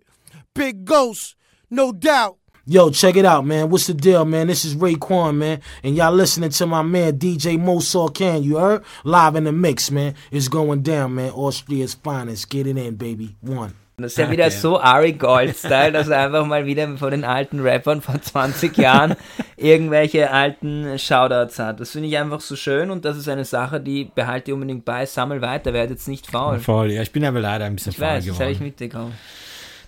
Big 0.54 0.86
Ghost, 0.86 1.36
no 1.70 1.92
doubt. 1.92 2.38
Yo, 2.68 2.90
check 2.90 3.16
it 3.16 3.26
out, 3.26 3.46
man. 3.46 3.70
What's 3.70 3.86
the 3.86 3.94
deal, 3.94 4.26
man? 4.26 4.48
This 4.48 4.66
is 4.66 4.74
Raekwon, 4.76 5.36
man. 5.36 5.60
And 5.84 5.96
y'all 5.96 6.12
listening 6.12 6.50
to 6.50 6.66
my 6.66 6.82
man 6.82 7.20
DJ 7.20 7.60
Mosaw 7.60 8.12
Can, 8.12 8.42
you 8.42 8.58
heard? 8.58 8.84
Live 9.04 9.36
in 9.36 9.44
the 9.44 9.52
mix, 9.52 9.92
man. 9.92 10.16
It's 10.32 10.48
going 10.48 10.82
down, 10.82 11.14
man. 11.14 11.30
Austria's 11.32 11.94
finest. 11.94 12.50
Get 12.50 12.66
it 12.66 12.76
in, 12.78 12.96
baby. 12.96 13.36
One. 13.44 13.74
Das 13.98 14.14
ist 14.14 14.18
ja 14.18 14.30
wieder 14.32 14.50
so 14.52 14.78
Ari 14.82 15.14
Gold-Style, 15.14 15.92
dass 15.94 16.10
er 16.10 16.26
einfach 16.26 16.46
mal 16.46 16.66
wieder 16.66 16.98
von 16.98 17.12
den 17.12 17.24
alten 17.24 17.60
Rappern 17.62 18.02
von 18.02 18.22
20 18.22 18.76
Jahren 18.78 19.16
irgendwelche 19.56 20.32
alten 20.32 21.00
Shoutouts 21.00 21.60
hat. 21.60 21.80
Das 21.80 21.92
finde 21.92 22.10
ich 22.10 22.18
einfach 22.18 22.42
so 22.42 22.58
schön 22.58 22.90
und 22.92 23.06
das 23.06 23.16
ist 23.16 23.30
eine 23.30 23.46
Sache, 23.46 23.80
die 23.80 24.04
behalte 24.14 24.52
ich 24.52 24.54
unbedingt 24.54 24.84
bei, 24.84 25.06
sammel 25.06 25.40
weiter, 25.42 25.72
werd 25.72 25.92
jetzt 25.92 26.10
nicht 26.10 26.28
faul. 26.30 26.60
voll. 26.60 26.92
Ja, 26.92 27.04
ich 27.04 27.12
bin 27.14 27.24
aber 27.24 27.40
leider 27.40 27.64
ein 27.66 27.76
bisschen 27.76 27.92
Ich 27.92 27.98
faul 27.98 28.08
weiß, 28.08 28.26
das 28.26 28.40
habe 28.40 28.52
ich 28.52 28.58
geworden. 28.58 28.66
mitbekommen. 28.68 29.14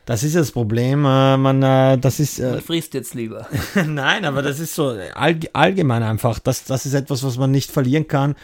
Das 0.08 0.24
ist 0.24 0.38
das 0.38 0.54
Problem. 0.54 1.04
Äh, 1.04 1.36
man, 1.36 1.62
äh, 1.62 1.98
das 1.98 2.22
ist. 2.22 2.40
Äh, 2.40 2.52
Man 2.52 2.62
frisst 2.62 2.94
jetzt 2.94 3.14
lieber. 3.14 3.46
Nein, 3.86 4.24
aber 4.24 4.42
das 4.42 4.58
ist 4.58 4.74
so 4.74 4.98
all, 5.14 5.38
allgemein 5.52 6.02
einfach. 6.02 6.40
Das, 6.40 6.64
das 6.64 6.86
ist 6.86 6.94
etwas, 6.94 7.24
was 7.24 7.38
man 7.38 7.52
nicht 7.52 7.70
verlieren 7.72 8.08
kann, 8.08 8.36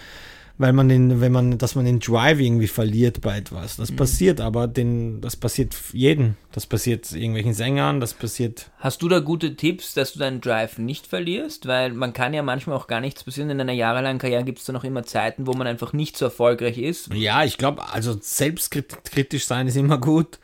weil 0.58 0.72
man 0.72 0.88
den, 0.88 1.20
wenn 1.20 1.32
man, 1.32 1.58
dass 1.58 1.74
man 1.74 1.86
den 1.86 2.00
Drive 2.00 2.40
irgendwie 2.40 2.68
verliert 2.68 3.22
bei 3.22 3.38
etwas. 3.38 3.78
Das 3.78 3.92
passiert 3.92 4.40
aber, 4.40 4.68
den, 4.68 5.20
das 5.20 5.36
passiert 5.36 5.76
jeden. 5.94 6.38
Das 6.52 6.68
passiert 6.68 7.12
irgendwelchen 7.12 7.54
Sängern, 7.54 8.00
das 8.00 8.14
passiert. 8.14 8.70
Hast 8.78 9.02
du 9.02 9.10
da 9.10 9.20
gute 9.20 9.56
Tipps, 9.56 9.96
dass 9.96 10.14
du 10.14 10.20
deinen 10.20 10.42
Drive 10.42 10.78
nicht 10.78 11.08
verlierst? 11.08 11.68
Weil 11.68 11.94
man 11.94 12.14
kann 12.14 12.36
ja 12.36 12.44
manchmal 12.44 12.78
auch 12.78 12.86
gar 12.86 13.02
nichts 13.02 13.24
passieren. 13.24 13.50
In 13.50 13.60
einer 13.60 13.74
jahrelangen 13.74 14.20
Karriere 14.20 14.44
gibt 14.44 14.60
es 14.60 14.66
da 14.66 14.74
noch 14.74 14.84
immer 14.84 15.04
Zeiten, 15.04 15.48
wo 15.48 15.54
man 15.54 15.66
einfach 15.66 15.92
nicht 15.92 16.18
so 16.18 16.26
erfolgreich 16.26 16.78
ist. 16.78 17.12
Ja, 17.14 17.44
ich 17.44 17.58
glaube, 17.58 17.90
also 17.92 18.16
selbstkritisch 18.20 19.46
sein 19.46 19.68
ist 19.68 19.76
immer 19.76 19.98
gut. 19.98 20.40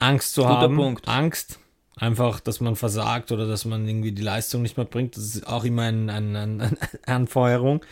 Angst 0.00 0.34
zu 0.34 0.42
Guter 0.42 0.54
haben. 0.54 0.76
Punkt. 0.76 1.06
Angst. 1.06 1.60
Einfach, 1.96 2.40
dass 2.40 2.60
man 2.60 2.74
versagt 2.74 3.30
oder 3.30 3.46
dass 3.46 3.64
man 3.64 3.86
irgendwie 3.86 4.10
die 4.10 4.22
Leistung 4.22 4.62
nicht 4.62 4.76
mehr 4.76 4.84
bringt. 4.86 5.16
Das 5.16 5.24
ist 5.24 5.46
auch 5.46 5.62
immer 5.62 5.82
ein, 5.82 6.10
ein, 6.10 6.34
ein, 6.34 6.60
eine 6.60 6.78
Anfeuerung. 7.06 7.82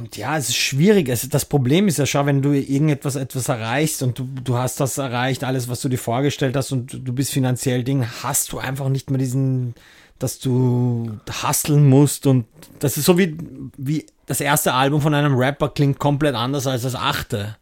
Und 0.00 0.16
ja, 0.16 0.38
es 0.38 0.48
ist 0.48 0.56
schwierig. 0.56 1.10
Es, 1.10 1.28
das 1.28 1.44
Problem 1.44 1.86
ist 1.86 1.98
ja 1.98 2.06
schon, 2.06 2.24
wenn 2.24 2.40
du 2.40 2.52
irgendetwas 2.52 3.16
etwas 3.16 3.50
erreichst 3.50 4.02
und 4.02 4.18
du, 4.18 4.26
du 4.42 4.56
hast 4.56 4.80
das 4.80 4.96
erreicht, 4.96 5.44
alles, 5.44 5.68
was 5.68 5.82
du 5.82 5.90
dir 5.90 5.98
vorgestellt 5.98 6.56
hast 6.56 6.72
und 6.72 7.06
du 7.06 7.12
bist 7.12 7.32
finanziell 7.32 7.84
Ding, 7.84 8.06
hast 8.22 8.50
du 8.52 8.58
einfach 8.58 8.88
nicht 8.88 9.10
mehr 9.10 9.18
diesen, 9.18 9.74
dass 10.18 10.38
du 10.38 11.20
hustlen 11.42 11.86
musst 11.86 12.26
und 12.26 12.46
das 12.78 12.96
ist 12.96 13.04
so 13.04 13.18
wie, 13.18 13.36
wie 13.76 14.06
das 14.24 14.40
erste 14.40 14.72
Album 14.72 15.02
von 15.02 15.12
einem 15.12 15.36
Rapper 15.36 15.68
klingt 15.68 15.98
komplett 15.98 16.34
anders 16.34 16.66
als 16.66 16.82
das 16.82 16.94
achte. 16.94 17.56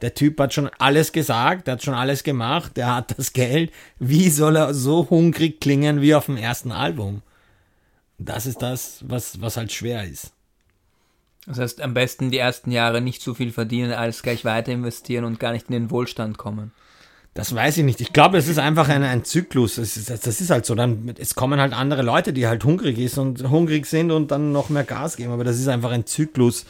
Der 0.00 0.14
Typ 0.14 0.38
hat 0.38 0.54
schon 0.54 0.70
alles 0.78 1.10
gesagt, 1.10 1.66
der 1.66 1.72
hat 1.72 1.82
schon 1.82 1.94
alles 1.94 2.22
gemacht, 2.22 2.76
der 2.76 2.94
hat 2.94 3.18
das 3.18 3.32
Geld. 3.32 3.72
Wie 3.98 4.30
soll 4.30 4.56
er 4.56 4.74
so 4.74 5.10
hungrig 5.10 5.60
klingen 5.60 6.00
wie 6.00 6.14
auf 6.14 6.26
dem 6.26 6.36
ersten 6.36 6.70
Album? 6.70 7.22
Das 8.16 8.46
ist 8.46 8.62
das, 8.62 9.00
was, 9.08 9.40
was 9.40 9.56
halt 9.56 9.72
schwer 9.72 10.04
ist. 10.04 10.32
Das 11.46 11.58
heißt, 11.58 11.80
am 11.80 11.94
besten 11.94 12.30
die 12.30 12.38
ersten 12.38 12.70
Jahre 12.70 13.00
nicht 13.00 13.22
so 13.22 13.34
viel 13.34 13.52
verdienen, 13.52 13.92
als 13.92 14.22
gleich 14.22 14.44
weiter 14.44 14.72
investieren 14.72 15.24
und 15.24 15.40
gar 15.40 15.52
nicht 15.52 15.68
in 15.68 15.72
den 15.72 15.90
Wohlstand 15.90 16.38
kommen. 16.38 16.72
Das 17.34 17.54
weiß 17.54 17.78
ich 17.78 17.84
nicht. 17.84 18.00
Ich 18.00 18.12
glaube, 18.12 18.38
es 18.38 18.48
ist 18.48 18.58
einfach 18.58 18.88
ein, 18.88 19.04
ein 19.04 19.24
Zyklus. 19.24 19.78
Es 19.78 19.96
ist, 19.96 20.10
das 20.10 20.40
ist 20.40 20.50
halt 20.50 20.66
so. 20.66 20.74
Dann, 20.74 21.14
es 21.18 21.36
kommen 21.36 21.60
halt 21.60 21.72
andere 21.72 22.02
Leute, 22.02 22.32
die 22.32 22.46
halt 22.48 22.64
hungrig 22.64 22.98
ist 22.98 23.18
und 23.18 23.48
hungrig 23.48 23.86
sind 23.86 24.10
und 24.10 24.32
dann 24.32 24.50
noch 24.52 24.68
mehr 24.68 24.84
Gas 24.84 25.16
geben. 25.16 25.32
Aber 25.32 25.44
das 25.44 25.58
ist 25.58 25.68
einfach 25.68 25.92
ein 25.92 26.06
Zyklus. 26.06 26.66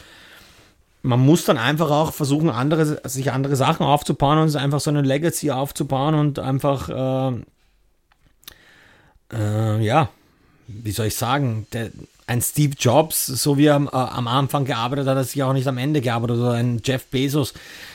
Man 1.01 1.19
muss 1.19 1.45
dann 1.45 1.57
einfach 1.57 1.89
auch 1.89 2.13
versuchen, 2.13 2.51
andere, 2.51 3.01
sich 3.09 3.31
andere 3.31 3.55
Sachen 3.55 3.85
aufzubauen 3.85 4.37
und 4.37 4.55
einfach 4.55 4.79
so 4.79 4.91
eine 4.91 5.01
Legacy 5.01 5.49
aufzubauen 5.49 6.13
und 6.13 6.37
einfach, 6.37 6.89
äh, 6.89 7.41
äh, 9.33 9.83
ja, 9.83 10.09
wie 10.67 10.91
soll 10.91 11.07
ich 11.07 11.15
sagen, 11.15 11.65
der, 11.73 11.89
ein 12.27 12.41
Steve 12.41 12.75
Jobs, 12.77 13.25
so 13.25 13.57
wie 13.57 13.65
er 13.65 13.75
am, 13.75 13.87
äh, 13.87 13.91
am 13.95 14.27
Anfang 14.27 14.65
gearbeitet 14.65 15.05
hat, 15.05 15.11
hat 15.11 15.21
er 15.21 15.23
sich 15.25 15.41
auch 15.43 15.53
nicht 15.53 15.67
am 15.67 15.77
Ende 15.77 16.01
gearbeitet. 16.01 16.37
Oder 16.37 16.53
ein 16.53 16.81
Jeff 16.83 17.05
Bezos 17.07 17.53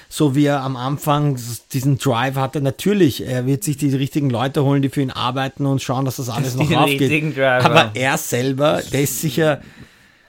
so 0.09 0.35
wie 0.35 0.47
er 0.47 0.63
am 0.63 0.77
Anfang 0.77 1.39
diesen 1.73 1.99
Drive 1.99 2.37
hatte. 2.37 2.61
Natürlich, 2.61 3.27
er 3.27 3.47
wird 3.47 3.65
sich 3.65 3.77
die 3.77 3.95
richtigen 3.95 4.31
Leute 4.31 4.65
holen, 4.65 4.83
die 4.83 4.89
für 4.89 5.03
ihn 5.03 5.11
arbeiten 5.11 5.67
und 5.67 5.83
schauen, 5.83 6.05
dass 6.05 6.17
das 6.17 6.29
alles 6.29 6.55
noch 6.57 6.71
aufgeht. 6.71 7.37
Aber 7.39 7.91
er 7.95 8.17
selber, 8.19 8.83
der 8.93 9.03
ist 9.03 9.21
sicher, 9.21 9.61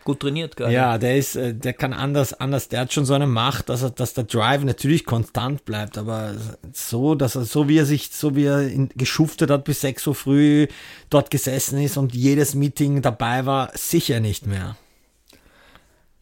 Gut 0.07 0.21
trainiert 0.21 0.55
gerade. 0.55 0.71
ja, 0.71 0.97
der 0.97 1.17
ist, 1.17 1.35
äh, 1.35 1.53
der 1.53 1.73
kann 1.73 1.91
anders, 1.91 2.33
anders, 2.33 2.69
der 2.69 2.79
hat 2.79 2.93
schon 2.93 3.03
so 3.03 3.13
eine 3.13 3.27
Macht, 3.27 3.67
dass 3.67 3.81
er, 3.81 3.89
dass 3.89 4.13
der 4.13 4.23
Drive 4.23 4.63
natürlich 4.63 5.03
konstant 5.03 5.65
bleibt, 5.65 5.97
aber 5.97 6.33
so, 6.71 7.13
dass 7.13 7.35
er, 7.35 7.43
so 7.43 7.67
wie 7.67 7.77
er 7.77 7.85
sich, 7.85 8.11
so 8.13 8.33
wie 8.33 8.45
er 8.45 8.69
in, 8.69 8.87
geschuftet 8.95 9.51
hat 9.51 9.65
bis 9.65 9.81
6 9.81 10.07
Uhr 10.07 10.15
früh 10.15 10.67
dort 11.09 11.29
gesessen 11.29 11.81
ist 11.81 11.97
und 11.97 12.15
jedes 12.15 12.55
Meeting 12.55 13.01
dabei 13.01 13.45
war, 13.45 13.69
sicher 13.73 14.21
nicht 14.21 14.47
mehr. 14.47 14.77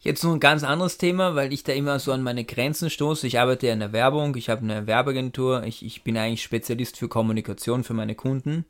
Jetzt 0.00 0.24
noch 0.24 0.32
ein 0.32 0.40
ganz 0.40 0.64
anderes 0.64 0.98
Thema, 0.98 1.36
weil 1.36 1.52
ich 1.52 1.62
da 1.62 1.72
immer 1.72 2.00
so 2.00 2.10
an 2.10 2.24
meine 2.24 2.42
Grenzen 2.42 2.90
stoße. 2.90 3.28
Ich 3.28 3.38
arbeite 3.38 3.68
ja 3.68 3.72
in 3.72 3.78
der 3.78 3.92
Werbung, 3.92 4.34
ich 4.34 4.48
habe 4.48 4.62
eine 4.62 4.88
Werbeagentur, 4.88 5.62
ich, 5.62 5.84
ich 5.84 6.02
bin 6.02 6.16
eigentlich 6.16 6.42
Spezialist 6.42 6.96
für 6.96 7.06
Kommunikation 7.06 7.84
für 7.84 7.94
meine 7.94 8.16
Kunden. 8.16 8.64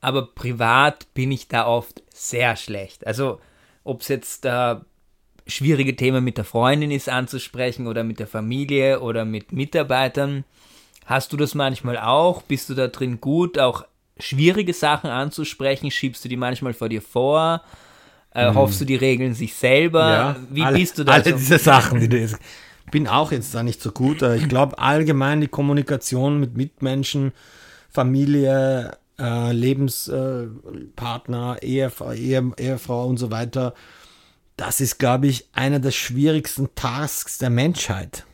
Aber 0.00 0.26
privat 0.26 1.06
bin 1.14 1.30
ich 1.30 1.46
da 1.46 1.68
oft 1.68 2.02
sehr 2.12 2.56
schlecht. 2.56 3.06
Also, 3.06 3.38
ob 3.84 4.00
es 4.00 4.08
jetzt 4.08 4.44
da 4.44 4.84
schwierige 5.46 5.94
Themen 5.94 6.24
mit 6.24 6.38
der 6.38 6.44
Freundin 6.44 6.90
ist 6.90 7.08
anzusprechen 7.08 7.86
oder 7.86 8.02
mit 8.02 8.18
der 8.18 8.26
Familie 8.26 9.00
oder 9.00 9.24
mit 9.24 9.52
Mitarbeitern. 9.52 10.44
Hast 11.04 11.32
du 11.32 11.36
das 11.36 11.54
manchmal 11.54 11.98
auch? 11.98 12.42
Bist 12.42 12.70
du 12.70 12.74
da 12.74 12.88
drin 12.88 13.20
gut, 13.20 13.58
auch 13.58 13.84
schwierige 14.18 14.72
Sachen 14.72 15.10
anzusprechen? 15.10 15.90
Schiebst 15.90 16.24
du 16.24 16.28
die 16.28 16.36
manchmal 16.36 16.72
vor 16.72 16.88
dir 16.88 17.02
vor? 17.02 17.62
Äh, 18.30 18.52
Hoffst 18.54 18.80
du, 18.80 18.84
die 18.84 18.96
regeln 18.96 19.34
sich 19.34 19.54
selber? 19.54 20.36
Wie 20.50 20.62
alle, 20.62 20.78
bist 20.78 20.98
du 20.98 21.04
da? 21.04 21.12
Alle 21.12 21.24
so? 21.24 21.36
diese 21.36 21.58
Sachen, 21.58 22.00
die 22.00 22.08
du 22.08 22.18
jetzt. 22.18 22.38
Bin 22.90 23.06
auch 23.06 23.32
jetzt 23.32 23.54
da 23.54 23.62
nicht 23.62 23.80
so 23.80 23.92
gut. 23.92 24.22
Ich 24.22 24.48
glaube 24.48 24.78
allgemein 24.78 25.40
die 25.40 25.48
Kommunikation 25.48 26.40
mit 26.40 26.56
Mitmenschen, 26.56 27.32
Familie, 27.90 28.96
äh, 29.18 29.52
Lebenspartner, 29.52 31.58
Ehefrau, 31.62 32.12
Ehe, 32.12 32.52
Ehefrau 32.58 33.06
und 33.06 33.16
so 33.18 33.30
weiter. 33.30 33.74
Das 34.56 34.80
ist, 34.80 34.98
glaube 34.98 35.26
ich, 35.26 35.48
einer 35.52 35.80
der 35.80 35.90
schwierigsten 35.90 36.68
Tasks 36.74 37.38
der 37.38 37.50
Menschheit. 37.50 38.24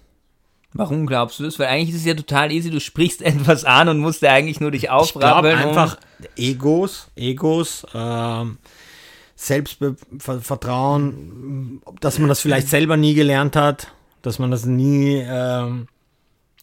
Warum 0.73 1.07
glaubst 1.07 1.39
du 1.41 1.45
das? 1.45 1.59
Weil 1.59 1.67
eigentlich 1.69 1.89
ist 1.91 1.97
es 2.03 2.07
ja 2.07 2.15
total 2.15 2.53
easy. 2.53 2.71
Du 2.71 2.79
sprichst 2.81 3.23
etwas 3.23 3.65
an 3.65 3.89
und 3.89 3.99
musst 3.99 4.23
ja 4.23 4.33
eigentlich 4.33 4.61
nur 4.61 4.71
dich 4.71 4.85
Ich 4.85 4.91
aufrappeln. 4.91 5.59
um- 5.61 5.69
einfach 5.69 5.99
Egos, 6.37 7.09
Egos, 7.17 7.87
ähm, 7.95 8.59
Selbstvertrauen, 9.37 11.81
dass 12.01 12.19
man 12.19 12.29
das 12.29 12.41
vielleicht 12.41 12.69
selber 12.69 12.97
nie 12.97 13.15
gelernt 13.15 13.57
hat, 13.57 13.89
dass 14.23 14.39
man 14.39 14.51
das 14.51 14.65
nie 14.67 15.23
ähm, 15.27 15.87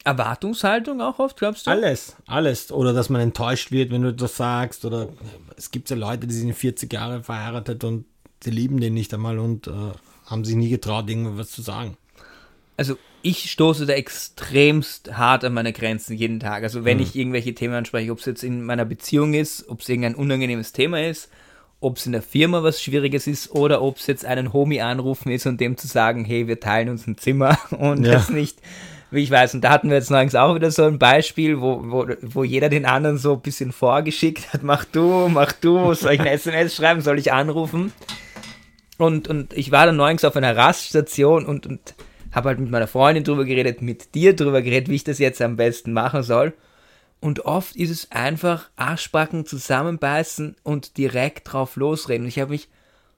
Erwartungshaltung 0.08 1.02
auch 1.02 1.20
oft, 1.20 1.38
glaubst 1.38 1.68
du? 1.68 1.72
Alles, 1.72 2.16
alles. 2.26 2.72
Oder 2.72 2.94
dass 2.94 3.10
man 3.10 3.22
enttäuscht 3.22 3.72
wird, 3.72 3.92
wenn 3.92 4.02
du 4.02 4.14
das 4.14 4.38
sagst. 4.38 4.86
Oder 4.86 5.10
es 5.56 5.72
gibt 5.72 5.90
ja 5.90 5.96
Leute, 5.96 6.28
die 6.28 6.34
sind 6.34 6.54
40 6.54 6.92
Jahre 6.92 7.24
verheiratet 7.24 7.84
und 7.84 8.06
die 8.44 8.52
lieben 8.52 8.80
den 8.80 8.94
nicht 8.94 9.14
einmal 9.14 9.38
und 9.40 9.68
äh, 9.68 9.72
haben 10.26 10.46
sich 10.46 10.56
nie 10.56 10.70
getraut, 10.70 11.10
irgendwas 11.10 11.52
zu 11.52 11.62
sagen. 11.62 11.98
Also 12.78 12.98
ich 13.24 13.52
stoße 13.52 13.86
da 13.86 13.94
extremst 13.94 15.18
hart 15.18 15.44
an 15.44 15.54
meine 15.54 15.74
Grenzen 15.74 16.16
jeden 16.16 16.40
Tag. 16.40 16.64
Also 16.64 16.80
Mhm. 16.82 16.86
wenn 16.86 17.00
ich 17.00 17.16
irgendwelche 17.16 17.54
Themen 17.56 17.74
anspreche, 17.74 18.12
ob 18.12 18.20
es 18.20 18.26
jetzt 18.26 18.44
in 18.44 18.64
meiner 18.64 18.86
Beziehung 18.86 19.34
ist, 19.34 19.68
ob 19.68 19.82
es 19.82 19.90
irgendein 19.90 20.16
unangenehmes 20.16 20.72
Thema 20.74 21.02
ist, 21.04 21.30
ob 21.80 21.98
es 21.98 22.06
in 22.06 22.12
der 22.12 22.22
Firma 22.22 22.64
was 22.64 22.82
Schwieriges 22.82 23.28
ist 23.28 23.52
oder 23.52 23.82
ob 23.82 23.98
es 23.98 24.08
jetzt 24.08 24.26
einen 24.26 24.54
Homie 24.54 24.82
anrufen 24.82 25.32
ist 25.32 25.46
und 25.48 25.60
dem 25.60 25.78
zu 25.78 25.88
sagen, 25.88 26.24
hey, 26.26 26.48
wir 26.48 26.60
teilen 26.60 26.90
uns 26.90 27.08
ein 27.08 27.18
Zimmer 27.18 27.58
und 27.72 28.06
Ja. 28.06 28.14
das 28.14 28.30
nicht, 28.30 28.60
ich 29.12 29.32
weiß. 29.32 29.54
Und 29.56 29.62
da 29.62 29.70
hatten 29.70 29.90
wir 29.90 29.98
jetzt 29.98 30.12
neulich 30.12 30.38
auch 30.38 30.56
wieder 30.56 30.72
so 30.72 30.84
ein 30.84 31.00
Beispiel, 31.00 31.62
wo, 31.62 31.82
wo, 31.84 32.08
wo 32.22 32.44
jeder 32.44 32.70
den 32.70 32.86
anderen 32.86 33.18
so 33.18 33.34
ein 33.34 33.42
bisschen 33.42 33.72
vorgeschickt 33.72 34.54
hat, 34.54 34.64
mach 34.64 34.86
du, 34.86 35.30
mach 35.30 35.52
du, 35.54 35.94
soll 35.94 36.14
ich 36.14 36.20
eine 36.20 36.32
SMS 36.32 36.76
schreiben, 36.76 37.02
soll 37.02 37.20
ich 37.20 37.32
anrufen? 37.32 37.94
Und, 38.98 39.28
und 39.28 39.54
ich 39.54 39.72
war 39.72 39.86
dann 39.86 39.96
neulich 39.96 40.26
auf 40.26 40.36
einer 40.36 40.58
Raststation 40.58 41.46
und, 41.46 41.68
und 41.68 41.96
habe 42.34 42.50
halt 42.50 42.60
mit 42.60 42.70
meiner 42.70 42.88
Freundin 42.88 43.24
drüber 43.24 43.46
geredet, 43.46 43.82
mit 43.82 44.16
dir 44.16 44.36
drüber 44.36 44.62
geredet, 44.62 44.90
wie 44.90 44.96
ich 44.96 45.04
das 45.04 45.20
jetzt 45.20 45.42
am 45.42 45.56
besten 45.56 45.94
machen 45.94 46.24
soll. 46.24 46.54
Und 47.20 47.46
oft 47.46 47.76
ist 47.76 47.90
es 47.90 48.12
einfach 48.12 48.70
Arschbacken 48.76 49.46
zusammenbeißen 49.46 50.56
und 50.64 50.98
direkt 50.98 51.52
drauf 51.52 51.76
losreden. 51.76 52.24
Und 52.24 52.30
ich 52.30 52.40
habe 52.40 52.52
mich 52.52 52.70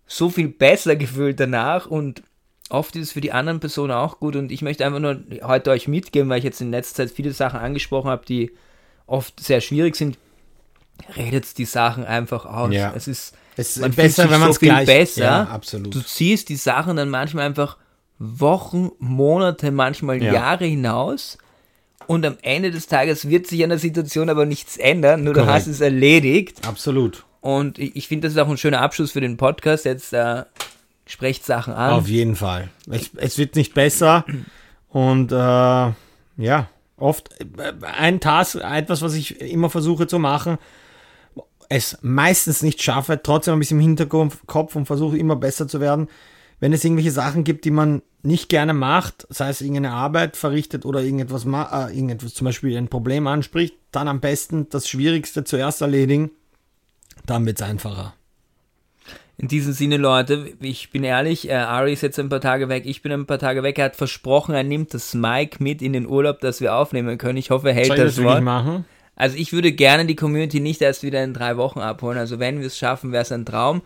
so 0.06 0.30
viel 0.30 0.48
besser 0.48 0.96
gefühlt 0.96 1.40
danach 1.40 1.86
und 1.86 2.24
oft 2.70 2.96
ist 2.96 3.08
es 3.08 3.12
für 3.12 3.22
die 3.22 3.32
anderen 3.32 3.60
Personen 3.60 3.92
auch 3.92 4.20
gut. 4.20 4.36
Und 4.36 4.52
ich 4.52 4.62
möchte 4.62 4.86
einfach 4.86 5.00
nur 5.00 5.20
heute 5.44 5.72
euch 5.72 5.88
mitgeben, 5.88 6.30
weil 6.30 6.40
ich 6.40 6.44
jetzt 6.44 6.62
in 6.62 6.72
letzter 6.72 7.06
Zeit 7.08 7.16
viele 7.16 7.32
Sachen 7.34 7.60
angesprochen 7.60 8.10
habe, 8.10 8.26
die 8.26 8.52
oft 9.08 9.40
sehr 9.40 9.62
schwierig 9.62 9.96
sind. 9.96 10.18
Redet 11.16 11.58
die 11.58 11.66
Sachen 11.66 12.06
einfach 12.06 12.46
aus. 12.46 12.74
Ja. 12.74 12.94
Es 12.96 13.08
ist 13.08 13.34
Es 13.56 13.76
ist 13.78 13.82
man 13.82 13.92
besser, 13.92 14.30
wenn 14.30 14.40
man 14.40 14.50
es 14.50 14.56
so 14.56 14.60
viel 14.60 14.70
gleich... 14.70 14.86
besser. 14.86 15.24
Ja, 15.24 15.44
absolut. 15.46 15.94
Du 15.96 16.02
ziehst 16.02 16.50
die 16.50 16.56
Sachen 16.58 16.98
dann 16.98 17.10
manchmal 17.10 17.46
einfach 17.46 17.78
Wochen, 18.20 18.92
Monate, 19.00 19.72
manchmal 19.72 20.22
Ja. 20.22 20.34
Jahre 20.34 20.66
hinaus. 20.66 21.38
Und 22.06 22.26
am 22.26 22.38
Ende 22.42 22.72
des 22.72 22.88
Tages 22.88 23.30
wird 23.30 23.48
sich 23.48 23.64
an 23.64 23.70
der 23.70 23.80
Situation 23.80 24.30
aber 24.30 24.46
nichts 24.46 24.78
ändern, 24.78 25.24
nur 25.24 25.34
du 25.34 25.42
Korrekt. 25.42 25.56
hast 25.56 25.68
es 25.68 25.80
erledigt. 25.80 26.68
absolut. 26.68 27.24
Und 27.42 27.80
ich, 27.80 27.96
ich 27.96 28.08
finde, 28.10 28.28
das 28.28 28.34
ist 28.36 28.40
auch 28.42 28.50
ein 28.50 28.58
schöner 28.58 28.82
Abschluss 28.82 29.12
für 29.12 29.22
den 29.22 29.38
Podcast. 29.38 29.86
Jetzt 29.86 30.12
äh, 30.12 30.44
sprecht 31.10 31.46
Sachen 31.46 31.74
an. 31.74 31.94
Auf 31.94 32.08
jeden 32.08 32.36
Fall. 32.36 32.70
Es, 32.90 33.10
es 33.18 33.38
wird 33.38 33.56
nicht 33.56 33.74
besser. 33.74 34.26
Und 34.90 35.32
äh, 35.32 35.36
ja, 35.36 36.70
oft 36.98 37.30
äh, 37.42 37.74
ein 37.98 38.20
Task, 38.20 38.56
etwas, 38.56 39.02
was 39.02 39.16
ich 39.16 39.42
immer 39.42 39.70
versuche 39.70 40.08
zu 40.08 40.20
machen, 40.20 40.58
es 41.68 41.98
meistens 42.02 42.62
nicht 42.62 42.82
schaffe, 42.82 43.20
trotzdem 43.22 43.54
ein 43.54 43.60
bisschen 43.60 43.80
im 43.80 43.86
Hinterkopf 43.86 44.76
und 44.76 44.86
versuche 44.86 45.18
immer 45.18 45.36
besser 45.36 45.68
zu 45.68 45.80
werden. 45.80 46.08
Wenn 46.60 46.74
es 46.74 46.84
irgendwelche 46.84 47.12
Sachen 47.12 47.44
gibt, 47.44 47.66
die 47.66 47.72
man 47.72 48.02
nicht 48.22 48.50
gerne 48.50 48.74
macht, 48.74 49.26
sei 49.30 49.50
es 49.50 49.62
irgendeine 49.62 49.92
Arbeit 49.92 50.36
verrichtet 50.36 50.86
oder 50.86 51.02
irgendetwas, 51.02 51.46
äh, 51.46 51.96
irgendetwas 51.96 52.34
zum 52.34 52.46
Beispiel 52.46 52.78
ein 52.78 52.90
Problem 52.90 53.28
anspricht, 53.28 53.76
dann 53.92 54.08
am 54.08 54.20
besten 54.20 54.68
das 54.70 54.88
Schwierigste 54.88 55.44
zuerst 55.44 55.82
erledigen. 55.82 56.32
Dann 57.26 57.46
wird 57.46 57.62
es 57.62 57.68
einfacher. 57.68 58.14
In 59.42 59.48
diesem 59.48 59.72
Sinne, 59.72 59.96
Leute, 59.96 60.52
ich 60.60 60.92
bin 60.92 61.06
ehrlich, 61.06 61.50
äh, 61.50 61.54
Ari 61.54 61.94
ist 61.94 62.02
jetzt 62.02 62.20
ein 62.20 62.28
paar 62.28 62.42
Tage 62.42 62.68
weg, 62.68 62.84
ich 62.86 63.02
bin 63.02 63.14
ein 63.14 63.26
paar 63.26 63.40
Tage 63.40 63.64
weg. 63.64 63.80
Er 63.80 63.86
hat 63.86 63.96
versprochen, 63.96 64.54
er 64.54 64.64
nimmt 64.64 64.94
das 64.94 65.14
Mic 65.14 65.64
mit 65.64 65.82
in 65.82 65.94
den 65.94 66.06
Urlaub, 66.08 66.42
dass 66.42 66.60
wir 66.60 66.76
aufnehmen 66.76 67.18
können. 67.18 67.38
Ich 67.38 67.50
hoffe, 67.50 67.70
er 67.70 67.74
hält 67.74 67.88
Soll 67.88 67.96
das 67.98 68.16
das 68.16 68.26
Wort. 68.26 68.44
machen? 68.44 68.84
Also 69.20 69.36
ich 69.38 69.52
würde 69.52 69.74
gerne 69.74 70.06
die 70.06 70.16
Community 70.16 70.62
nicht 70.62 70.82
erst 70.82 71.04
wieder 71.04 71.22
in 71.22 71.34
drei 71.34 71.58
Wochen 71.58 71.80
abholen. 71.80 72.18
Also 72.18 72.40
wenn 72.40 72.62
wir 72.62 72.68
es 72.68 72.78
schaffen, 72.78 73.12
wäre 73.12 73.24
es 73.24 73.34
ein 73.34 73.46
Traum. 73.46 73.82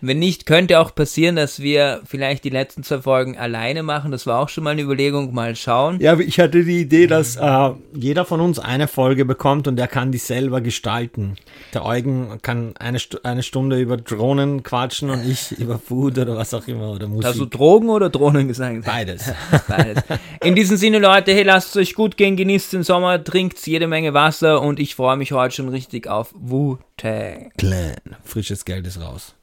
Wenn 0.00 0.18
nicht, 0.18 0.46
könnte 0.46 0.80
auch 0.80 0.92
passieren, 0.92 1.36
dass 1.36 1.60
wir 1.60 2.00
vielleicht 2.04 2.42
die 2.42 2.50
letzten 2.50 2.82
zwei 2.82 3.00
Folgen 3.00 3.38
alleine 3.38 3.84
machen. 3.84 4.10
Das 4.10 4.26
war 4.26 4.40
auch 4.40 4.48
schon 4.48 4.64
mal 4.64 4.70
eine 4.70 4.82
Überlegung. 4.82 5.32
Mal 5.32 5.54
schauen. 5.54 6.00
Ja, 6.00 6.18
ich 6.18 6.40
hatte 6.40 6.64
die 6.64 6.80
Idee, 6.80 7.06
dass 7.06 7.36
äh, 7.36 7.70
jeder 7.94 8.24
von 8.24 8.40
uns 8.40 8.58
eine 8.58 8.88
Folge 8.88 9.24
bekommt 9.24 9.68
und 9.68 9.78
er 9.78 9.86
kann 9.86 10.10
die 10.10 10.18
selber 10.18 10.60
gestalten. 10.60 11.36
Der 11.72 11.84
Eugen 11.84 12.40
kann 12.42 12.74
eine, 12.76 12.98
Stu 12.98 13.18
eine 13.22 13.44
Stunde 13.44 13.80
über 13.80 13.96
Drohnen 13.96 14.64
quatschen 14.64 15.08
und 15.08 15.24
ich 15.24 15.52
über 15.58 15.78
Food 15.78 16.18
oder 16.18 16.36
was 16.36 16.52
auch 16.52 16.66
immer 16.66 16.90
oder 16.90 17.06
Musik. 17.06 17.26
Hast 17.26 17.38
du 17.38 17.46
Drogen 17.46 17.90
oder 17.90 18.10
Drohnen 18.10 18.48
gesagt? 18.48 18.84
Beides. 18.84 19.32
Beides. 19.68 20.02
In 20.42 20.56
diesem 20.56 20.76
Sinne, 20.76 20.98
Leute, 20.98 21.32
hey, 21.32 21.44
lasst 21.44 21.70
es 21.70 21.76
euch 21.76 21.94
gut 21.94 22.16
gehen, 22.16 22.36
genießt 22.36 22.72
den 22.72 22.82
Sommer, 22.82 23.22
trinkt 23.22 23.64
jede 23.66 23.86
Menge 23.86 24.14
Wasser 24.14 24.63
und 24.64 24.80
ich 24.80 24.94
freue 24.94 25.16
mich 25.16 25.32
heute 25.32 25.54
schon 25.54 25.68
richtig 25.68 26.08
auf 26.08 26.34
Wu-Tang. 26.36 27.52
Clan. 27.58 28.16
Frisches 28.24 28.64
Geld 28.64 28.86
ist 28.86 29.00
raus. 29.00 29.34